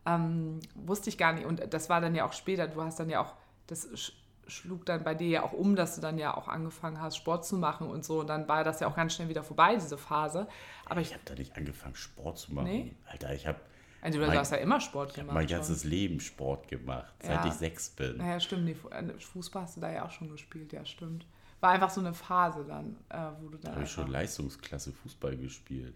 Ähm, 0.06 0.60
wusste 0.76 1.10
ich 1.10 1.18
gar 1.18 1.32
nicht. 1.32 1.46
Und 1.46 1.74
das 1.74 1.90
war 1.90 2.02
dann 2.02 2.14
ja 2.14 2.26
auch 2.26 2.34
später, 2.34 2.68
du 2.68 2.82
hast 2.82 3.00
dann 3.00 3.10
ja 3.10 3.22
auch, 3.22 3.36
das 3.68 4.12
schlug 4.48 4.86
dann 4.86 5.04
bei 5.04 5.16
dir 5.16 5.28
ja 5.28 5.44
auch 5.44 5.54
um, 5.54 5.76
dass 5.76 5.96
du 5.96 6.02
dann 6.02 6.18
ja 6.18 6.36
auch 6.36 6.48
angefangen 6.48 7.00
hast, 7.00 7.18
Sport 7.18 7.46
zu 7.46 7.58
machen 7.58 7.88
und 7.88 8.04
so. 8.04 8.22
Und 8.22 8.28
dann 8.28 8.48
war 8.48 8.64
das 8.64 8.80
ja 8.80 8.88
auch 8.88 8.96
ganz 8.96 9.16
schnell 9.16 9.30
wieder 9.30 9.44
vorbei, 9.44 9.76
diese 9.76 9.98
Phase. 9.98 10.48
Aber 10.86 11.02
ich, 11.02 11.08
ich 11.10 11.14
habe 11.14 11.24
da 11.26 11.36
nicht 11.36 11.56
angefangen, 11.56 11.96
Sport 11.96 12.38
zu 12.40 12.54
machen. 12.54 12.68
Nee? 12.68 12.96
Alter, 13.08 13.34
ich 13.34 13.48
habe 13.48 13.60
also 14.02 14.20
du 14.20 14.26
mein, 14.26 14.38
hast 14.38 14.52
ja 14.52 14.58
immer 14.58 14.82
Sport 14.82 15.14
gemacht. 15.14 15.30
Ich 15.30 15.34
mein 15.34 15.48
ganzes 15.48 15.82
schon. 15.82 15.92
Leben 15.92 16.20
Sport 16.20 16.68
gemacht, 16.68 17.14
seit 17.22 17.46
ja. 17.46 17.48
ich 17.48 17.54
sechs 17.54 17.90
bin. 17.92 18.18
Naja, 18.18 18.40
stimmt. 18.40 18.66
Nee, 18.66 18.76
äh, 18.90 19.20
Fußball 19.20 19.64
hast 19.64 19.78
du 19.78 19.82
da 19.82 19.92
ja 19.92 20.06
auch 20.06 20.12
schon 20.12 20.30
gespielt, 20.30 20.74
ja, 20.74 20.84
stimmt. 20.86 21.26
War 21.60 21.72
einfach 21.72 21.92
so 21.92 22.02
eine 22.02 22.14
Phase 22.14 22.66
dann, 22.66 22.98
äh, 23.10 23.32
wo 23.40 23.50
du 23.50 23.58
dann. 23.58 23.62
Da 23.62 23.72
habe 23.74 23.84
ich 23.84 23.92
schon 23.92 24.08
Leistungsklasse 24.08 24.92
Fußball 24.92 25.38
gespielt. 25.38 25.94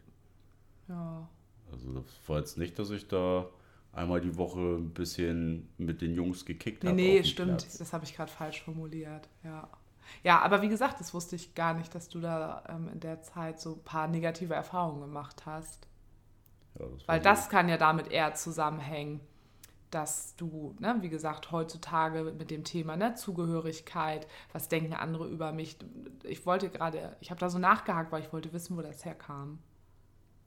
Ja. 0.87 1.27
Also 1.71 1.93
das 1.93 2.05
war 2.27 2.37
jetzt 2.37 2.59
nicht, 2.59 2.77
dass 2.77 2.91
ich 2.91 3.07
da 3.07 3.47
einmal 3.95 4.21
die 4.21 4.37
Woche 4.37 4.59
ein 4.59 4.93
bisschen 4.93 5.69
mit 5.77 6.01
den 6.01 6.13
Jungs 6.13 6.45
gekickt 6.45 6.83
nee, 6.83 6.89
habe. 6.89 7.01
Nee, 7.01 7.23
stimmt. 7.23 7.59
Platz. 7.59 7.77
Das 7.77 7.93
habe 7.93 8.05
ich 8.05 8.15
gerade 8.15 8.31
falsch 8.31 8.61
formuliert. 8.63 9.29
Ja. 9.43 9.69
Ja, 10.23 10.41
aber 10.41 10.61
wie 10.61 10.69
gesagt, 10.69 10.99
das 10.99 11.13
wusste 11.13 11.35
ich 11.35 11.55
gar 11.55 11.73
nicht, 11.73 11.95
dass 11.95 12.09
du 12.09 12.19
da 12.19 12.63
ähm, 12.69 12.89
in 12.93 12.99
der 12.99 13.21
Zeit 13.21 13.59
so 13.59 13.73
ein 13.73 13.83
paar 13.83 14.07
negative 14.07 14.53
Erfahrungen 14.53 15.01
gemacht 15.01 15.45
hast. 15.45 15.87
Ja, 16.79 16.85
das 16.85 17.07
Weil 17.07 17.19
das 17.21 17.49
kann 17.49 17.69
ja 17.69 17.77
damit 17.77 18.11
eher 18.11 18.33
zusammenhängen, 18.35 19.21
dass 19.89 20.35
du, 20.35 20.75
ne, 20.79 20.97
wie 20.99 21.09
gesagt, 21.09 21.51
heutzutage 21.51 22.23
mit 22.37 22.51
dem 22.51 22.63
Thema 22.63 22.97
ne, 22.97 23.15
Zugehörigkeit, 23.15 24.27
was 24.51 24.67
denken 24.67 24.93
andere 24.93 25.27
über 25.27 25.51
mich. 25.53 25.77
Ich 26.23 26.45
wollte 26.45 26.69
gerade, 26.69 27.15
ich 27.21 27.31
habe 27.31 27.39
da 27.39 27.49
so 27.49 27.57
nachgehakt, 27.57 28.11
weil 28.11 28.21
ich 28.21 28.33
wollte 28.33 28.51
wissen, 28.53 28.77
wo 28.77 28.81
das 28.81 29.05
herkam. 29.05 29.59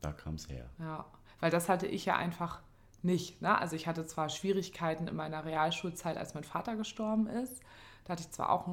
Da 0.03 0.13
kam 0.13 0.35
es 0.35 0.49
her. 0.49 0.69
Ja, 0.79 1.07
weil 1.41 1.51
das 1.51 1.69
hatte 1.69 1.87
ich 1.87 2.05
ja 2.05 2.17
einfach 2.17 2.61
nicht. 3.09 3.43
Ne? 3.43 3.59
Also 3.59 3.75
ich 3.75 3.89
hatte 3.89 4.07
zwar 4.07 4.29
Schwierigkeiten 4.29 5.09
in 5.09 5.17
meiner 5.17 5.45
Realschulzeit, 5.45 6.17
als 6.17 6.35
mein 6.35 6.45
Vater 6.45 6.77
gestorben 6.77 7.27
ist. 7.27 7.61
Da 8.05 8.13
hatte 8.13 8.23
ich 8.23 8.31
zwar 8.31 8.51
auch 8.51 8.69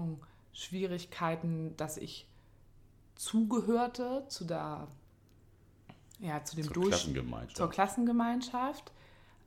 Schwierigkeiten, 0.53 1.75
dass 1.77 1.97
ich 1.97 2.27
zugehörte 3.15 4.25
zu 4.27 4.45
der 4.45 4.87
ja, 6.19 6.43
zu 6.43 6.55
dem 6.55 6.65
zur 6.65 6.73
Durch 6.73 6.89
Klassengemeinschaft. 6.89 7.57
zur 7.57 7.69
Klassengemeinschaft. 7.69 8.91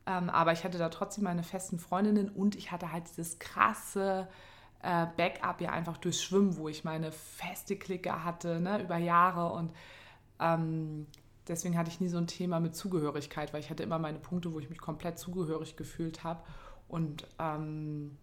Ähm, 0.05 0.29
aber 0.29 0.51
ich 0.51 0.63
hatte 0.63 0.77
da 0.77 0.89
trotzdem 0.89 1.23
meine 1.23 1.43
festen 1.43 1.79
Freundinnen 1.79 2.29
und 2.29 2.55
ich 2.55 2.71
hatte 2.71 2.91
halt 2.91 3.09
dieses 3.09 3.39
krasse 3.39 4.27
äh, 4.81 5.07
Backup 5.17 5.61
ja 5.61 5.71
einfach 5.71 5.97
durchs 5.97 6.21
Schwimmen, 6.21 6.57
wo 6.57 6.69
ich 6.69 6.83
meine 6.83 7.11
feste 7.11 7.75
Clique 7.75 8.23
hatte, 8.23 8.59
ne, 8.59 8.81
über 8.83 8.97
Jahre 8.97 9.51
und 9.53 9.73
ähm, 10.39 11.07
deswegen 11.49 11.77
hatte 11.77 11.89
ich 11.89 11.99
nie 11.99 12.07
so 12.07 12.17
ein 12.17 12.27
Thema 12.27 12.59
mit 12.59 12.75
Zugehörigkeit, 12.75 13.53
weil 13.53 13.59
ich 13.59 13.69
hatte 13.69 13.83
immer 13.83 13.99
meine 13.99 14.19
Punkte, 14.19 14.53
wo 14.53 14.59
ich 14.59 14.69
mich 14.69 14.79
komplett 14.79 15.19
zugehörig 15.19 15.75
gefühlt 15.75 16.23
habe 16.23 16.41
und 16.87 17.27
ähm, 17.39 18.17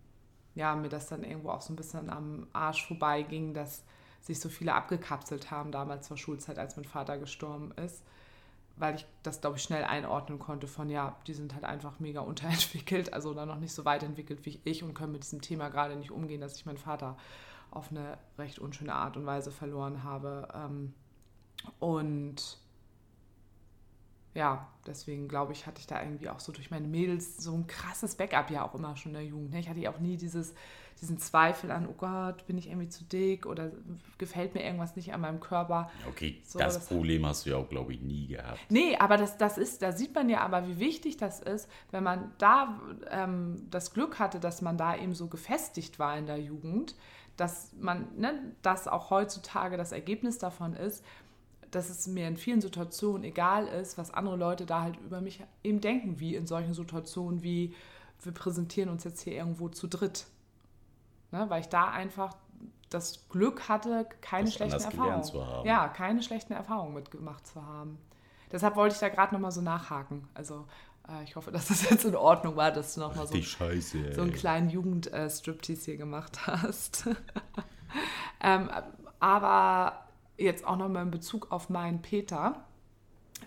ja, 0.54 0.74
mir 0.74 0.88
das 0.88 1.08
dann 1.08 1.22
irgendwo 1.22 1.50
auch 1.50 1.60
so 1.60 1.72
ein 1.72 1.76
bisschen 1.76 2.08
am 2.08 2.46
Arsch 2.52 2.86
vorbeiging, 2.86 3.52
dass 3.52 3.84
sich 4.22 4.40
so 4.40 4.48
viele 4.48 4.74
abgekapselt 4.74 5.50
haben 5.50 5.70
damals 5.70 6.08
zur 6.08 6.16
Schulzeit, 6.16 6.58
als 6.58 6.76
mein 6.76 6.86
Vater 6.86 7.18
gestorben 7.18 7.72
ist 7.72 8.02
weil 8.76 8.96
ich 8.96 9.06
das, 9.22 9.40
glaube 9.40 9.56
ich, 9.56 9.62
schnell 9.62 9.84
einordnen 9.84 10.38
konnte 10.38 10.66
von, 10.66 10.90
ja, 10.90 11.16
die 11.26 11.34
sind 11.34 11.54
halt 11.54 11.64
einfach 11.64 11.98
mega 11.98 12.20
unterentwickelt, 12.20 13.12
also 13.12 13.34
dann 13.34 13.48
noch 13.48 13.58
nicht 13.58 13.72
so 13.72 13.84
weit 13.84 14.02
entwickelt 14.02 14.44
wie 14.44 14.60
ich 14.64 14.82
und 14.82 14.94
können 14.94 15.12
mit 15.12 15.24
diesem 15.24 15.40
Thema 15.40 15.68
gerade 15.68 15.96
nicht 15.96 16.10
umgehen, 16.10 16.40
dass 16.40 16.56
ich 16.56 16.66
meinen 16.66 16.78
Vater 16.78 17.16
auf 17.70 17.90
eine 17.90 18.18
recht 18.38 18.58
unschöne 18.58 18.94
Art 18.94 19.16
und 19.16 19.26
Weise 19.26 19.50
verloren 19.50 20.04
habe. 20.04 20.48
Ähm, 20.54 20.92
und 21.80 22.58
ja, 24.36 24.68
deswegen 24.86 25.28
glaube 25.28 25.52
ich, 25.52 25.66
hatte 25.66 25.80
ich 25.80 25.86
da 25.86 26.02
irgendwie 26.02 26.28
auch 26.28 26.40
so 26.40 26.52
durch 26.52 26.70
meine 26.70 26.86
Mädels 26.86 27.38
so 27.38 27.54
ein 27.54 27.66
krasses 27.66 28.14
Backup 28.14 28.50
ja 28.50 28.64
auch 28.64 28.74
immer 28.74 28.94
schon 28.96 29.12
in 29.12 29.18
der 29.18 29.24
Jugend. 29.24 29.52
Ne? 29.52 29.60
Ich 29.60 29.68
hatte 29.68 29.80
ja 29.80 29.90
auch 29.90 29.98
nie 29.98 30.18
dieses, 30.18 30.54
diesen 31.00 31.18
Zweifel 31.18 31.70
an, 31.70 31.88
oh 31.88 31.94
Gott, 31.96 32.46
bin 32.46 32.58
ich 32.58 32.68
irgendwie 32.68 32.90
zu 32.90 33.02
dick 33.04 33.46
oder 33.46 33.72
gefällt 34.18 34.54
mir 34.54 34.62
irgendwas 34.62 34.94
nicht 34.94 35.14
an 35.14 35.22
meinem 35.22 35.40
Körper. 35.40 35.90
Okay, 36.06 36.42
so, 36.44 36.58
das, 36.58 36.74
das, 36.74 36.86
Problem 36.86 37.24
hast 37.24 37.46
du 37.46 37.50
ja 37.50 37.56
auch, 37.56 37.68
glaube 37.68 37.94
ich, 37.94 38.02
nie 38.02 38.26
gehabt. 38.26 38.60
Nee, 38.68 38.96
aber 38.98 39.16
das, 39.16 39.38
das 39.38 39.56
ist, 39.56 39.80
da 39.80 39.92
sieht 39.92 40.14
man 40.14 40.28
ja 40.28 40.40
aber, 40.40 40.68
wie 40.68 40.78
wichtig 40.78 41.16
das 41.16 41.40
ist, 41.40 41.70
wenn 41.90 42.04
man 42.04 42.30
da 42.36 42.78
ähm, 43.10 43.66
das 43.70 43.94
Glück 43.94 44.18
hatte, 44.18 44.38
dass 44.38 44.60
man 44.60 44.76
da 44.76 44.96
eben 44.96 45.14
so 45.14 45.28
gefestigt 45.28 45.98
war 45.98 46.16
in 46.18 46.26
der 46.26 46.38
Jugend, 46.38 46.94
dass 47.38 47.72
man, 47.80 48.06
ne, 48.16 48.52
das 48.60 48.86
auch 48.86 49.08
heutzutage 49.08 49.78
das 49.78 49.92
Ergebnis 49.92 50.38
davon 50.38 50.74
ist, 50.74 51.02
dass 51.70 51.90
es 51.90 52.06
mir 52.06 52.28
in 52.28 52.36
vielen 52.36 52.60
Situationen 52.60 53.24
egal 53.24 53.66
ist, 53.66 53.98
was 53.98 54.12
andere 54.12 54.36
Leute 54.36 54.66
da 54.66 54.82
halt 54.82 54.96
über 54.98 55.20
mich 55.20 55.42
eben 55.62 55.80
denken, 55.80 56.20
wie 56.20 56.34
in 56.34 56.46
solchen 56.46 56.74
Situationen 56.74 57.42
wie 57.42 57.74
wir 58.22 58.32
präsentieren 58.32 58.88
uns 58.88 59.04
jetzt 59.04 59.22
hier 59.22 59.34
irgendwo 59.34 59.68
zu 59.68 59.86
dritt. 59.86 60.26
Ne? 61.30 61.46
Weil 61.48 61.60
ich 61.60 61.68
da 61.68 61.90
einfach 61.90 62.34
das 62.90 63.28
Glück 63.28 63.68
hatte, 63.68 64.06
keine 64.20 64.44
das 64.44 64.54
schlechten 64.54 64.82
Erfahrungen. 64.82 65.66
Ja, 65.66 65.88
keine 65.88 66.22
schlechten 66.22 66.52
Erfahrungen 66.52 66.94
mitgemacht 66.94 67.46
zu 67.46 67.64
haben. 67.64 67.98
Deshalb 68.52 68.76
wollte 68.76 68.94
ich 68.94 69.00
da 69.00 69.08
gerade 69.08 69.34
nochmal 69.34 69.50
so 69.50 69.60
nachhaken. 69.60 70.28
Also 70.34 70.66
äh, 71.08 71.24
ich 71.24 71.36
hoffe, 71.36 71.50
dass 71.52 71.68
das 71.68 71.88
jetzt 71.90 72.04
in 72.04 72.14
Ordnung 72.14 72.56
war, 72.56 72.70
dass 72.70 72.94
du 72.94 73.00
nochmal 73.00 73.26
so, 73.26 73.40
Scheiße, 73.40 74.14
so 74.14 74.22
einen 74.22 74.32
kleinen 74.32 74.70
Jugend-Striptease 74.70 75.84
hier 75.84 75.96
gemacht 75.96 76.38
hast. 76.46 77.08
ähm, 78.40 78.70
aber 79.18 80.05
jetzt 80.36 80.66
auch 80.66 80.76
nochmal 80.76 81.02
in 81.02 81.10
Bezug 81.10 81.50
auf 81.50 81.68
meinen 81.68 82.02
Peter, 82.02 82.64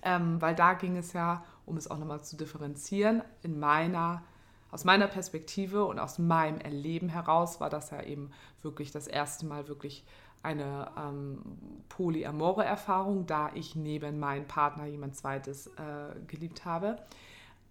ähm, 0.03 0.41
weil 0.41 0.55
da 0.55 0.73
ging 0.73 0.97
es 0.97 1.13
ja, 1.13 1.43
um 1.65 1.77
es 1.77 1.89
auch 1.89 1.97
nochmal 1.97 2.21
zu 2.21 2.37
differenzieren, 2.37 3.23
in 3.43 3.59
meiner, 3.59 4.23
aus 4.71 4.85
meiner 4.85 5.07
Perspektive 5.07 5.85
und 5.85 5.99
aus 5.99 6.19
meinem 6.19 6.59
Erleben 6.59 7.09
heraus 7.09 7.59
war 7.59 7.69
das 7.69 7.91
ja 7.91 8.03
eben 8.03 8.31
wirklich 8.61 8.91
das 8.91 9.07
erste 9.07 9.45
Mal 9.45 9.67
wirklich 9.67 10.05
eine 10.41 10.89
ähm, 10.97 11.41
polyamore 11.89 12.63
Erfahrung, 12.63 13.25
da 13.25 13.51
ich 13.53 13.75
neben 13.75 14.19
meinem 14.19 14.47
Partner 14.47 14.85
jemand 14.85 15.15
zweites 15.15 15.67
äh, 15.67 16.15
geliebt 16.27 16.65
habe. 16.65 16.97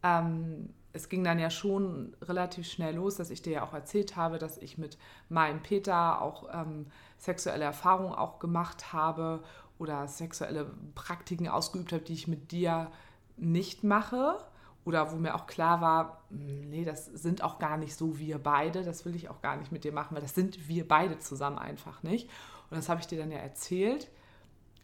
Ähm, 0.03 0.69
es 0.93 1.09
ging 1.09 1.25
dann 1.25 1.39
ja 1.39 1.51
schon 1.51 2.15
relativ 2.23 2.67
schnell 2.67 2.97
los, 2.97 3.17
dass 3.17 3.31
ich 3.31 3.43
dir 3.43 3.53
ja 3.55 3.63
auch 3.63 3.73
erzählt 3.73 4.17
habe, 4.17 4.39
dass 4.39 4.59
ich 4.59 4.79
mit 4.79 4.99
meinem 5.29 5.63
Peter 5.63 6.21
auch 6.21 6.49
ähm, 6.53 6.87
sexuelle 7.19 7.65
Erfahrungen 7.65 8.15
auch 8.15 8.39
gemacht 8.39 8.93
habe 8.93 9.43
oder 9.79 10.09
sexuelle 10.09 10.71
Praktiken 10.95 11.49
ausgeübt 11.49 11.93
habe, 11.93 12.03
die 12.03 12.15
ich 12.15 12.29
mit 12.29 12.53
dir 12.53 12.91
nicht 13.37 13.85
mache. 13.85 14.39
Oder 14.85 15.13
wo 15.13 15.17
mir 15.17 15.35
auch 15.35 15.47
klar 15.47 15.81
war, 15.83 16.23
hm, 16.31 16.71
nee, 16.71 16.85
das 16.85 17.07
sind 17.07 17.43
auch 17.43 17.59
gar 17.59 17.77
nicht 17.77 17.95
so 17.95 18.19
wir 18.19 18.39
beide, 18.39 18.85
das 18.85 19.05
will 19.05 19.15
ich 19.15 19.29
auch 19.29 19.43
gar 19.43 19.57
nicht 19.57 19.71
mit 19.71 19.85
dir 19.85 19.93
machen, 19.93 20.15
weil 20.15 20.23
das 20.23 20.35
sind 20.35 20.67
wir 20.69 20.89
beide 20.89 21.19
zusammen 21.19 21.59
einfach 21.59 22.03
nicht. 22.03 22.31
Und 22.71 22.79
das 22.79 22.89
habe 22.89 23.01
ich 23.01 23.07
dir 23.07 23.19
dann 23.19 23.31
ja 23.31 23.39
erzählt. 23.39 24.09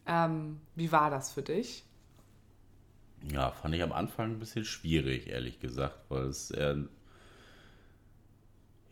Ähm, 0.07 0.61
wie 0.74 0.93
war 0.93 1.11
das 1.11 1.32
für 1.32 1.43
dich? 1.43 1.85
Ja, 3.32 3.53
fand 3.53 3.74
ich 3.74 3.82
am 3.82 3.93
Anfang 3.93 4.32
ein 4.32 4.39
bisschen 4.39 4.66
schwierig, 4.66 5.28
ehrlich 5.28 5.59
gesagt, 5.59 5.99
weil 6.11 6.24
es 6.24 6.51
eher, 6.51 6.76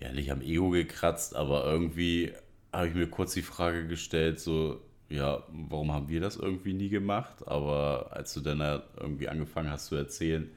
ja 0.00 0.12
nicht 0.12 0.32
am 0.32 0.40
Ego 0.40 0.70
gekratzt, 0.70 1.36
aber 1.36 1.64
irgendwie 1.66 2.32
habe 2.72 2.88
ich 2.88 2.94
mir 2.94 3.08
kurz 3.08 3.34
die 3.34 3.42
Frage 3.42 3.86
gestellt, 3.86 4.40
so, 4.40 4.80
ja, 5.08 5.42
warum 5.50 5.92
haben 5.92 6.08
wir 6.08 6.20
das 6.20 6.36
irgendwie 6.36 6.72
nie 6.72 6.88
gemacht? 6.88 7.46
Aber 7.46 8.10
als 8.12 8.32
du 8.34 8.40
dann 8.40 8.60
irgendwie 8.98 9.28
angefangen 9.28 9.70
hast 9.70 9.86
zu 9.86 9.96
erzählen, 9.96 10.50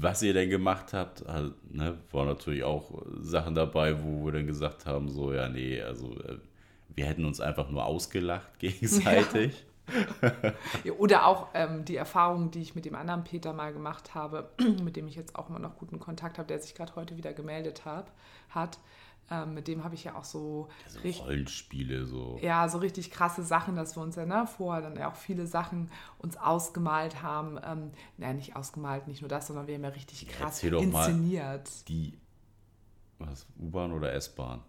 was 0.00 0.22
ihr 0.22 0.32
denn 0.32 0.48
gemacht 0.48 0.92
habt, 0.92 1.26
halt, 1.26 1.54
ne, 1.72 1.98
waren 2.12 2.28
natürlich 2.28 2.62
auch 2.62 3.02
Sachen 3.20 3.54
dabei, 3.54 4.00
wo 4.02 4.26
wir 4.26 4.32
dann 4.32 4.46
gesagt 4.46 4.86
haben, 4.86 5.08
so, 5.08 5.32
ja, 5.32 5.48
nee, 5.48 5.82
also 5.82 6.14
äh, 6.20 6.38
wir 6.94 7.06
hätten 7.06 7.24
uns 7.24 7.40
einfach 7.40 7.68
nur 7.70 7.84
ausgelacht 7.84 8.46
gegenseitig. 8.58 9.64
Ja. 10.84 10.92
Oder 10.98 11.26
auch 11.26 11.48
ähm, 11.54 11.84
die 11.84 11.96
Erfahrung, 11.96 12.50
die 12.50 12.60
ich 12.60 12.74
mit 12.74 12.84
dem 12.84 12.94
anderen 12.94 13.24
Peter 13.24 13.54
mal 13.54 13.72
gemacht 13.72 14.14
habe, 14.14 14.50
mit 14.82 14.96
dem 14.96 15.08
ich 15.08 15.16
jetzt 15.16 15.34
auch 15.34 15.48
immer 15.48 15.58
noch 15.58 15.78
guten 15.78 15.98
Kontakt 15.98 16.38
habe, 16.38 16.46
der 16.46 16.58
sich 16.58 16.74
gerade 16.74 16.94
heute 16.94 17.16
wieder 17.16 17.32
gemeldet 17.32 17.84
hab, 17.84 18.12
hat. 18.50 18.78
Ähm, 19.30 19.54
mit 19.54 19.68
dem 19.68 19.84
habe 19.84 19.94
ich 19.94 20.04
ja 20.04 20.14
auch 20.14 20.24
so, 20.24 20.68
ja, 20.84 20.90
so 20.90 21.00
richtig, 21.00 21.24
Rollenspiele 21.24 22.06
so. 22.06 22.38
Ja, 22.40 22.68
so 22.68 22.78
richtig 22.78 23.10
krasse 23.10 23.42
Sachen, 23.42 23.76
dass 23.76 23.96
wir 23.96 24.02
uns 24.02 24.16
ja 24.16 24.24
ne, 24.24 24.46
vorher 24.46 24.82
dann 24.82 24.96
ja 24.96 25.10
auch 25.10 25.16
viele 25.16 25.46
Sachen 25.46 25.90
uns 26.18 26.36
ausgemalt 26.36 27.22
haben. 27.22 27.58
Ähm, 27.64 27.90
naja, 28.16 28.32
nicht 28.32 28.56
ausgemalt, 28.56 29.06
nicht 29.06 29.20
nur 29.20 29.28
das, 29.28 29.46
sondern 29.46 29.66
wir 29.66 29.74
haben 29.74 29.84
ja 29.84 29.90
richtig 29.90 30.28
krass 30.28 30.62
ja, 30.62 30.76
inszeniert. 30.78 31.88
die 31.88 32.18
was 33.18 33.46
U-Bahn 33.58 33.92
oder 33.92 34.12
S-Bahn? 34.12 34.62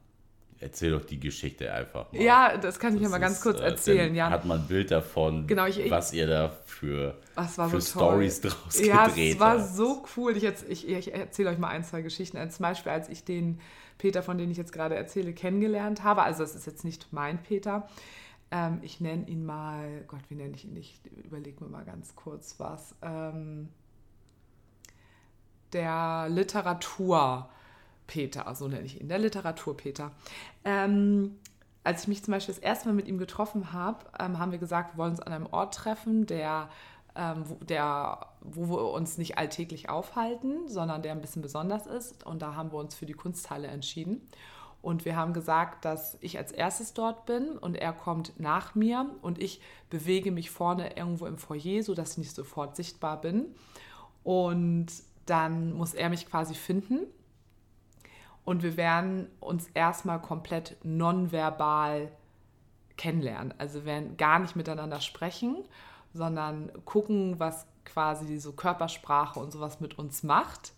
erzähl 0.59 0.91
doch 0.91 1.05
die 1.05 1.19
Geschichte 1.19 1.71
einfach 1.73 2.11
mal. 2.11 2.21
Ja, 2.21 2.57
das 2.57 2.79
kann 2.79 2.95
ich 2.95 3.01
ja 3.01 3.09
mal 3.09 3.19
ganz 3.19 3.41
kurz 3.41 3.59
äh, 3.59 3.65
erzählen. 3.65 4.13
Ja. 4.13 4.29
Hat 4.29 4.45
man 4.45 4.59
ein 4.59 4.67
Bild 4.67 4.91
davon, 4.91 5.47
genau, 5.47 5.65
ich, 5.65 5.79
ich, 5.79 5.91
was 5.91 6.13
ihr 6.13 6.27
da 6.27 6.49
für, 6.65 7.17
für 7.35 7.81
so 7.81 7.99
Stories 7.99 8.41
draus 8.41 8.79
ja, 8.79 9.07
gedreht 9.07 9.07
habt. 9.07 9.17
Ja, 9.17 9.33
es 9.33 9.39
war 9.39 9.59
so 9.65 10.03
cool. 10.17 10.35
Ich, 10.35 10.43
ich, 10.43 10.87
ich 10.87 11.13
erzähle 11.13 11.51
euch 11.51 11.57
mal 11.57 11.69
ein, 11.69 11.83
zwei 11.83 12.01
Geschichten. 12.01 12.37
Also 12.37 12.57
zum 12.57 12.63
Beispiel, 12.63 12.91
als 12.91 13.09
ich 13.09 13.23
den 13.23 13.59
Peter, 13.99 14.23
von 14.23 14.39
dem 14.39 14.49
ich 14.49 14.57
jetzt 14.57 14.73
gerade 14.73 14.95
erzähle, 14.95 15.33
kennengelernt 15.33 16.03
habe. 16.03 16.23
Also 16.23 16.41
das 16.41 16.55
ist 16.55 16.65
jetzt 16.65 16.83
nicht 16.83 17.13
mein 17.13 17.43
Peter. 17.43 17.87
Ähm, 18.49 18.79
ich 18.81 18.99
nenne 18.99 19.27
ihn 19.27 19.45
mal, 19.45 20.03
Gott, 20.07 20.21
wie 20.29 20.35
nenne 20.35 20.55
ich 20.55 20.65
ihn? 20.65 20.75
Ich 20.75 20.99
überlege 21.23 21.63
mir 21.63 21.69
mal 21.69 21.85
ganz 21.85 22.15
kurz 22.15 22.55
was. 22.59 22.95
Ähm, 23.03 23.69
der 25.73 26.27
Literatur. 26.29 27.49
Peter, 28.07 28.55
so 28.55 28.67
nenne 28.67 28.85
ich 28.85 28.99
ihn, 28.99 29.07
der 29.07 29.19
Literatur-Peter. 29.19 30.11
Ähm, 30.65 31.37
als 31.83 32.03
ich 32.03 32.07
mich 32.07 32.23
zum 32.23 32.31
Beispiel 32.31 32.55
das 32.55 32.63
erste 32.63 32.87
Mal 32.87 32.95
mit 32.95 33.07
ihm 33.07 33.19
getroffen 33.19 33.71
habe, 33.71 34.05
ähm, 34.19 34.39
haben 34.39 34.51
wir 34.51 34.57
gesagt, 34.57 34.95
wir 34.95 34.97
wollen 34.97 35.11
uns 35.11 35.19
an 35.19 35.31
einem 35.31 35.45
Ort 35.45 35.75
treffen, 35.75 36.25
der, 36.25 36.69
ähm, 37.15 37.43
der, 37.61 38.28
wo 38.41 38.69
wir 38.69 38.91
uns 38.91 39.17
nicht 39.17 39.37
alltäglich 39.37 39.89
aufhalten, 39.89 40.67
sondern 40.67 41.01
der 41.01 41.11
ein 41.11 41.21
bisschen 41.21 41.41
besonders 41.41 41.87
ist. 41.87 42.25
Und 42.25 42.41
da 42.41 42.55
haben 42.55 42.71
wir 42.71 42.79
uns 42.79 42.95
für 42.95 43.05
die 43.05 43.13
Kunsthalle 43.13 43.67
entschieden. 43.67 44.21
Und 44.81 45.03
wir 45.03 45.15
haben 45.17 45.33
gesagt, 45.33 45.83
dass 45.83 46.17
ich 46.21 46.37
als 46.37 46.51
erstes 46.51 46.93
dort 46.93 47.25
bin 47.25 47.57
und 47.57 47.75
er 47.75 47.91
kommt 47.91 48.39
nach 48.39 48.75
mir 48.75 49.09
und 49.21 49.37
ich 49.37 49.61
bewege 49.89 50.31
mich 50.31 50.51
vorne 50.51 50.95
irgendwo 50.95 51.25
im 51.25 51.37
Foyer, 51.37 51.83
sodass 51.83 52.11
ich 52.11 52.19
nicht 52.19 52.35
sofort 52.35 52.77
sichtbar 52.77 53.19
bin. 53.19 53.47
Und 54.23 54.87
dann 55.25 55.73
muss 55.73 55.93
er 55.93 56.09
mich 56.09 56.27
quasi 56.27 56.53
finden 56.53 56.99
und 58.45 58.63
wir 58.63 58.77
werden 58.77 59.27
uns 59.39 59.67
erstmal 59.75 60.19
komplett 60.19 60.77
nonverbal 60.83 62.11
kennenlernen. 62.97 63.53
Also 63.59 63.85
werden 63.85 64.17
gar 64.17 64.39
nicht 64.39 64.55
miteinander 64.55 65.01
sprechen, 65.01 65.57
sondern 66.13 66.71
gucken, 66.85 67.39
was 67.39 67.67
quasi 67.85 68.39
so 68.39 68.53
Körpersprache 68.53 69.39
und 69.39 69.51
sowas 69.51 69.79
mit 69.79 69.97
uns 69.97 70.23
macht. 70.23 70.73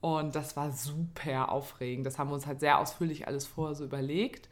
Und 0.00 0.34
das 0.34 0.56
war 0.56 0.72
super 0.72 1.50
aufregend. 1.50 2.06
Das 2.06 2.18
haben 2.18 2.30
wir 2.30 2.34
uns 2.34 2.46
halt 2.46 2.60
sehr 2.60 2.78
ausführlich 2.78 3.26
alles 3.28 3.46
vorher 3.46 3.74
so 3.74 3.84
überlegt. 3.84 4.48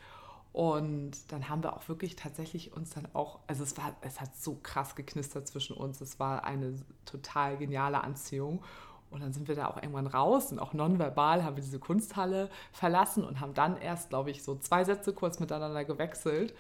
Und 0.53 1.13
dann 1.33 1.49
haben 1.49 1.63
wir 1.63 1.77
auch 1.77 1.89
wirklich 1.89 2.17
tatsächlich 2.17 2.73
uns 2.73 2.91
dann 2.91 3.07
auch, 3.13 3.39
also 3.47 3.63
es 3.63 3.77
war, 3.77 3.95
es 4.01 4.21
hat 4.21 4.37
so 4.37 4.59
krass 4.63 4.95
geknistert 4.95 5.47
zwischen 5.47 5.77
uns. 5.77 6.01
Es 6.01 6.19
war 6.19 6.45
eine 6.45 6.75
total 7.05 7.57
geniale 7.57 8.03
Anziehung. 8.03 8.63
Und 9.11 9.23
dann 9.23 9.33
sind 9.33 9.49
wir 9.49 9.57
da 9.57 9.67
auch 9.67 9.77
irgendwann 9.77 10.07
raus 10.07 10.53
und 10.53 10.61
auch 10.61 10.73
nonverbal 10.73 11.43
haben 11.45 11.57
wir 11.57 11.65
diese 11.65 11.81
Kunsthalle 11.81 12.49
verlassen 12.71 13.25
und 13.25 13.41
haben 13.41 13.55
dann 13.55 13.77
erst, 13.77 14.11
glaube 14.11 14.31
ich, 14.31 14.45
so 14.45 14.55
zwei 14.57 14.85
Sätze 14.85 15.13
kurz 15.13 15.41
miteinander 15.41 15.85
gewechselt 15.85 16.55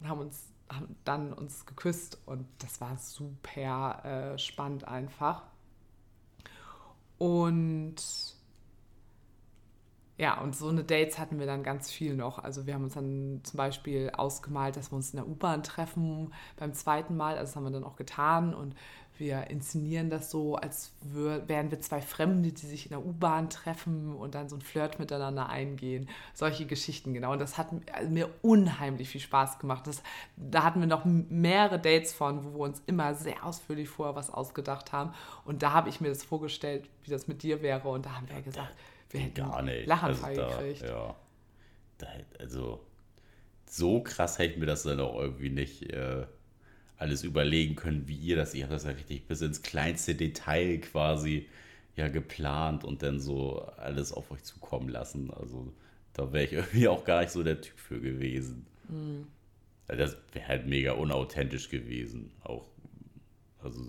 und 0.00 0.08
haben 0.08 0.20
uns 0.20 0.53
haben 0.70 0.96
dann 1.04 1.32
uns 1.32 1.66
geküsst 1.66 2.18
und 2.26 2.46
das 2.58 2.80
war 2.80 2.96
super 2.96 4.04
äh, 4.34 4.38
spannend 4.38 4.86
einfach. 4.88 5.42
Und 7.18 7.96
ja, 10.16 10.40
und 10.40 10.54
so 10.54 10.68
eine 10.68 10.84
Dates 10.84 11.18
hatten 11.18 11.40
wir 11.40 11.46
dann 11.46 11.64
ganz 11.64 11.90
viel 11.90 12.14
noch. 12.14 12.38
Also 12.38 12.66
wir 12.66 12.74
haben 12.74 12.84
uns 12.84 12.94
dann 12.94 13.40
zum 13.42 13.56
Beispiel 13.56 14.10
ausgemalt, 14.10 14.76
dass 14.76 14.92
wir 14.92 14.96
uns 14.96 15.12
in 15.12 15.16
der 15.16 15.26
U-Bahn 15.26 15.64
treffen 15.64 16.32
beim 16.56 16.72
zweiten 16.72 17.16
Mal. 17.16 17.36
Also 17.36 17.50
das 17.50 17.56
haben 17.56 17.64
wir 17.64 17.70
dann 17.72 17.84
auch 17.84 17.96
getan 17.96 18.54
und 18.54 18.76
wir 19.18 19.48
inszenieren 19.48 20.10
das 20.10 20.30
so, 20.30 20.56
als 20.56 20.92
wären 21.02 21.70
wir 21.70 21.80
zwei 21.80 22.00
Fremde, 22.00 22.50
die 22.50 22.66
sich 22.66 22.86
in 22.86 22.90
der 22.90 23.04
U-Bahn 23.04 23.48
treffen 23.48 24.14
und 24.16 24.34
dann 24.34 24.48
so 24.48 24.56
ein 24.56 24.62
Flirt 24.62 24.98
miteinander 24.98 25.48
eingehen. 25.48 26.08
Solche 26.34 26.66
Geschichten, 26.66 27.14
genau. 27.14 27.32
Und 27.32 27.40
das 27.40 27.56
hat 27.56 27.68
mir 28.08 28.28
unheimlich 28.42 29.08
viel 29.08 29.20
Spaß 29.20 29.58
gemacht. 29.58 29.86
Das, 29.86 30.02
da 30.36 30.64
hatten 30.64 30.80
wir 30.80 30.88
noch 30.88 31.04
mehrere 31.04 31.78
Dates 31.78 32.12
von, 32.12 32.44
wo 32.44 32.58
wir 32.58 32.64
uns 32.64 32.82
immer 32.86 33.14
sehr 33.14 33.44
ausführlich 33.44 33.88
vorher 33.88 34.16
was 34.16 34.30
ausgedacht 34.30 34.92
haben. 34.92 35.12
Und 35.44 35.62
da 35.62 35.72
habe 35.72 35.88
ich 35.88 36.00
mir 36.00 36.08
das 36.08 36.24
vorgestellt, 36.24 36.88
wie 37.04 37.10
das 37.10 37.28
mit 37.28 37.42
dir 37.42 37.62
wäre. 37.62 37.88
Und 37.88 38.06
da 38.06 38.16
haben 38.16 38.28
wir 38.28 38.42
gesagt, 38.42 38.74
wir 39.10 39.20
hätten 39.20 39.34
gar 39.34 39.62
nicht. 39.62 39.86
Lachanfall 39.86 40.40
also 40.40 40.58
gekriegt. 40.58 40.82
Ja, 40.82 41.14
da, 41.98 42.06
also 42.40 42.80
so 43.66 44.02
krass 44.02 44.38
hätte 44.38 44.54
ich 44.54 44.58
mir 44.58 44.66
das 44.66 44.82
dann 44.82 44.98
auch 45.00 45.20
irgendwie 45.20 45.50
nicht... 45.50 45.92
Äh 45.92 46.26
alles 46.96 47.24
überlegen 47.24 47.76
können, 47.76 48.08
wie 48.08 48.16
ihr 48.16 48.36
das. 48.36 48.54
Ihr 48.54 48.64
habt 48.64 48.72
das 48.72 48.84
ja 48.84 48.90
richtig 48.90 49.26
bis 49.26 49.40
ins 49.40 49.62
kleinste 49.62 50.14
Detail 50.14 50.78
quasi 50.78 51.48
ja 51.96 52.08
geplant 52.08 52.84
und 52.84 53.02
dann 53.02 53.20
so 53.20 53.62
alles 53.76 54.12
auf 54.12 54.30
euch 54.30 54.42
zukommen 54.42 54.88
lassen. 54.88 55.30
Also 55.32 55.72
da 56.12 56.32
wäre 56.32 56.44
ich 56.44 56.52
irgendwie 56.54 56.88
auch 56.88 57.04
gar 57.04 57.20
nicht 57.20 57.30
so 57.30 57.42
der 57.42 57.60
Typ 57.60 57.78
für 57.78 58.00
gewesen. 58.00 58.66
Mhm. 58.88 59.26
Das 59.86 60.16
wäre 60.32 60.48
halt 60.48 60.66
mega 60.66 60.92
unauthentisch 60.92 61.68
gewesen. 61.68 62.30
Auch, 62.42 62.66
also 63.62 63.80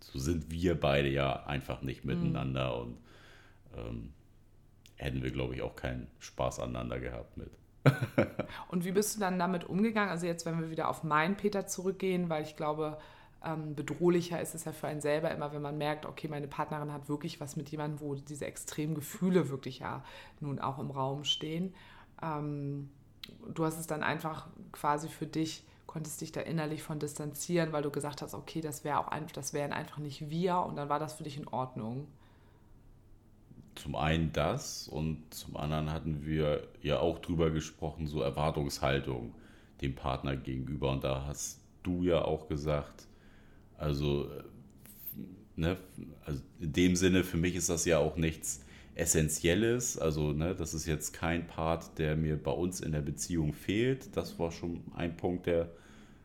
so 0.00 0.18
sind 0.18 0.50
wir 0.50 0.78
beide 0.78 1.08
ja 1.08 1.44
einfach 1.46 1.82
nicht 1.82 2.04
mhm. 2.04 2.14
miteinander 2.14 2.74
mhm. 2.76 2.82
und 2.82 2.98
ähm, 3.76 4.12
hätten 4.96 5.22
wir, 5.22 5.30
glaube 5.30 5.54
ich, 5.54 5.62
auch 5.62 5.76
keinen 5.76 6.08
Spaß 6.18 6.60
aneinander 6.60 7.00
gehabt 7.00 7.36
mit. 7.36 7.50
Und 8.68 8.84
wie 8.84 8.92
bist 8.92 9.16
du 9.16 9.20
dann 9.20 9.38
damit 9.38 9.64
umgegangen? 9.64 10.10
Also 10.10 10.26
jetzt, 10.26 10.46
wenn 10.46 10.60
wir 10.60 10.70
wieder 10.70 10.88
auf 10.88 11.02
meinen 11.02 11.36
Peter 11.36 11.66
zurückgehen, 11.66 12.28
weil 12.28 12.42
ich 12.42 12.56
glaube, 12.56 12.98
ähm, 13.44 13.74
bedrohlicher 13.74 14.40
ist 14.40 14.54
es 14.54 14.64
ja 14.64 14.72
für 14.72 14.86
einen 14.86 15.00
selber 15.00 15.30
immer, 15.30 15.52
wenn 15.52 15.62
man 15.62 15.78
merkt, 15.78 16.06
okay, 16.06 16.28
meine 16.28 16.48
Partnerin 16.48 16.92
hat 16.92 17.08
wirklich 17.08 17.40
was 17.40 17.56
mit 17.56 17.70
jemandem, 17.70 18.00
wo 18.00 18.14
diese 18.14 18.46
extremen 18.46 18.94
Gefühle 18.94 19.48
wirklich 19.48 19.78
ja 19.78 20.04
nun 20.40 20.58
auch 20.58 20.78
im 20.78 20.90
Raum 20.90 21.24
stehen. 21.24 21.74
Ähm, 22.22 22.90
du 23.54 23.64
hast 23.64 23.78
es 23.78 23.86
dann 23.86 24.02
einfach 24.02 24.48
quasi 24.72 25.08
für 25.08 25.26
dich, 25.26 25.64
konntest 25.86 26.20
dich 26.20 26.32
da 26.32 26.40
innerlich 26.42 26.82
von 26.82 26.98
distanzieren, 26.98 27.72
weil 27.72 27.82
du 27.82 27.90
gesagt 27.90 28.22
hast, 28.22 28.34
okay, 28.34 28.60
das 28.60 28.84
wäre 28.84 28.98
auch 28.98 29.08
einfach, 29.08 29.32
das 29.32 29.52
wären 29.52 29.72
einfach 29.72 29.98
nicht 29.98 30.28
wir 30.28 30.58
und 30.60 30.76
dann 30.76 30.88
war 30.88 30.98
das 30.98 31.14
für 31.14 31.24
dich 31.24 31.38
in 31.38 31.48
Ordnung 31.48 32.06
zum 33.74 33.94
einen 33.94 34.32
das 34.32 34.88
und 34.88 35.22
zum 35.30 35.56
anderen 35.56 35.92
hatten 35.92 36.24
wir 36.24 36.68
ja 36.82 36.98
auch 36.98 37.18
drüber 37.18 37.50
gesprochen, 37.50 38.06
so 38.06 38.20
Erwartungshaltung 38.20 39.34
dem 39.80 39.94
Partner 39.94 40.36
gegenüber. 40.36 40.90
Und 40.90 41.04
da 41.04 41.24
hast 41.26 41.60
du 41.82 42.02
ja 42.02 42.22
auch 42.22 42.48
gesagt, 42.48 43.06
also, 43.78 44.30
ne, 45.56 45.76
also 46.24 46.42
in 46.60 46.72
dem 46.72 46.96
Sinne, 46.96 47.24
für 47.24 47.38
mich 47.38 47.56
ist 47.56 47.70
das 47.70 47.84
ja 47.84 47.98
auch 47.98 48.16
nichts 48.16 48.64
Essentielles. 48.94 49.98
Also, 49.98 50.32
ne, 50.32 50.54
das 50.54 50.74
ist 50.74 50.86
jetzt 50.86 51.12
kein 51.12 51.46
Part, 51.46 51.98
der 51.98 52.16
mir 52.16 52.36
bei 52.36 52.50
uns 52.50 52.80
in 52.80 52.92
der 52.92 53.00
Beziehung 53.00 53.54
fehlt. 53.54 54.14
Das 54.16 54.38
war 54.38 54.52
schon 54.52 54.82
ein 54.94 55.16
Punkt, 55.16 55.46
der 55.46 55.70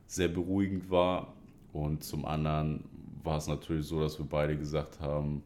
sehr 0.08 0.28
beruhigend 0.28 0.90
war. 0.90 1.34
Und 1.72 2.04
zum 2.04 2.26
anderen 2.26 2.84
war 3.24 3.38
es 3.38 3.48
natürlich 3.48 3.86
so, 3.86 4.02
dass 4.02 4.20
wir 4.20 4.26
beide 4.26 4.58
gesagt 4.58 5.00
haben, 5.00 5.44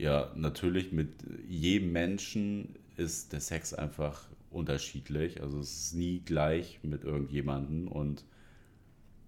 ja, 0.00 0.32
natürlich 0.34 0.92
mit 0.92 1.10
jedem 1.46 1.92
Menschen 1.92 2.78
ist 2.96 3.32
der 3.32 3.40
Sex 3.40 3.74
einfach 3.74 4.28
unterschiedlich. 4.50 5.42
Also 5.42 5.60
es 5.60 5.86
ist 5.86 5.94
nie 5.94 6.20
gleich 6.20 6.80
mit 6.82 7.04
irgendjemandem 7.04 7.86
und 7.86 8.24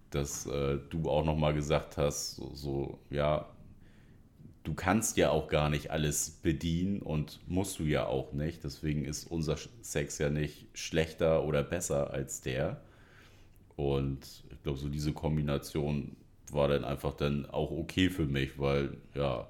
dass 0.09 0.45
äh, 0.47 0.79
du 0.89 1.09
auch 1.09 1.25
nochmal 1.25 1.53
gesagt 1.53 1.97
hast, 1.97 2.35
so, 2.35 2.51
so, 2.53 2.99
ja, 3.09 3.49
du 4.63 4.73
kannst 4.73 5.17
ja 5.17 5.29
auch 5.29 5.47
gar 5.47 5.69
nicht 5.69 5.91
alles 5.91 6.31
bedienen 6.31 7.01
und 7.01 7.39
musst 7.47 7.79
du 7.79 7.83
ja 7.83 8.07
auch 8.07 8.33
nicht. 8.33 8.63
Deswegen 8.63 9.05
ist 9.05 9.25
unser 9.25 9.57
Sex 9.81 10.17
ja 10.17 10.29
nicht 10.29 10.67
schlechter 10.73 11.45
oder 11.45 11.63
besser 11.63 12.11
als 12.11 12.41
der. 12.41 12.81
Und 13.75 14.43
ich 14.51 14.63
glaube, 14.63 14.79
so 14.79 14.89
diese 14.89 15.13
Kombination 15.13 16.15
war 16.51 16.67
dann 16.67 16.83
einfach 16.83 17.13
dann 17.13 17.47
auch 17.47 17.71
okay 17.71 18.09
für 18.09 18.25
mich, 18.25 18.59
weil 18.59 18.97
ja, 19.15 19.47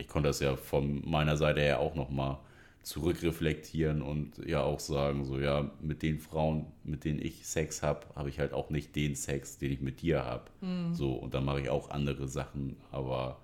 ich 0.00 0.08
konnte 0.08 0.28
das 0.28 0.40
ja 0.40 0.56
von 0.56 1.08
meiner 1.08 1.36
Seite 1.36 1.60
her 1.60 1.78
auch 1.78 1.94
nochmal 1.94 2.38
zurückreflektieren 2.82 4.00
und 4.00 4.38
ja 4.38 4.62
auch 4.62 4.80
sagen, 4.80 5.24
so 5.26 5.38
ja, 5.38 5.70
mit 5.80 6.02
den 6.02 6.18
Frauen, 6.18 6.66
mit 6.82 7.04
denen 7.04 7.20
ich 7.20 7.46
Sex 7.46 7.82
habe, 7.82 8.06
habe 8.16 8.30
ich 8.30 8.38
halt 8.40 8.54
auch 8.54 8.70
nicht 8.70 8.96
den 8.96 9.14
Sex, 9.14 9.58
den 9.58 9.70
ich 9.70 9.80
mit 9.80 10.00
dir 10.00 10.24
habe. 10.24 10.44
Mhm. 10.62 10.94
So, 10.94 11.12
und 11.12 11.34
dann 11.34 11.44
mache 11.44 11.60
ich 11.60 11.68
auch 11.68 11.90
andere 11.90 12.26
Sachen, 12.26 12.76
aber 12.90 13.38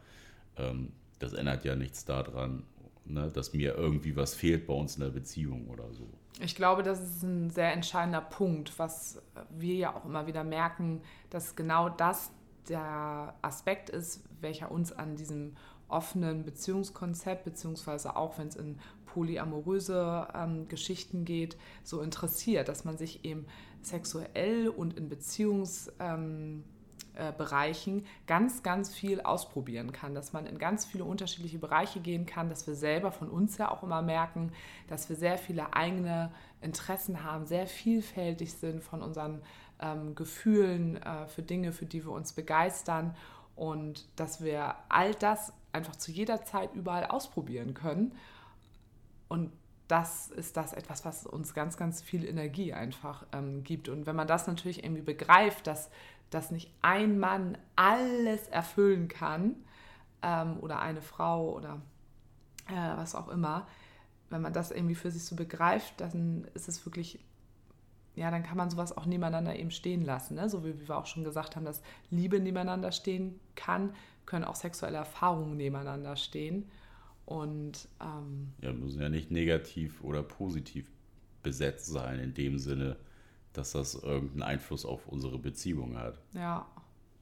ähm, 0.57 0.93
das 1.19 1.35
ändert 1.35 1.65
ja 1.65 1.77
nichts 1.77 2.07
daran, 2.07 2.63
ne, 3.05 3.31
dass 3.33 3.53
mir 3.53 3.75
irgendwie 3.75 4.17
was 4.17 4.35
fehlt 4.35 4.67
bei 4.67 4.75
uns 4.75 4.97
in 4.97 5.03
der 5.03 5.11
Beziehung 5.11 5.69
oder 5.69 5.93
so. 5.93 6.09
Ich 6.41 6.55
glaube, 6.55 6.83
das 6.83 7.01
ist 7.01 7.23
ein 7.23 7.51
sehr 7.51 7.73
entscheidender 7.73 8.21
Punkt, 8.23 8.79
was 8.79 9.23
wir 9.51 9.75
ja 9.75 9.95
auch 9.95 10.05
immer 10.07 10.27
wieder 10.27 10.45
merken, 10.45 11.03
dass 11.29 11.57
genau 11.57 11.91
das 11.91 12.31
der 12.69 13.35
Aspekt 13.43 13.91
ist, 13.91 14.25
welcher 14.41 14.71
uns 14.71 14.93
an 14.93 15.17
diesem 15.17 15.57
offenen 15.89 16.45
Beziehungskonzept, 16.45 17.45
beziehungsweise 17.45 18.17
auch 18.17 18.39
wenn 18.39 18.49
es 18.49 18.57
in 18.57 18.79
polyamoröse 19.07 20.29
ähm, 20.35 20.69
Geschichten 20.69 21.25
geht, 21.25 21.57
so 21.83 22.01
interessiert, 22.03 22.69
dass 22.69 22.85
man 22.85 22.99
sich 22.99 23.25
eben 23.25 23.47
sexuell 23.83 24.69
und 24.69 24.97
in 24.97 25.09
Beziehungsdynamiken 25.09 26.77
äh, 27.17 27.33
Bereichen 27.33 28.05
ganz, 28.27 28.63
ganz 28.63 28.95
viel 28.95 29.23
ausprobieren 29.23 29.91
kann, 29.91 30.15
dass 30.15 30.35
man 30.35 30.45
in 30.45 30.59
ganz 30.59 30.85
viele 30.85 31.05
unterschiedliche 31.05 31.59
Bereiche 31.59 32.01
gehen 32.01 32.27
kann, 32.27 32.51
dass 32.51 32.67
wir 32.67 32.75
selber 32.75 33.11
von 33.11 33.31
uns 33.31 33.57
ja 33.57 33.71
auch 33.71 33.83
immer 33.83 34.03
merken, 34.03 34.53
dass 34.89 35.09
wir 35.09 35.17
sehr 35.17 35.39
viele 35.39 35.73
eigene 35.73 36.31
Interessen 36.61 37.25
haben, 37.25 37.47
sehr 37.47 37.67
vielfältig 37.67 38.53
sind 38.53 38.83
von 38.83 39.01
unseren 39.01 39.41
ähm, 39.81 40.15
Gefühlen 40.15 40.97
äh, 41.03 41.27
für 41.27 41.41
Dinge, 41.41 41.73
für 41.73 41.87
die 41.87 42.05
wir 42.05 42.13
uns 42.13 42.35
begeistern 42.35 43.17
und 43.55 44.07
dass 44.17 44.45
wir 44.45 44.75
all 44.91 45.15
das 45.15 45.55
einfach 45.77 45.97
zu 45.97 46.11
jeder 46.11 46.45
Zeit 46.45 46.75
überall 46.75 47.07
ausprobieren 47.07 47.75
können. 47.75 48.13
Und 49.29 49.53
das 49.89 50.29
ist 50.29 50.57
das 50.57 50.73
etwas, 50.73 51.05
was 51.05 51.27
uns 51.27 51.55
ganz, 51.55 51.77
ganz 51.77 52.03
viel 52.03 52.25
Energie 52.25 52.73
einfach 52.73 53.25
ähm, 53.33 53.63
gibt. 53.63 53.89
Und 53.89 54.07
wenn 54.07 54.17
man 54.17 54.27
das 54.27 54.49
natürlich 54.49 54.83
irgendwie 54.83 55.03
begreift, 55.03 55.69
dass 55.69 55.91
dass 56.31 56.51
nicht 56.51 56.73
ein 56.83 57.19
Mann 57.19 57.57
alles 57.77 58.49
erfüllen 58.49 59.09
kann 59.09 59.57
ähm, 60.23 60.59
oder 60.61 60.81
eine 60.81 61.03
Frau 61.03 61.53
oder 61.55 61.81
äh, 62.69 62.97
was 62.97 63.15
auch 63.15 63.29
immer, 63.29 63.67
wenn 64.29 64.43
man 64.43 64.53
das 64.53 64.71
irgendwie 64.71 64.97
für 64.97 65.11
sich 65.11 65.25
so 65.25 65.37
begreift, 65.37 66.01
dann 66.01 66.47
ist 66.55 66.69
es 66.69 66.85
wirklich, 66.85 67.21
ja, 68.17 68.31
dann 68.31 68.43
kann 68.43 68.57
man 68.57 68.71
sowas 68.71 68.97
auch 68.97 69.07
nebeneinander 69.07 69.55
eben 69.57 69.71
stehen 69.71 70.05
lassen. 70.05 70.35
Ne? 70.35 70.49
So 70.49 70.65
wie, 70.65 70.81
wie 70.81 70.89
wir 70.89 70.97
auch 70.97 71.07
schon 71.07 71.23
gesagt 71.23 71.55
haben, 71.55 71.65
dass 71.65 71.81
Liebe 72.11 72.41
nebeneinander 72.41 72.91
stehen 72.91 73.39
kann, 73.55 73.95
können 74.27 74.45
auch 74.45 74.57
sexuelle 74.57 74.99
Erfahrungen 74.99 75.57
nebeneinander 75.57 76.17
stehen. 76.17 76.69
Und 77.25 77.89
ähm, 78.01 78.53
ja, 78.61 78.73
müssen 78.73 79.01
ja 79.01 79.09
nicht 79.09 79.31
negativ 79.31 80.03
oder 80.03 80.23
positiv 80.23 80.91
besetzt 81.43 81.87
sein 81.87 82.21
in 82.21 82.35
dem 82.35 82.59
Sinne, 82.59 82.97
dass 83.53 83.73
das 83.73 83.95
irgendeinen 83.95 84.43
Einfluss 84.43 84.85
auf 84.85 85.09
unsere 85.09 85.39
Beziehung 85.39 85.97
hat. 85.97 86.21
Ja, 86.35 86.67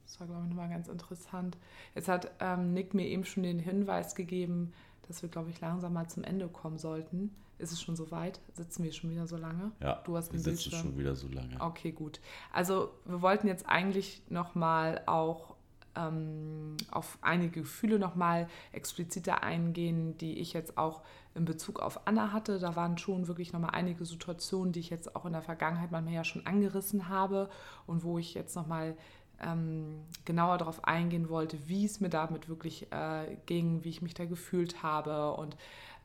das 0.04 0.20
war, 0.20 0.26
glaube 0.26 0.42
ich, 0.42 0.48
nochmal 0.48 0.68
ganz 0.68 0.88
interessant. 0.88 1.56
Jetzt 1.94 2.08
hat 2.08 2.30
ähm, 2.40 2.74
Nick 2.74 2.92
mir 2.92 3.06
eben 3.06 3.24
schon 3.24 3.42
den 3.42 3.58
Hinweis 3.58 4.14
gegeben, 4.14 4.72
dass 5.08 5.22
wir, 5.22 5.28
glaube 5.28 5.50
ich, 5.50 5.60
langsam 5.60 5.92
mal 5.92 6.08
zum 6.08 6.24
Ende 6.24 6.48
kommen 6.48 6.78
sollten. 6.78 7.34
Ist 7.58 7.72
es 7.72 7.80
schon 7.80 7.96
so 7.96 8.10
weit? 8.10 8.40
Sitzen 8.52 8.82
wir 8.82 8.92
schon 8.92 9.10
wieder 9.10 9.26
so 9.26 9.36
lange? 9.36 9.72
Ja, 9.80 10.02
du 10.04 10.16
hast 10.16 10.32
wir 10.32 10.40
sitzen 10.40 10.70
Bildschirm. 10.70 10.80
schon 10.80 10.98
wieder 10.98 11.14
so 11.14 11.28
lange. 11.28 11.60
Okay, 11.60 11.92
gut. 11.92 12.20
Also 12.52 12.90
wir 13.04 13.22
wollten 13.22 13.46
jetzt 13.46 13.68
eigentlich 13.68 14.22
nochmal 14.28 15.02
auch 15.06 15.53
ähm, 15.96 16.76
auf 16.90 17.18
einige 17.20 17.62
Gefühle 17.62 17.98
nochmal 17.98 18.48
expliziter 18.72 19.42
eingehen, 19.42 20.16
die 20.18 20.38
ich 20.38 20.52
jetzt 20.52 20.78
auch 20.78 21.02
in 21.34 21.44
Bezug 21.44 21.80
auf 21.80 22.06
Anna 22.06 22.32
hatte. 22.32 22.58
Da 22.58 22.76
waren 22.76 22.98
schon 22.98 23.26
wirklich 23.26 23.52
nochmal 23.52 23.70
einige 23.72 24.04
Situationen, 24.04 24.72
die 24.72 24.80
ich 24.80 24.90
jetzt 24.90 25.16
auch 25.16 25.24
in 25.24 25.32
der 25.32 25.42
Vergangenheit 25.42 25.90
manchmal 25.90 26.14
ja 26.14 26.24
schon 26.24 26.46
angerissen 26.46 27.08
habe 27.08 27.48
und 27.86 28.04
wo 28.04 28.18
ich 28.18 28.34
jetzt 28.34 28.54
nochmal 28.54 28.96
ähm, 29.40 30.02
genauer 30.24 30.58
darauf 30.58 30.84
eingehen 30.84 31.28
wollte, 31.28 31.58
wie 31.68 31.84
es 31.84 32.00
mir 32.00 32.10
damit 32.10 32.48
wirklich 32.48 32.90
äh, 32.92 33.36
ging, 33.46 33.82
wie 33.84 33.90
ich 33.90 34.02
mich 34.02 34.14
da 34.14 34.24
gefühlt 34.24 34.82
habe 34.82 35.32
und 35.34 35.56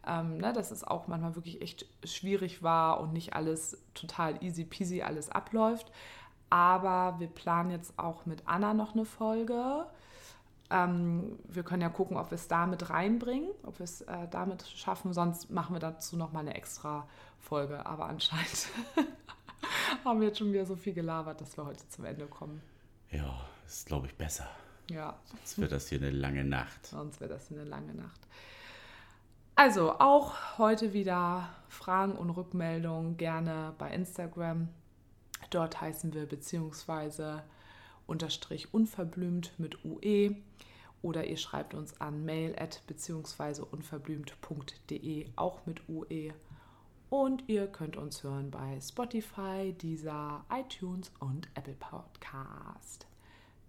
ähm, 0.08 0.38
ne, 0.38 0.54
dass 0.54 0.72
es 0.72 0.84
auch 0.84 1.08
manchmal 1.08 1.36
wirklich 1.36 1.62
echt 1.62 1.86
schwierig 2.04 2.64
war 2.64 3.00
und 3.00 3.14
nicht 3.14 3.34
alles 3.34 3.78
total 3.94 4.44
easy 4.44 4.64
peasy 4.64 5.02
alles 5.02 5.30
abläuft. 5.30 5.92
Aber 6.50 7.20
wir 7.20 7.28
planen 7.28 7.72
jetzt 7.72 7.97
auch 7.97 8.26
mit 8.26 8.43
Anna 8.45 8.74
noch 8.74 8.93
eine 8.93 9.06
Folge. 9.06 9.86
Ähm, 10.72 11.39
wir 11.45 11.64
können 11.64 11.82
ja 11.82 11.89
gucken, 11.89 12.18
ob 12.18 12.32
wir 12.32 12.36
es 12.36 12.47
damit 12.47 12.89
reinbringen, 12.89 13.50
ob 13.64 13.80
wir 13.80 13.84
es 13.84 14.02
äh, 14.02 14.28
damit 14.30 14.68
schaffen. 14.68 15.14
Sonst 15.14 15.50
machen 15.50 15.76
wir 15.76 15.80
dazu 15.80 16.16
nochmal 16.16 16.41
eine 16.41 16.56
extra 16.56 17.08
Folge. 17.39 17.86
Aber 17.86 18.06
anscheinend 18.06 18.70
haben 20.06 20.22
wir 20.22 20.28
jetzt 20.28 20.39
schon 20.39 20.52
wieder 20.52 20.66
so 20.66 20.76
viel 20.76 20.93
gelabert, 20.93 21.41
dass 21.41 21.58
wir 21.58 21.66
heute 21.66 21.88
zum 21.89 22.06
Ende 22.06 22.28
kommen. 22.28 22.62
Ja, 23.12 23.34
ist 23.66 23.88
glaube 23.88 24.08
ich 24.08 24.16
besser. 24.16 24.47
Ja. 24.89 25.16
Sonst 25.30 25.58
wird 25.60 25.72
das 25.72 25.88
hier 25.88 26.00
eine 26.00 26.12
lange 26.12 26.43
Nacht. 26.43 26.86
Sonst 26.86 27.20
wird 27.20 27.32
das 27.32 27.47
hier 27.47 27.60
eine 27.60 27.70
lange 27.70 27.93
Nacht. 27.93 28.20
Also 29.56 30.00
auch 30.00 30.58
heute 30.58 30.93
wieder 30.93 31.50
Fragen 31.68 32.14
und 32.14 32.30
Rückmeldungen 32.30 33.18
gerne 33.18 33.74
bei 33.78 33.91
Instagram 33.91 34.70
Dort 35.50 35.82
heißen 35.82 36.14
wir 36.14 36.26
beziehungsweise 36.26 37.43
unterstrich 38.08 38.74
unverblümt 38.74 39.54
mit 39.58 39.84
UE 39.86 40.36
oder 41.02 41.26
ihr 41.26 41.38
schreibt 41.38 41.74
uns 41.74 42.00
an 42.02 42.26
mail 42.26 42.56
at 42.60 42.82
beziehungsweise 42.88 43.64
unverblümt.de 43.66 45.28
auch 45.36 45.66
mit 45.66 45.88
UE. 45.88 46.34
Und 47.10 47.43
ihr 47.47 47.68
könnt 47.68 47.97
uns 47.97 48.24
hören 48.24 48.52
bei 48.52 48.80
Spotify, 48.82 49.74
Deezer, 49.74 50.45
iTunes 50.52 51.12
und 51.20 51.47
Apple 51.56 51.76
Podcast. 51.80 53.08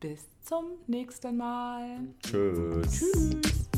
Bis 0.00 0.26
zum 0.40 0.64
nächsten 0.86 1.36
Mal. 1.36 2.00
Tschüss. 2.22 3.00
Tschüss. 3.00 3.70